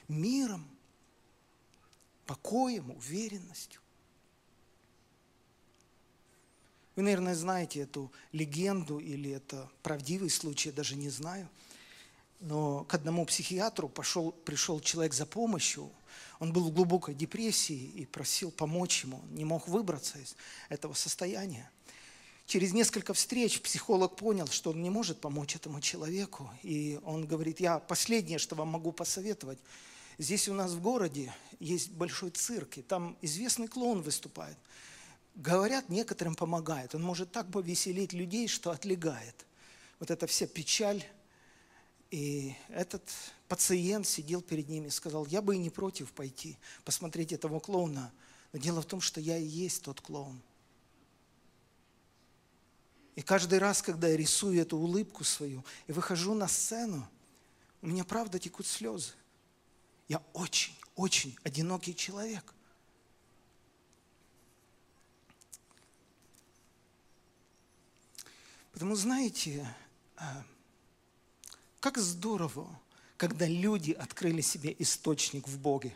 Миром, 0.08 0.68
покоем, 2.26 2.90
уверенностью. 2.90 3.80
Вы, 6.96 7.02
наверное, 7.02 7.36
знаете 7.36 7.82
эту 7.82 8.10
легенду 8.32 8.98
или 8.98 9.30
это 9.30 9.70
правдивый 9.84 10.30
случай, 10.30 10.70
я 10.70 10.74
даже 10.74 10.96
не 10.96 11.10
знаю– 11.10 11.48
но 12.40 12.84
к 12.84 12.94
одному 12.94 13.24
психиатру 13.26 13.88
пошел, 13.88 14.32
пришел 14.32 14.80
человек 14.80 15.14
за 15.14 15.26
помощью. 15.26 15.90
Он 16.38 16.52
был 16.52 16.68
в 16.68 16.72
глубокой 16.72 17.14
депрессии 17.14 17.90
и 17.96 18.06
просил 18.06 18.50
помочь 18.50 19.04
ему. 19.04 19.22
не 19.30 19.44
мог 19.44 19.66
выбраться 19.66 20.18
из 20.18 20.36
этого 20.68 20.94
состояния. 20.94 21.70
Через 22.46 22.72
несколько 22.72 23.12
встреч 23.12 23.60
психолог 23.60 24.16
понял, 24.16 24.46
что 24.46 24.70
он 24.70 24.82
не 24.82 24.88
может 24.88 25.20
помочь 25.20 25.56
этому 25.56 25.80
человеку. 25.80 26.50
И 26.62 26.98
он 27.04 27.26
говорит, 27.26 27.60
я 27.60 27.78
последнее, 27.78 28.38
что 28.38 28.54
вам 28.54 28.68
могу 28.68 28.92
посоветовать. 28.92 29.58
Здесь 30.16 30.48
у 30.48 30.54
нас 30.54 30.72
в 30.72 30.80
городе 30.80 31.32
есть 31.60 31.90
большой 31.90 32.30
цирк, 32.30 32.78
и 32.78 32.82
там 32.82 33.18
известный 33.20 33.68
клоун 33.68 34.00
выступает. 34.00 34.56
Говорят, 35.34 35.88
некоторым 35.90 36.34
помогает. 36.34 36.94
Он 36.94 37.02
может 37.02 37.32
так 37.32 37.50
повеселить 37.52 38.12
людей, 38.12 38.48
что 38.48 38.70
отлегает. 38.70 39.46
Вот 40.00 40.10
эта 40.10 40.26
вся 40.26 40.46
печаль, 40.46 41.04
и 42.10 42.54
этот 42.68 43.02
пациент 43.48 44.06
сидел 44.06 44.40
перед 44.40 44.68
ними 44.68 44.86
и 44.86 44.90
сказал, 44.90 45.26
я 45.26 45.42
бы 45.42 45.56
и 45.56 45.58
не 45.58 45.70
против 45.70 46.12
пойти 46.12 46.56
посмотреть 46.84 47.32
этого 47.32 47.60
клоуна. 47.60 48.12
Но 48.52 48.58
дело 48.58 48.80
в 48.80 48.86
том, 48.86 49.00
что 49.00 49.20
я 49.20 49.36
и 49.36 49.44
есть 49.44 49.82
тот 49.82 50.00
клоун. 50.00 50.40
И 53.14 53.20
каждый 53.20 53.58
раз, 53.58 53.82
когда 53.82 54.08
я 54.08 54.16
рисую 54.16 54.60
эту 54.60 54.78
улыбку 54.78 55.24
свою 55.24 55.64
и 55.86 55.92
выхожу 55.92 56.34
на 56.34 56.48
сцену, 56.48 57.06
у 57.82 57.88
меня 57.88 58.04
правда 58.04 58.38
текут 58.38 58.66
слезы. 58.66 59.12
Я 60.06 60.22
очень, 60.32 60.74
очень 60.94 61.36
одинокий 61.42 61.94
человек. 61.94 62.54
Потому 68.72 68.94
знаете, 68.94 69.66
а, 70.16 70.44
как 71.80 71.98
здорово, 71.98 72.68
когда 73.16 73.46
люди 73.46 73.92
открыли 73.92 74.40
себе 74.40 74.74
источник 74.78 75.46
в 75.48 75.58
Боге. 75.58 75.94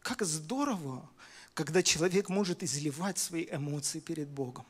Как 0.00 0.22
здорово, 0.22 1.08
когда 1.54 1.82
человек 1.82 2.28
может 2.28 2.62
изливать 2.62 3.18
свои 3.18 3.46
эмоции 3.50 4.00
перед 4.00 4.28
Богом. 4.28 4.66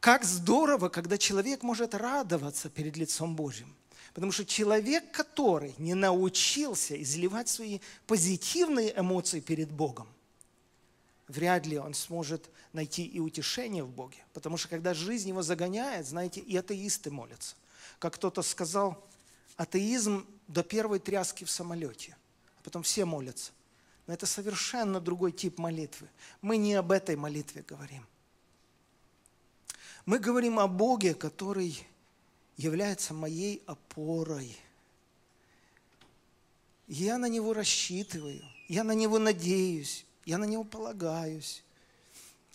Как 0.00 0.24
здорово, 0.24 0.88
когда 0.88 1.16
человек 1.18 1.62
может 1.62 1.94
радоваться 1.94 2.68
перед 2.68 2.96
лицом 2.96 3.36
Божьим. 3.36 3.72
Потому 4.14 4.32
что 4.32 4.44
человек, 4.44 5.10
который 5.12 5.74
не 5.78 5.94
научился 5.94 7.00
изливать 7.00 7.48
свои 7.48 7.80
позитивные 8.06 8.92
эмоции 8.98 9.40
перед 9.40 9.70
Богом, 9.70 10.08
вряд 11.28 11.66
ли 11.66 11.78
он 11.78 11.94
сможет 11.94 12.50
найти 12.72 13.04
и 13.04 13.20
утешение 13.20 13.84
в 13.84 13.90
Боге. 13.90 14.18
Потому 14.34 14.56
что 14.56 14.68
когда 14.68 14.92
жизнь 14.92 15.28
его 15.28 15.42
загоняет, 15.42 16.06
знаете, 16.06 16.40
и 16.40 16.56
атеисты 16.56 17.10
молятся. 17.10 17.54
Как 17.98 18.14
кто-то 18.14 18.42
сказал, 18.42 19.04
атеизм 19.56 20.26
до 20.48 20.62
первой 20.62 20.98
тряски 20.98 21.44
в 21.44 21.50
самолете, 21.50 22.16
а 22.58 22.62
потом 22.62 22.82
все 22.82 23.04
молятся. 23.04 23.52
Но 24.06 24.14
это 24.14 24.26
совершенно 24.26 25.00
другой 25.00 25.32
тип 25.32 25.58
молитвы. 25.58 26.08
Мы 26.40 26.56
не 26.56 26.74
об 26.74 26.90
этой 26.90 27.16
молитве 27.16 27.64
говорим. 27.66 28.06
Мы 30.04 30.18
говорим 30.18 30.58
о 30.58 30.66
Боге, 30.66 31.14
который 31.14 31.86
является 32.56 33.14
моей 33.14 33.62
опорой. 33.66 34.56
Я 36.88 37.18
на 37.18 37.26
Него 37.26 37.54
рассчитываю, 37.54 38.42
я 38.68 38.82
на 38.82 38.92
Него 38.92 39.18
надеюсь, 39.18 40.04
я 40.24 40.38
на 40.38 40.44
Него 40.44 40.64
полагаюсь. 40.64 41.62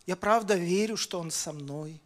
Я 0.05 0.15
правда 0.15 0.55
верю, 0.55 0.97
что 0.97 1.19
Он 1.19 1.31
со 1.31 1.53
мной. 1.53 2.01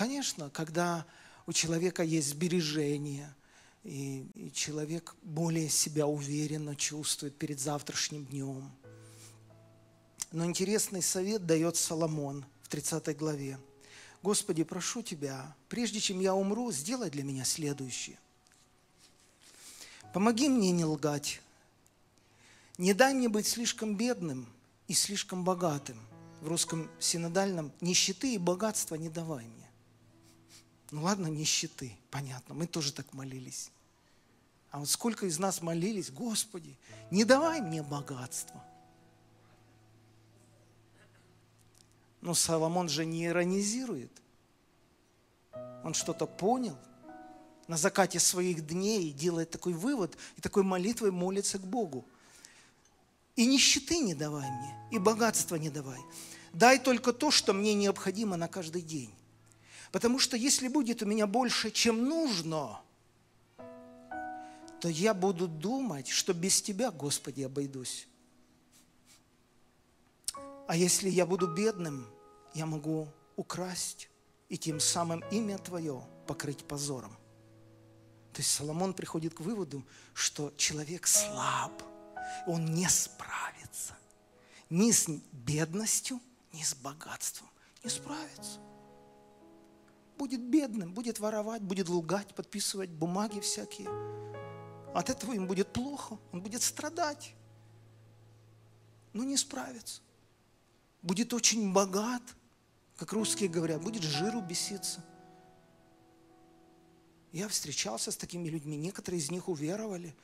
Конечно, 0.00 0.48
когда 0.48 1.04
у 1.46 1.52
человека 1.52 2.02
есть 2.02 2.28
сбережения, 2.28 3.36
и, 3.84 4.24
и 4.34 4.50
человек 4.50 5.14
более 5.20 5.68
себя 5.68 6.06
уверенно 6.06 6.74
чувствует 6.74 7.36
перед 7.36 7.60
завтрашним 7.60 8.24
днем. 8.24 8.72
Но 10.32 10.46
интересный 10.46 11.02
совет 11.02 11.44
дает 11.44 11.76
Соломон 11.76 12.46
в 12.62 12.68
30 12.68 13.14
главе. 13.14 13.58
Господи, 14.22 14.64
прошу 14.64 15.02
Тебя, 15.02 15.54
прежде 15.68 16.00
чем 16.00 16.18
я 16.20 16.34
умру, 16.34 16.72
сделай 16.72 17.10
для 17.10 17.22
меня 17.22 17.44
следующее. 17.44 18.18
Помоги 20.14 20.48
мне 20.48 20.70
не 20.70 20.86
лгать. 20.86 21.42
Не 22.78 22.94
дай 22.94 23.12
мне 23.12 23.28
быть 23.28 23.46
слишком 23.46 23.96
бедным 23.96 24.46
и 24.88 24.94
слишком 24.94 25.44
богатым. 25.44 25.98
В 26.40 26.48
русском 26.48 26.90
синодальном 26.98 27.70
нищеты 27.82 28.32
и 28.32 28.38
богатства 28.38 28.94
не 28.94 29.10
давай 29.10 29.44
мне. 29.44 29.59
Ну 30.90 31.02
ладно, 31.02 31.28
нищеты, 31.28 31.96
понятно, 32.10 32.54
мы 32.54 32.66
тоже 32.66 32.92
так 32.92 33.12
молились. 33.12 33.70
А 34.70 34.78
вот 34.78 34.88
сколько 34.88 35.26
из 35.26 35.38
нас 35.38 35.62
молились, 35.62 36.10
Господи, 36.10 36.76
не 37.10 37.24
давай 37.24 37.60
мне 37.60 37.82
богатства. 37.82 38.64
Но 42.20 42.34
Соломон 42.34 42.88
же 42.88 43.04
не 43.04 43.26
иронизирует. 43.26 44.10
Он 45.84 45.94
что-то 45.94 46.26
понял. 46.26 46.76
На 47.66 47.76
закате 47.76 48.18
своих 48.18 48.66
дней 48.66 49.12
делает 49.12 49.50
такой 49.50 49.72
вывод 49.72 50.16
и 50.36 50.40
такой 50.40 50.64
молитвой 50.64 51.12
молится 51.12 51.58
к 51.58 51.66
Богу. 51.66 52.04
И 53.36 53.46
нищеты 53.46 53.98
не 53.98 54.14
давай 54.14 54.50
мне, 54.50 54.88
и 54.90 54.98
богатства 54.98 55.54
не 55.54 55.70
давай. 55.70 56.00
Дай 56.52 56.78
только 56.78 57.12
то, 57.12 57.30
что 57.30 57.52
мне 57.52 57.74
необходимо 57.74 58.36
на 58.36 58.48
каждый 58.48 58.82
день. 58.82 59.14
Потому 59.92 60.18
что 60.18 60.36
если 60.36 60.68
будет 60.68 61.02
у 61.02 61.06
меня 61.06 61.26
больше, 61.26 61.70
чем 61.70 62.04
нужно, 62.04 62.80
то 64.80 64.88
я 64.88 65.14
буду 65.14 65.48
думать, 65.48 66.08
что 66.08 66.32
без 66.32 66.62
Тебя, 66.62 66.90
Господи, 66.90 67.42
обойдусь. 67.42 68.06
А 70.68 70.76
если 70.76 71.08
я 71.08 71.26
буду 71.26 71.48
бедным, 71.48 72.06
я 72.54 72.66
могу 72.66 73.08
украсть 73.36 74.08
и 74.48 74.56
тем 74.56 74.78
самым 74.78 75.24
имя 75.30 75.58
Твое 75.58 76.02
покрыть 76.26 76.64
позором. 76.64 77.16
То 78.32 78.40
есть 78.40 78.50
Соломон 78.52 78.94
приходит 78.94 79.34
к 79.34 79.40
выводу, 79.40 79.84
что 80.14 80.52
человек 80.56 81.08
слаб, 81.08 81.82
он 82.46 82.64
не 82.66 82.88
справится 82.88 83.98
ни 84.70 84.92
с 84.92 85.08
бедностью, 85.32 86.20
ни 86.52 86.62
с 86.62 86.74
богатством. 86.74 87.48
Не 87.82 87.90
справится 87.90 88.60
будет 90.20 90.42
бедным, 90.42 90.92
будет 90.92 91.18
воровать, 91.18 91.62
будет 91.62 91.88
лгать, 91.88 92.34
подписывать 92.34 92.90
бумаги 92.90 93.40
всякие. 93.40 93.88
От 94.94 95.08
этого 95.08 95.32
им 95.32 95.46
будет 95.46 95.72
плохо, 95.72 96.18
он 96.30 96.42
будет 96.42 96.60
страдать, 96.60 97.34
но 99.14 99.24
не 99.24 99.38
справится. 99.38 100.02
Будет 101.00 101.32
очень 101.32 101.72
богат, 101.72 102.22
как 102.98 103.14
русские 103.14 103.48
говорят, 103.48 103.82
будет 103.82 104.02
жиру 104.02 104.42
беситься. 104.42 105.02
Я 107.32 107.48
встречался 107.48 108.10
с 108.10 108.16
такими 108.18 108.50
людьми, 108.50 108.76
некоторые 108.76 109.20
из 109.20 109.30
них 109.30 109.48
уверовали. 109.48 110.14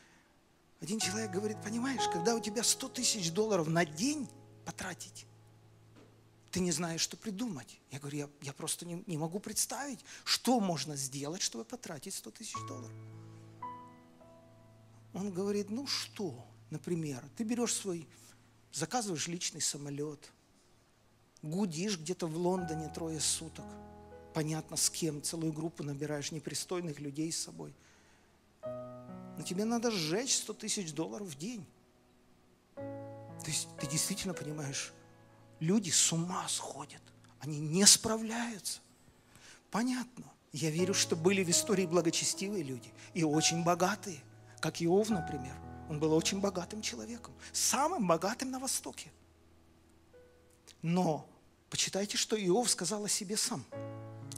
Один 0.83 0.99
человек 0.99 1.31
говорит, 1.31 1.57
понимаешь, 1.63 2.07
когда 2.13 2.35
у 2.35 2.41
тебя 2.41 2.63
100 2.63 2.89
тысяч 2.91 3.33
долларов 3.33 3.67
на 3.69 3.87
день 3.87 4.29
потратить, 4.67 5.25
ты 6.57 6.61
не 6.61 6.73
знаешь, 6.73 7.03
что 7.03 7.19
придумать. 7.19 7.79
Я 7.91 7.99
говорю, 7.99 8.17
я, 8.17 8.29
я 8.41 8.55
просто 8.55 8.87
не, 8.87 9.05
не 9.07 9.19
могу 9.19 9.41
представить, 9.41 10.03
что 10.25 10.59
можно 10.59 10.97
сделать, 10.97 11.43
чтобы 11.43 11.67
потратить 11.67 12.15
100 12.15 12.31
тысяч 12.31 12.57
долларов. 12.67 12.97
Он 15.13 15.31
говорит, 15.31 15.69
ну 15.69 15.87
что, 15.87 16.47
например, 16.71 17.23
ты 17.37 17.45
берешь 17.45 17.75
свой, 17.75 18.09
заказываешь 18.73 19.29
личный 19.29 19.61
самолет, 19.61 20.33
гудишь 21.43 21.99
где-то 21.99 22.27
в 22.27 22.39
Лондоне 22.39 22.89
трое 22.89 23.21
суток, 23.21 23.67
понятно 24.33 24.79
с 24.79 24.89
кем, 24.89 25.21
целую 25.21 25.53
группу 25.53 25.83
набираешь 25.83 26.33
непристойных 26.33 27.01
людей 27.01 27.31
с 27.33 27.39
собой. 27.39 27.75
Но 28.63 29.43
тебе 29.45 29.67
надо 29.67 29.91
сжечь 29.91 30.35
100 30.35 30.55
тысяч 30.55 30.95
долларов 30.95 31.29
в 31.29 31.37
день. 31.37 31.67
То 32.77 33.45
есть 33.45 33.69
ты 33.79 33.87
действительно 33.87 34.33
понимаешь, 34.33 34.95
люди 35.61 35.91
с 35.91 36.13
ума 36.13 36.47
сходят. 36.49 37.03
Они 37.41 37.61
не 37.61 37.87
справляются. 37.87 38.81
Понятно. 39.71 40.25
Я 40.53 40.71
верю, 40.71 40.95
что 40.95 41.17
были 41.17 41.45
в 41.45 41.51
истории 41.51 41.87
благочестивые 41.87 42.63
люди 42.63 42.91
и 43.13 43.25
очень 43.25 43.63
богатые, 43.63 44.21
как 44.61 44.83
Иов, 44.83 45.11
например. 45.11 45.55
Он 45.91 46.01
был 46.01 46.13
очень 46.15 46.41
богатым 46.41 46.83
человеком, 46.83 47.35
самым 47.53 48.07
богатым 48.07 48.51
на 48.51 48.59
Востоке. 48.59 49.13
Но 50.83 51.29
почитайте, 51.69 52.17
что 52.17 52.37
Иов 52.37 52.71
сказал 52.71 53.05
о 53.05 53.09
себе 53.09 53.37
сам. 53.37 53.65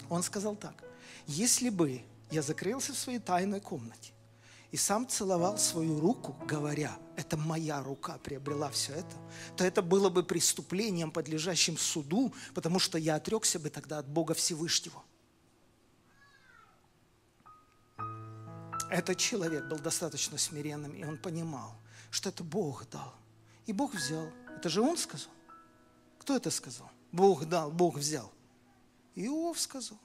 Он 0.09 0.23
сказал 0.23 0.57
так, 0.57 0.83
если 1.27 1.69
бы 1.71 2.03
я 2.31 2.43
закрылся 2.43 2.93
в 2.93 2.99
своей 2.99 3.19
тайной 3.21 3.61
комнате 3.61 4.13
и 4.71 4.77
сам 4.77 5.09
целовал 5.09 5.59
свою 5.59 5.99
руку, 5.99 6.37
говоря, 6.47 6.99
это 7.17 7.37
моя 7.37 7.83
рука 7.83 8.19
приобрела 8.19 8.71
все 8.71 8.93
это, 8.93 9.17
то 9.57 9.65
это 9.65 9.81
было 9.81 10.11
бы 10.11 10.23
преступлением, 10.23 11.11
подлежащим 11.11 11.79
суду, 11.79 12.33
потому 12.55 12.79
что 12.79 12.99
я 12.99 13.15
отрекся 13.17 13.59
бы 13.59 13.71
тогда 13.71 13.99
от 13.99 14.07
Бога 14.07 14.35
Всевышнего. 14.35 15.03
Этот 18.91 19.19
человек 19.19 19.67
был 19.67 19.79
достаточно 19.79 20.39
смиренным, 20.39 20.93
и 20.93 21.05
он 21.05 21.19
понимал, 21.19 21.75
что 22.11 22.31
это 22.31 22.43
Бог 22.43 22.89
дал. 22.91 23.15
И 23.67 23.73
Бог 23.73 23.95
взял. 23.95 24.31
Это 24.57 24.69
же 24.71 24.81
он 24.81 24.97
сказал. 24.97 25.31
Кто 26.19 26.37
это 26.37 26.51
сказал? 26.51 26.91
Бог 27.13 27.45
дал, 27.47 27.71
Бог 27.71 27.97
взял. 27.97 28.33
Иов 29.15 29.59
сказал. 29.59 29.99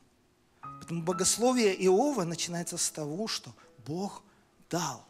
Поэтому 0.62 1.04
богословие 1.04 1.74
Иова 1.86 2.24
начинается 2.24 2.78
с 2.78 2.92
того, 2.92 3.28
что 3.28 3.54
Бог 3.86 4.24
дал. 4.74 5.06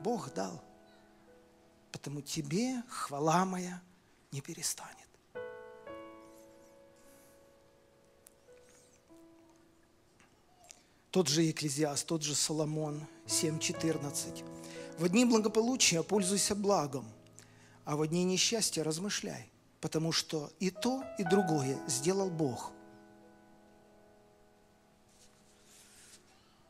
Бог 0.00 0.32
дал. 0.32 0.62
Потому 1.90 2.20
тебе 2.20 2.80
хвала 2.88 3.44
моя 3.44 3.82
не 4.30 4.40
перестанет. 4.40 5.08
Тот 11.10 11.26
же 11.28 11.42
Екклезиаст, 11.42 12.06
тот 12.06 12.22
же 12.22 12.36
Соломон 12.36 13.04
7.14. 13.26 14.44
В 14.98 15.08
дни 15.08 15.24
благополучия 15.24 16.04
пользуйся 16.04 16.54
благом, 16.54 17.04
а 17.84 17.96
в 17.96 18.06
дни 18.06 18.22
несчастья 18.22 18.84
размышляй, 18.84 19.50
потому 19.80 20.12
что 20.12 20.52
и 20.60 20.70
то, 20.70 21.02
и 21.18 21.24
другое 21.24 21.76
сделал 21.88 22.30
Бог– 22.30 22.70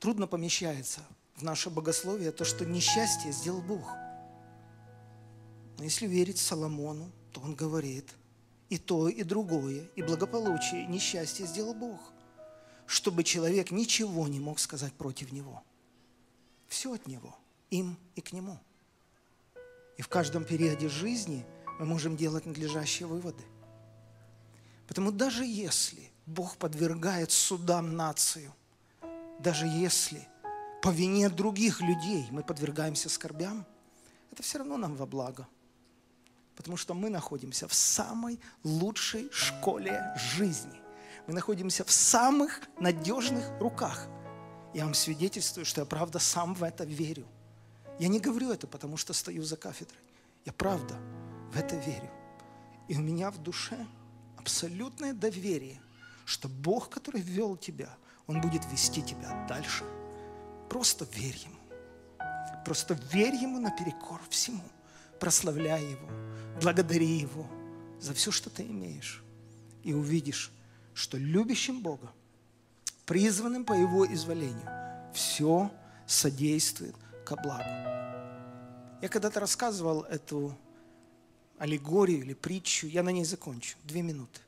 трудно 0.05 0.27
помещается 0.27 1.01
в 1.35 1.43
наше 1.43 1.71
богословие 1.71 2.31
то, 2.31 2.45
что 2.45 2.67
несчастье 2.67 3.33
сделал 3.33 3.63
Бог. 3.63 3.91
Но 5.79 5.85
если 5.85 6.07
верить 6.07 6.37
Соломону, 6.37 7.11
то 7.33 7.41
он 7.41 7.55
говорит, 7.55 8.13
и 8.69 8.77
то, 8.77 9.09
и 9.09 9.23
другое, 9.23 9.89
и 9.97 10.03
благополучие, 10.03 10.85
и 10.85 10.89
несчастье 10.89 11.47
сделал 11.47 11.73
Бог, 11.73 12.13
чтобы 12.85 13.25
человек 13.25 13.71
ничего 13.71 14.29
не 14.29 14.41
мог 14.41 14.59
сказать 14.59 14.93
против 14.93 15.33
него. 15.33 15.63
Все 16.69 16.93
от 16.93 17.07
него. 17.07 17.35
им 17.71 17.97
и 18.15 18.21
к 18.21 18.35
Нему. 18.35 18.59
И 19.97 20.03
в 20.03 20.09
каждом 20.09 20.45
периоде 20.45 20.91
жизни 20.91 21.47
мы 21.81 21.87
можем 21.87 22.15
делать 22.15 22.45
надлежащие 22.45 23.07
выводы. 23.07 23.43
Потому 24.87 25.13
даже 25.13 25.47
если 25.47 26.11
Бог 26.27 26.59
подвергает 26.59 27.33
судам 27.33 27.97
нацию, 27.97 28.53
даже 29.39 29.67
если 29.67 30.27
по 30.83 30.91
вине 30.91 31.29
других 31.29 31.81
людей 31.81 32.29
мы 32.31 32.43
подвергаемся 32.43 33.09
скорбям, 33.09 33.67
это 34.31 34.43
все 34.43 34.59
равно 34.59 34.77
нам 34.77 34.97
во 34.97 35.07
благо. 35.07 35.47
Потому 36.57 36.77
что 36.77 36.95
мы 36.95 37.11
находимся 37.11 37.67
в 37.67 37.75
самой 37.75 38.41
лучшей 38.63 39.29
школе 39.33 40.15
жизни. 40.37 40.81
Мы 41.27 41.35
находимся 41.35 41.85
в 41.85 41.91
самых 41.91 42.61
надежных 42.79 43.51
руках. 43.61 44.09
Я 44.73 44.85
вам 44.85 44.95
свидетельствую, 44.95 45.65
что 45.65 45.81
я 45.81 45.85
правда 45.87 46.19
сам 46.19 46.55
в 46.55 46.63
это 46.63 46.85
верю. 46.85 47.27
Я 47.99 48.09
не 48.09 48.21
говорю 48.21 48.51
это, 48.51 48.67
потому 48.67 48.97
что 48.97 49.13
стою 49.13 49.43
за 49.43 49.57
кафедрой. 49.57 50.01
Я 50.45 50.53
правда 50.53 50.97
в 51.53 51.57
это 51.57 51.77
верю. 51.77 52.11
И 52.89 52.97
у 52.97 53.01
меня 53.01 53.31
в 53.31 53.39
душе 53.39 53.87
абсолютное 54.37 55.15
доверие, 55.15 55.81
что 56.25 56.49
Бог, 56.49 56.91
который 56.91 57.21
ввел 57.21 57.57
тебя, 57.57 57.97
Он 58.27 58.41
будет 58.41 58.65
вести 58.71 59.03
тебя 59.03 59.47
дальше. 59.49 59.85
Просто 60.69 61.07
верь 61.13 61.37
Ему. 61.37 61.59
Просто 62.65 62.95
верь 63.13 63.35
Ему 63.35 63.61
наперекор 63.61 64.21
всему. 64.31 64.65
Прославляй 65.21 65.83
Его, 65.83 66.09
благодари 66.61 67.07
Его 67.07 67.47
за 68.01 68.15
все, 68.15 68.31
что 68.31 68.51
ты 68.51 68.63
имеешь. 68.63 69.23
И 69.83 69.93
увидишь, 69.93 70.51
что 70.95 71.19
любящим 71.19 71.83
Бога, 71.83 72.11
призванным 73.07 73.65
по 73.65 73.75
Его 73.75 74.07
изволению, 74.07 74.69
все 75.13 75.71
содействует 76.07 76.97
ко 77.25 77.37
благу. 77.37 77.65
Я 79.03 79.09
когда-то 79.09 79.41
рассказывал 79.41 80.03
эту 80.03 80.57
аллегорию 81.59 82.21
или 82.21 82.35
притчу, 82.35 82.87
я 82.87 83.03
на 83.03 83.11
ней 83.11 83.25
закончу, 83.25 83.77
две 83.85 84.03
минуты. 84.03 84.41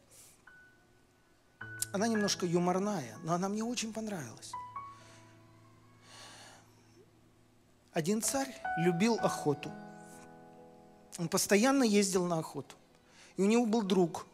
Она 1.92 2.06
немножко 2.08 2.46
юморная, 2.46 3.16
но 3.22 3.34
она 3.34 3.48
мне 3.48 3.64
очень 3.64 3.92
понравилась. 3.92 4.52
Один 7.92 8.20
царь 8.20 8.54
любил 8.78 9.14
охоту. 9.14 9.72
Он 11.18 11.28
постоянно 11.28 11.82
ездил 11.82 12.26
на 12.26 12.38
охоту. 12.38 12.74
И 13.36 13.42
у 13.42 13.46
него 13.46 13.64
был 13.64 13.82
друг, 13.82 14.26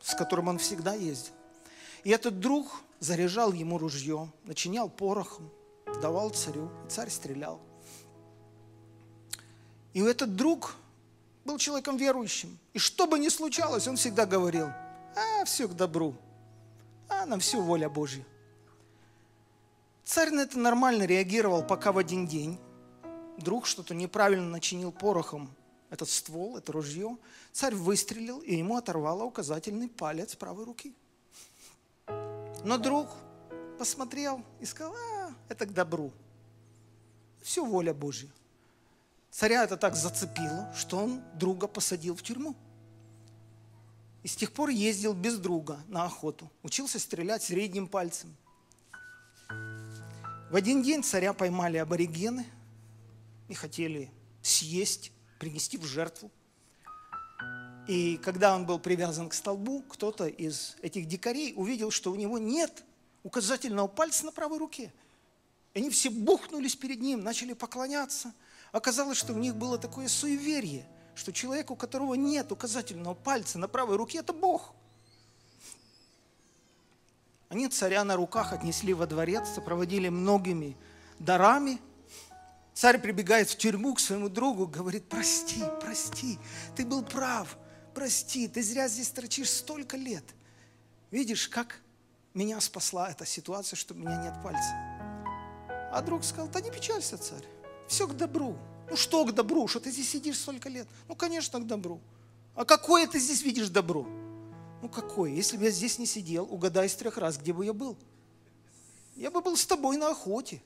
с 0.00 0.14
которым 0.14 0.48
он 0.48 0.58
всегда 0.58 0.94
ездил. 0.94 1.34
И 2.02 2.10
этот 2.10 2.40
друг 2.40 2.82
заряжал 2.98 3.52
ему 3.52 3.76
ружье, 3.76 4.30
начинял 4.44 4.88
порохом, 4.88 5.50
давал 6.00 6.30
царю, 6.30 6.70
и 6.86 6.90
царь 6.90 7.10
стрелял. 7.10 7.60
И 9.92 10.00
этот 10.00 10.36
друг 10.36 10.76
был 11.44 11.58
человеком 11.58 11.96
верующим. 11.96 12.58
И 12.72 12.78
что 12.78 13.06
бы 13.06 13.18
ни 13.18 13.28
случалось, 13.28 13.86
он 13.88 13.96
всегда 13.96 14.24
говорил, 14.24 14.68
а, 15.16 15.44
все 15.44 15.68
к 15.68 15.74
добру, 15.74 16.14
а, 17.10 17.26
на 17.26 17.38
все 17.38 17.60
воля 17.60 17.88
Божья. 17.88 18.24
Царь 20.04 20.30
на 20.30 20.40
это 20.40 20.58
нормально 20.58 21.04
реагировал, 21.04 21.62
пока 21.62 21.92
в 21.92 21.98
один 21.98 22.26
день 22.26 22.58
друг 23.36 23.66
что-то 23.66 23.94
неправильно 23.94 24.46
начинил 24.46 24.92
порохом 24.92 25.54
этот 25.90 26.08
ствол, 26.08 26.56
это 26.56 26.72
ружье. 26.72 27.18
Царь 27.52 27.74
выстрелил, 27.74 28.40
и 28.40 28.54
ему 28.54 28.76
оторвало 28.76 29.24
указательный 29.24 29.88
палец 29.88 30.36
правой 30.36 30.64
руки. 30.64 30.94
Но 32.64 32.78
друг 32.78 33.08
посмотрел 33.78 34.42
и 34.60 34.66
сказал, 34.66 34.94
а, 34.94 35.34
это 35.48 35.66
к 35.66 35.72
добру. 35.72 36.12
Все 37.42 37.64
воля 37.64 37.94
Божья. 37.94 38.28
Царя 39.30 39.64
это 39.64 39.76
так 39.76 39.96
зацепило, 39.96 40.72
что 40.74 40.98
он 40.98 41.22
друга 41.34 41.66
посадил 41.66 42.14
в 42.14 42.22
тюрьму. 42.22 42.54
И 44.22 44.28
с 44.28 44.36
тех 44.36 44.52
пор 44.52 44.68
ездил 44.68 45.14
без 45.14 45.38
друга 45.38 45.80
на 45.88 46.04
охоту. 46.04 46.50
Учился 46.62 46.98
стрелять 46.98 47.42
средним 47.42 47.88
пальцем. 47.88 48.36
В 49.48 50.56
один 50.56 50.82
день 50.82 51.02
царя 51.02 51.32
поймали 51.32 51.78
аборигены 51.78 52.46
и 53.48 53.54
хотели 53.54 54.10
съесть, 54.42 55.12
принести 55.38 55.78
в 55.78 55.84
жертву. 55.84 56.30
И 57.88 58.18
когда 58.18 58.54
он 58.54 58.66
был 58.66 58.78
привязан 58.78 59.28
к 59.28 59.34
столбу, 59.34 59.82
кто-то 59.82 60.26
из 60.26 60.76
этих 60.82 61.06
дикарей 61.06 61.54
увидел, 61.56 61.90
что 61.90 62.12
у 62.12 62.16
него 62.16 62.38
нет 62.38 62.84
указательного 63.22 63.86
пальца 63.86 64.26
на 64.26 64.32
правой 64.32 64.58
руке. 64.58 64.92
Они 65.74 65.88
все 65.88 66.10
бухнулись 66.10 66.76
перед 66.76 67.00
ним, 67.00 67.22
начали 67.22 67.54
поклоняться– 67.54 68.34
Оказалось, 68.72 69.18
что 69.18 69.32
у 69.32 69.38
них 69.38 69.56
было 69.56 69.78
такое 69.78 70.08
суеверие, 70.08 70.86
что 71.14 71.32
человек, 71.32 71.70
у 71.70 71.76
которого 71.76 72.14
нет 72.14 72.52
указательного 72.52 73.14
пальца 73.14 73.58
на 73.58 73.68
правой 73.68 73.96
руке, 73.96 74.18
это 74.18 74.32
Бог. 74.32 74.72
Они 77.48 77.68
царя 77.68 78.04
на 78.04 78.16
руках 78.16 78.52
отнесли 78.52 78.94
во 78.94 79.06
дворец, 79.06 79.48
сопроводили 79.48 80.08
многими 80.08 80.76
дарами. 81.18 81.80
Царь 82.74 82.98
прибегает 82.98 83.50
в 83.50 83.58
тюрьму 83.58 83.94
к 83.94 84.00
своему 84.00 84.28
другу, 84.28 84.66
говорит, 84.66 85.08
прости, 85.08 85.62
прости, 85.80 86.38
ты 86.76 86.86
был 86.86 87.02
прав, 87.02 87.58
прости, 87.92 88.46
ты 88.46 88.62
зря 88.62 88.88
здесь 88.88 89.10
торчишь 89.10 89.50
столько 89.50 89.96
лет. 89.96 90.24
Видишь, 91.10 91.48
как 91.48 91.80
меня 92.34 92.60
спасла 92.60 93.10
эта 93.10 93.26
ситуация, 93.26 93.76
что 93.76 93.94
у 93.94 93.96
меня 93.96 94.16
нет 94.22 94.34
пальца. 94.42 94.72
А 95.92 96.00
друг 96.02 96.22
сказал, 96.22 96.48
да 96.48 96.60
не 96.60 96.70
печалься, 96.70 97.18
царь. 97.18 97.44
Все 97.88 98.06
к 98.06 98.16
добру. 98.16 98.56
Ну 98.90 98.96
что 98.96 99.24
к 99.24 99.32
добру? 99.32 99.68
Что 99.68 99.80
ты 99.80 99.90
здесь 99.90 100.10
сидишь 100.10 100.38
столько 100.38 100.68
лет? 100.68 100.86
Ну, 101.08 101.14
конечно, 101.14 101.60
к 101.60 101.66
добру. 101.66 102.00
А 102.54 102.64
какое 102.64 103.06
ты 103.06 103.18
здесь 103.18 103.42
видишь 103.42 103.68
добро? 103.68 104.06
Ну, 104.82 104.88
какое? 104.88 105.30
Если 105.30 105.56
бы 105.56 105.64
я 105.64 105.70
здесь 105.70 105.98
не 105.98 106.06
сидел, 106.06 106.46
угадай 106.50 106.88
с 106.88 106.94
трех 106.96 107.16
раз, 107.16 107.38
где 107.38 107.52
бы 107.52 107.64
я 107.64 107.72
был. 107.72 107.96
Я 109.14 109.30
бы 109.30 109.40
был 109.40 109.56
с 109.56 109.64
тобой 109.64 109.96
на 109.96 110.10
охоте. 110.10 110.60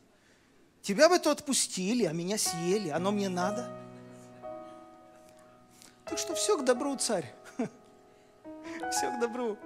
Тебя 0.80 1.08
бы 1.08 1.18
то 1.18 1.30
отпустили, 1.30 2.04
а 2.04 2.12
меня 2.12 2.38
съели. 2.38 2.88
Оно 2.88 3.10
мне 3.10 3.28
надо. 3.28 3.70
Так 6.06 6.18
что 6.18 6.34
все 6.34 6.56
к 6.56 6.64
добру, 6.64 6.96
царь. 6.96 7.34
Все 8.90 9.10
к 9.10 9.20
добру. 9.20 9.58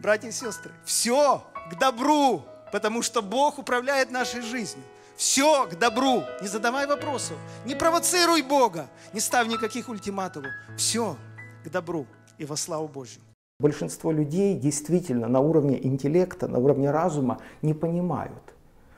Братья 0.00 0.28
и 0.28 0.32
сестры, 0.32 0.72
все 0.86 1.44
к 1.70 1.78
добру, 1.78 2.42
потому 2.72 3.02
что 3.02 3.20
Бог 3.20 3.58
управляет 3.58 4.10
нашей 4.10 4.40
жизнью. 4.40 4.84
Все 5.20 5.66
к 5.66 5.78
добру. 5.78 6.22
Не 6.40 6.48
задавай 6.48 6.86
вопросов. 6.86 7.36
Не 7.66 7.74
провоцируй 7.74 8.40
Бога. 8.40 8.86
Не 9.12 9.20
ставь 9.20 9.48
никаких 9.48 9.90
ультиматумов. 9.90 10.50
Все 10.78 11.14
к 11.62 11.68
добру 11.68 12.06
и 12.38 12.46
во 12.46 12.56
славу 12.56 12.88
Божью. 12.88 13.20
Большинство 13.58 14.12
людей 14.12 14.54
действительно 14.56 15.28
на 15.28 15.40
уровне 15.40 15.78
интеллекта, 15.86 16.48
на 16.48 16.58
уровне 16.58 16.90
разума 16.90 17.36
не 17.60 17.74
понимают, 17.74 18.54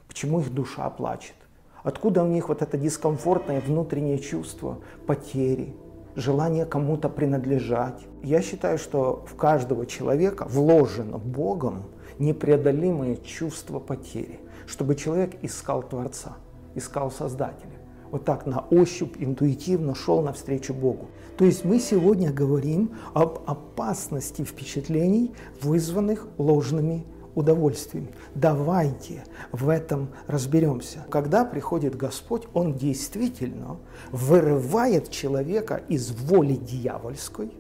почему 0.07 0.39
их 0.39 0.55
душа 0.55 0.89
плачет. 0.91 1.35
Откуда 1.83 2.23
у 2.23 2.29
них 2.29 2.49
вот 2.49 2.63
это 2.63 2.79
дискомфортное 2.79 3.61
внутреннее 3.61 4.21
чувство 4.21 4.79
потери, 5.09 5.75
желание 6.15 6.67
кому-то 6.67 7.09
принадлежать. 7.09 8.01
Я 8.23 8.43
считаю, 8.43 8.79
что 8.79 9.25
в 9.27 9.35
каждого 9.35 9.87
человека 9.87 10.47
вложено 10.49 11.19
Богом 11.19 11.83
непреодолимое 12.21 13.17
чувство 13.17 13.81
потери– 13.81 14.39
чтобы 14.67 14.95
человек 14.95 15.37
искал 15.43 15.83
Творца, 15.83 16.37
искал 16.75 17.11
Создателя. 17.11 17.73
Вот 18.11 18.27
так 18.27 18.45
на 18.45 18.61
ощупь, 18.71 19.17
интуитивно 19.19 19.95
шел 19.95 20.21
навстречу 20.21 20.75
Богу. 20.75 21.09
То 21.39 21.47
есть 21.47 21.65
мы 21.65 21.79
сегодня 21.79 22.31
говорим 22.31 22.95
об 23.15 23.41
опасности 23.47 24.43
впечатлений, 24.43 25.33
вызванных 25.63 26.29
ложными 26.37 27.07
удовольствиями. 27.35 28.11
Давайте 28.35 29.25
в 29.51 29.71
этом 29.71 30.11
разберемся. 30.27 31.07
Когда 31.11 31.45
приходит 31.45 31.97
Господь, 31.97 32.43
Он 32.53 32.75
действительно 32.75 33.79
вырывает 34.11 35.11
человека 35.11 35.83
из 35.89 36.11
воли 36.11 36.57
дьявольской, 36.57 37.51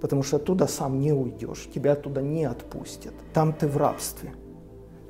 потому 0.00 0.24
что 0.24 0.38
оттуда 0.38 0.66
сам 0.66 0.98
не 0.98 1.12
уйдешь, 1.12 1.68
тебя 1.72 1.92
оттуда 1.92 2.22
не 2.22 2.44
отпустят. 2.44 3.14
Там 3.32 3.52
ты 3.52 3.68
в 3.68 3.76
рабстве. 3.76 4.32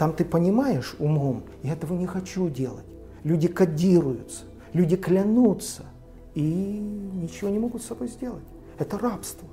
Там 0.01 0.14
ты 0.14 0.24
понимаешь 0.24 0.96
умом, 0.98 1.44
я 1.62 1.74
этого 1.74 1.92
не 1.92 2.07
хочу 2.07 2.48
делать. 2.48 2.86
Люди 3.22 3.48
кодируются, 3.48 4.44
люди 4.72 4.96
клянутся 4.96 5.84
и 6.34 6.40
ничего 6.40 7.51
не 7.51 7.59
могут 7.59 7.82
с 7.82 7.88
собой 7.88 8.09
сделать. 8.09 8.42
Это 8.78 8.98
рабство. 8.98 9.46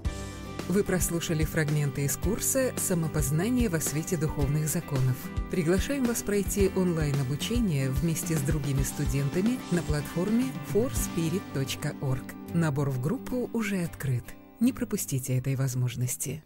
Вы 0.69 0.85
прослушали 0.85 1.43
фрагменты 1.43 2.05
из 2.05 2.15
курса 2.15 2.71
«Самопознание 2.77 3.67
во 3.67 3.81
свете 3.81 4.15
духовных 4.15 4.69
законов». 4.69 5.17
Приглашаем 5.51 6.05
вас 6.05 6.23
пройти 6.23 6.71
онлайн-обучение 6.77 7.89
вместе 7.89 8.37
с 8.37 8.39
другими 8.39 8.83
студентами 8.83 9.59
на 9.71 9.81
платформе 9.81 10.45
forspirit.org. 10.73 12.23
Набор 12.53 12.89
в 12.89 13.01
группу 13.01 13.49
уже 13.51 13.83
открыт. 13.83 14.23
Не 14.61 14.71
пропустите 14.71 15.37
этой 15.37 15.57
возможности. 15.57 16.41